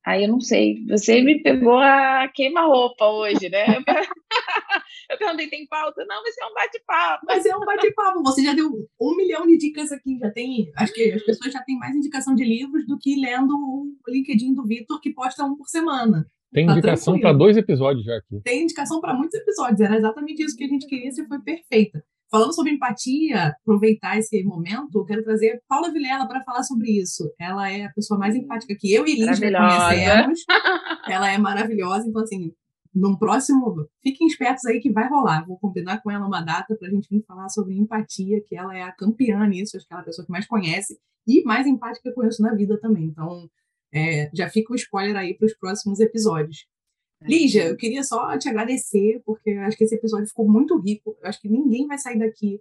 Aí 0.05 0.25
eu 0.25 0.29
não 0.29 0.41
sei, 0.41 0.83
você 0.89 1.21
me 1.21 1.43
pegou 1.43 1.79
a 1.79 2.27
queima-roupa 2.35 3.05
hoje, 3.07 3.51
né? 3.51 3.67
eu 5.11 5.19
perguntei, 5.19 5.49
tem 5.49 5.67
pauta? 5.67 6.05
Não, 6.07 6.23
mas 6.23 6.35
é 6.39 6.47
um 6.47 6.55
bate-papo. 6.55 7.27
Mas 7.27 7.45
é 7.45 7.55
um 7.55 7.61
bate-papo. 7.61 8.23
Você 8.23 8.43
já 8.43 8.55
deu 8.55 8.71
um 8.99 9.17
milhão 9.17 9.47
de 9.47 9.59
dicas 9.59 9.93
aqui, 9.93 10.19
já 10.19 10.31
tem. 10.31 10.71
Acho 10.77 10.93
que 10.95 11.13
as 11.13 11.23
pessoas 11.23 11.53
já 11.53 11.63
têm 11.63 11.79
mais 11.79 11.95
indicação 11.95 12.35
de 12.35 12.45
livros 12.45 12.87
do 12.87 12.99
que 12.99 13.21
lendo 13.21 13.55
o 13.55 13.95
LinkedIn 14.09 14.55
do 14.55 14.65
Vitor, 14.65 15.01
que 15.01 15.13
posta 15.13 15.45
um 15.45 15.55
por 15.55 15.69
semana. 15.69 16.27
Tem 16.53 16.67
tá 16.67 16.73
indicação 16.73 17.21
para 17.21 17.33
dois 17.33 17.57
episódios 17.57 18.05
já 18.05 18.17
aqui. 18.17 18.41
Tem 18.43 18.63
indicação 18.63 19.01
para 19.01 19.15
muitos 19.15 19.39
episódios. 19.39 19.81
Era 19.81 19.97
exatamente 19.97 20.43
isso 20.43 20.57
que 20.57 20.65
a 20.65 20.69
gente 20.69 20.87
queria, 20.87 21.13
se 21.13 21.27
foi 21.27 21.41
perfeita. 21.41 22.03
Falando 22.31 22.55
sobre 22.55 22.73
empatia, 22.73 23.57
aproveitar 23.61 24.17
esse 24.17 24.43
momento, 24.45 24.99
eu 24.99 25.05
quero 25.05 25.25
trazer 25.25 25.61
Paula 25.69 25.93
Vilela 25.93 26.29
para 26.29 26.45
falar 26.45 26.63
sobre 26.63 26.91
isso. 26.91 27.29
Ela 27.39 27.71
é 27.71 27.87
a 27.87 27.93
pessoa 27.93 28.19
mais 28.19 28.37
empática 28.37 28.77
que 28.79 28.93
eu 28.93 29.05
e 29.05 29.17
Liz 29.17 29.41
conhecemos. 29.41 30.41
Ela 31.11 31.33
é 31.33 31.39
maravilhosa, 31.39 32.07
então 32.09 32.23
assim, 32.23 32.53
num 32.95 33.17
próximo, 33.17 33.89
fiquem 34.01 34.29
espertos 34.29 34.65
aí 34.67 34.79
que 34.81 34.93
vai 34.93 35.09
rolar. 35.09 35.45
Vou 35.45 35.59
combinar 35.59 36.01
com 36.03 36.11
ela 36.11 36.27
uma 36.27 36.41
data 36.41 36.77
para 36.77 36.89
a 36.89 36.91
gente 36.91 37.09
vir 37.11 37.25
falar 37.27 37.49
sobre 37.49 37.77
empatia, 37.77 38.41
que 38.47 38.57
ela 38.57 38.77
é 38.77 38.83
a 38.83 38.93
campeã 38.93 39.45
nisso, 39.47 39.77
acho 39.77 39.87
que 39.87 39.93
ela 39.93 40.03
é 40.03 40.05
a 40.05 40.07
pessoa 40.07 40.25
que 40.25 40.33
mais 40.33 40.47
conhece 40.47 40.99
e 41.27 41.43
mais 41.45 41.67
empática 41.67 42.03
que 42.03 42.09
eu 42.11 42.15
conheço 42.15 42.43
na 42.43 42.55
vida 42.55 42.79
também. 42.81 43.05
Então, 43.07 43.49
é, 43.93 44.31
já 44.33 44.49
fica 44.49 44.73
o 44.73 44.77
spoiler 44.77 45.17
aí 45.17 45.35
para 45.37 45.47
os 45.47 45.57
próximos 45.57 45.99
episódios. 45.99 46.67
Lígia, 47.23 47.69
eu 47.69 47.77
queria 47.77 48.03
só 48.03 48.37
te 48.39 48.49
agradecer, 48.49 49.23
porque 49.25 49.51
acho 49.51 49.77
que 49.77 49.85
esse 49.85 49.95
episódio 49.95 50.27
ficou 50.27 50.49
muito 50.49 50.79
rico. 50.79 51.17
Eu 51.21 51.29
acho 51.29 51.41
que 51.41 51.49
ninguém 51.49 51.87
vai 51.87 51.99
sair 51.99 52.19
daqui, 52.19 52.61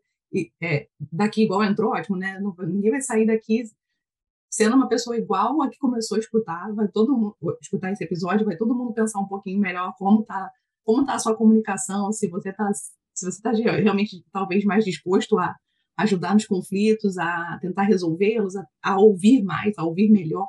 é, 0.62 0.88
daqui 1.12 1.44
igual 1.44 1.64
entrou, 1.64 1.92
ótimo, 1.92 2.18
né? 2.18 2.40
Ninguém 2.68 2.92
vai 2.92 3.02
sair 3.02 3.26
daqui 3.26 3.64
sendo 4.52 4.76
uma 4.76 4.90
pessoa 4.90 5.18
igual 5.18 5.62
a 5.62 5.70
que 5.70 5.78
começou 5.78 6.18
a 6.18 6.20
escutar. 6.20 6.74
Vai 6.74 6.88
todo 6.90 7.16
mundo 7.16 7.36
escutar 7.62 7.92
esse 7.92 8.04
episódio, 8.04 8.46
vai 8.46 8.58
todo 8.58 8.76
mundo 8.76 8.94
pensar 8.94 9.20
um 9.20 9.28
pouquinho 9.28 9.60
melhor 9.60 9.94
como 9.98 10.24
tá, 10.24 10.52
como 10.84 11.06
tá 11.06 11.14
a 11.14 11.20
sua 11.20 11.36
comunicação, 11.36 12.12
se 12.12 12.28
você 12.28 12.52
tá, 12.52 12.70
se 12.74 13.32
você 13.32 13.42
tá 13.42 13.52
realmente 13.52 14.24
talvez 14.32 14.66
mais 14.66 14.84
disposto 14.84 15.38
a 15.38 15.56
ajudar 15.98 16.34
nos 16.34 16.46
conflitos, 16.46 17.18
a 17.18 17.58
tentar 17.62 17.84
resolvê-los, 17.84 18.56
a, 18.56 18.66
a 18.84 19.00
ouvir 19.00 19.44
mais, 19.44 19.78
a 19.78 19.84
ouvir 19.84 20.10
melhor. 20.10 20.48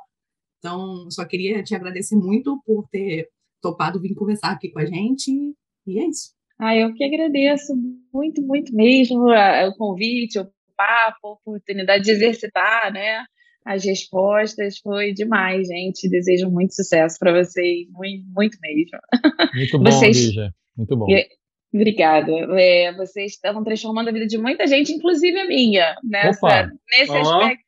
Então, 0.59 1.09
só 1.09 1.25
queria 1.25 1.63
te 1.63 1.75
agradecer 1.75 2.15
muito 2.15 2.61
por 2.65 2.87
ter 2.89 3.29
topado 3.61 4.01
vir 4.01 4.15
conversar 4.15 4.51
aqui 4.51 4.69
com 4.69 4.79
a 4.79 4.85
gente. 4.85 5.31
E 5.87 5.99
é 5.99 6.07
isso. 6.07 6.31
Ah, 6.59 6.75
eu 6.75 6.93
que 6.93 7.03
agradeço 7.03 7.73
muito, 8.13 8.41
muito 8.41 8.73
mesmo 8.75 9.29
o 9.29 9.75
convite, 9.77 10.39
o 10.39 10.47
papo, 10.77 11.27
a 11.27 11.31
oportunidade 11.31 12.03
de 12.03 12.11
exercitar, 12.11 12.93
né? 12.93 13.23
As 13.65 13.83
respostas 13.83 14.77
foi 14.79 15.13
demais, 15.13 15.67
gente. 15.67 16.09
Desejo 16.09 16.49
muito 16.49 16.73
sucesso 16.73 17.17
para 17.19 17.31
vocês, 17.31 17.87
muito, 17.89 18.25
muito 18.27 18.57
mesmo. 18.61 18.99
Muito 19.55 19.79
bom, 19.79 19.91
vocês... 19.91 20.17
Lígia. 20.17 20.53
Muito 20.75 20.95
bom. 20.95 21.05
Obrigada. 21.73 22.31
É, 22.59 22.93
vocês 22.93 23.33
estão 23.33 23.63
transformando 23.63 24.09
a 24.09 24.11
vida 24.11 24.27
de 24.27 24.37
muita 24.37 24.67
gente, 24.67 24.91
inclusive 24.91 25.39
a 25.39 25.47
minha, 25.47 25.95
nessa, 26.03 26.71
nesse 26.89 27.11
oh. 27.11 27.17
aspecto. 27.17 27.65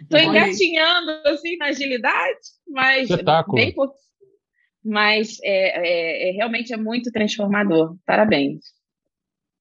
Estou 0.00 0.20
engatinhando 0.20 1.10
assim 1.26 1.56
na 1.56 1.66
agilidade, 1.66 2.38
mas 2.68 3.10
Espetáculo. 3.10 3.56
bem 3.56 3.74
pouquinho 3.74 4.07
mas 4.84 5.38
é, 5.42 6.28
é, 6.28 6.28
é, 6.28 6.32
realmente 6.32 6.72
é 6.72 6.76
muito 6.76 7.10
transformador. 7.10 7.96
Parabéns. 8.06 8.60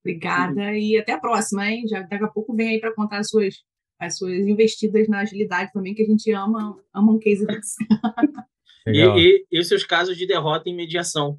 Obrigada 0.03 0.73
e 0.77 0.97
até 0.97 1.13
a 1.13 1.19
próxima, 1.19 1.69
hein? 1.69 1.85
Já 1.87 2.01
daqui 2.01 2.23
a 2.23 2.29
pouco 2.29 2.55
vem 2.55 2.69
aí 2.69 2.79
para 2.79 2.93
contar 2.93 3.19
as 3.19 3.29
suas, 3.29 3.55
as 3.99 4.17
suas 4.17 4.39
investidas 4.47 5.07
na 5.07 5.19
agilidade 5.19 5.71
também, 5.73 5.93
que 5.93 6.03
a 6.03 6.05
gente 6.05 6.31
ama, 6.31 6.77
ama 6.93 7.11
um 7.11 7.19
case 7.19 7.45
desse. 7.45 7.75
e, 8.87 9.01
e, 9.01 9.45
e 9.51 9.59
os 9.59 9.67
seus 9.67 9.83
casos 9.83 10.15
de 10.17 10.25
derrota 10.25 10.69
em 10.69 10.75
mediação. 10.75 11.37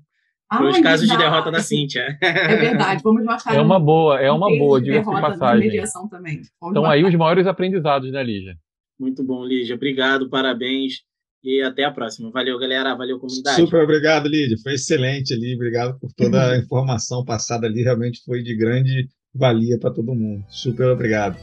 Ah, 0.51 0.65
os 0.65 0.81
casos 0.81 1.07
verdade. 1.07 1.11
de 1.11 1.17
derrota 1.17 1.51
da 1.51 1.61
Cíntia. 1.61 2.19
É 2.23 2.57
verdade, 2.57 3.03
vamos 3.03 3.23
marcar. 3.23 3.55
É 3.55 3.61
uma 3.61 3.79
boa, 3.79 4.19
é 4.19 4.33
uma 4.33 4.49
boa, 4.49 4.81
de 4.81 5.03
passagem. 5.03 5.67
mediação 5.67 6.09
também. 6.09 6.41
Vamos 6.59 6.73
então, 6.73 6.83
marcar. 6.83 6.97
aí 6.97 7.05
os 7.05 7.15
maiores 7.15 7.47
aprendizados, 7.47 8.11
né, 8.11 8.23
Lígia? 8.23 8.57
Muito 8.99 9.23
bom, 9.23 9.45
Lígia. 9.45 9.77
Obrigado, 9.77 10.31
parabéns. 10.31 11.03
E 11.43 11.63
até 11.63 11.85
a 11.85 11.91
próxima. 11.91 12.31
Valeu, 12.31 12.59
galera. 12.59 12.95
Valeu, 12.95 13.19
comunidade. 13.19 13.57
Super 13.57 13.85
obrigado, 13.85 14.29
Lídia. 14.29 14.57
Foi 14.63 14.75
excelente 14.75 15.33
ali. 15.33 15.55
Obrigado 15.55 15.99
por 15.99 16.13
toda 16.13 16.53
a 16.53 16.59
informação 16.59 17.25
passada 17.25 17.67
ali. 17.67 17.83
Realmente 17.83 18.23
foi 18.25 18.43
de 18.43 18.57
grande 18.57 19.09
valia 19.35 19.79
para 19.79 19.93
todo 19.93 20.15
mundo. 20.15 20.45
Super 20.49 20.89
obrigado. 20.89 21.37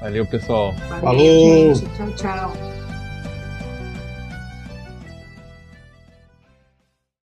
Valeu, 0.00 0.26
pessoal. 0.26 0.72
Valeu, 0.72 1.00
Falou. 1.00 1.74
Gente. 1.74 1.96
Tchau, 1.96 2.16
tchau. 2.16 2.81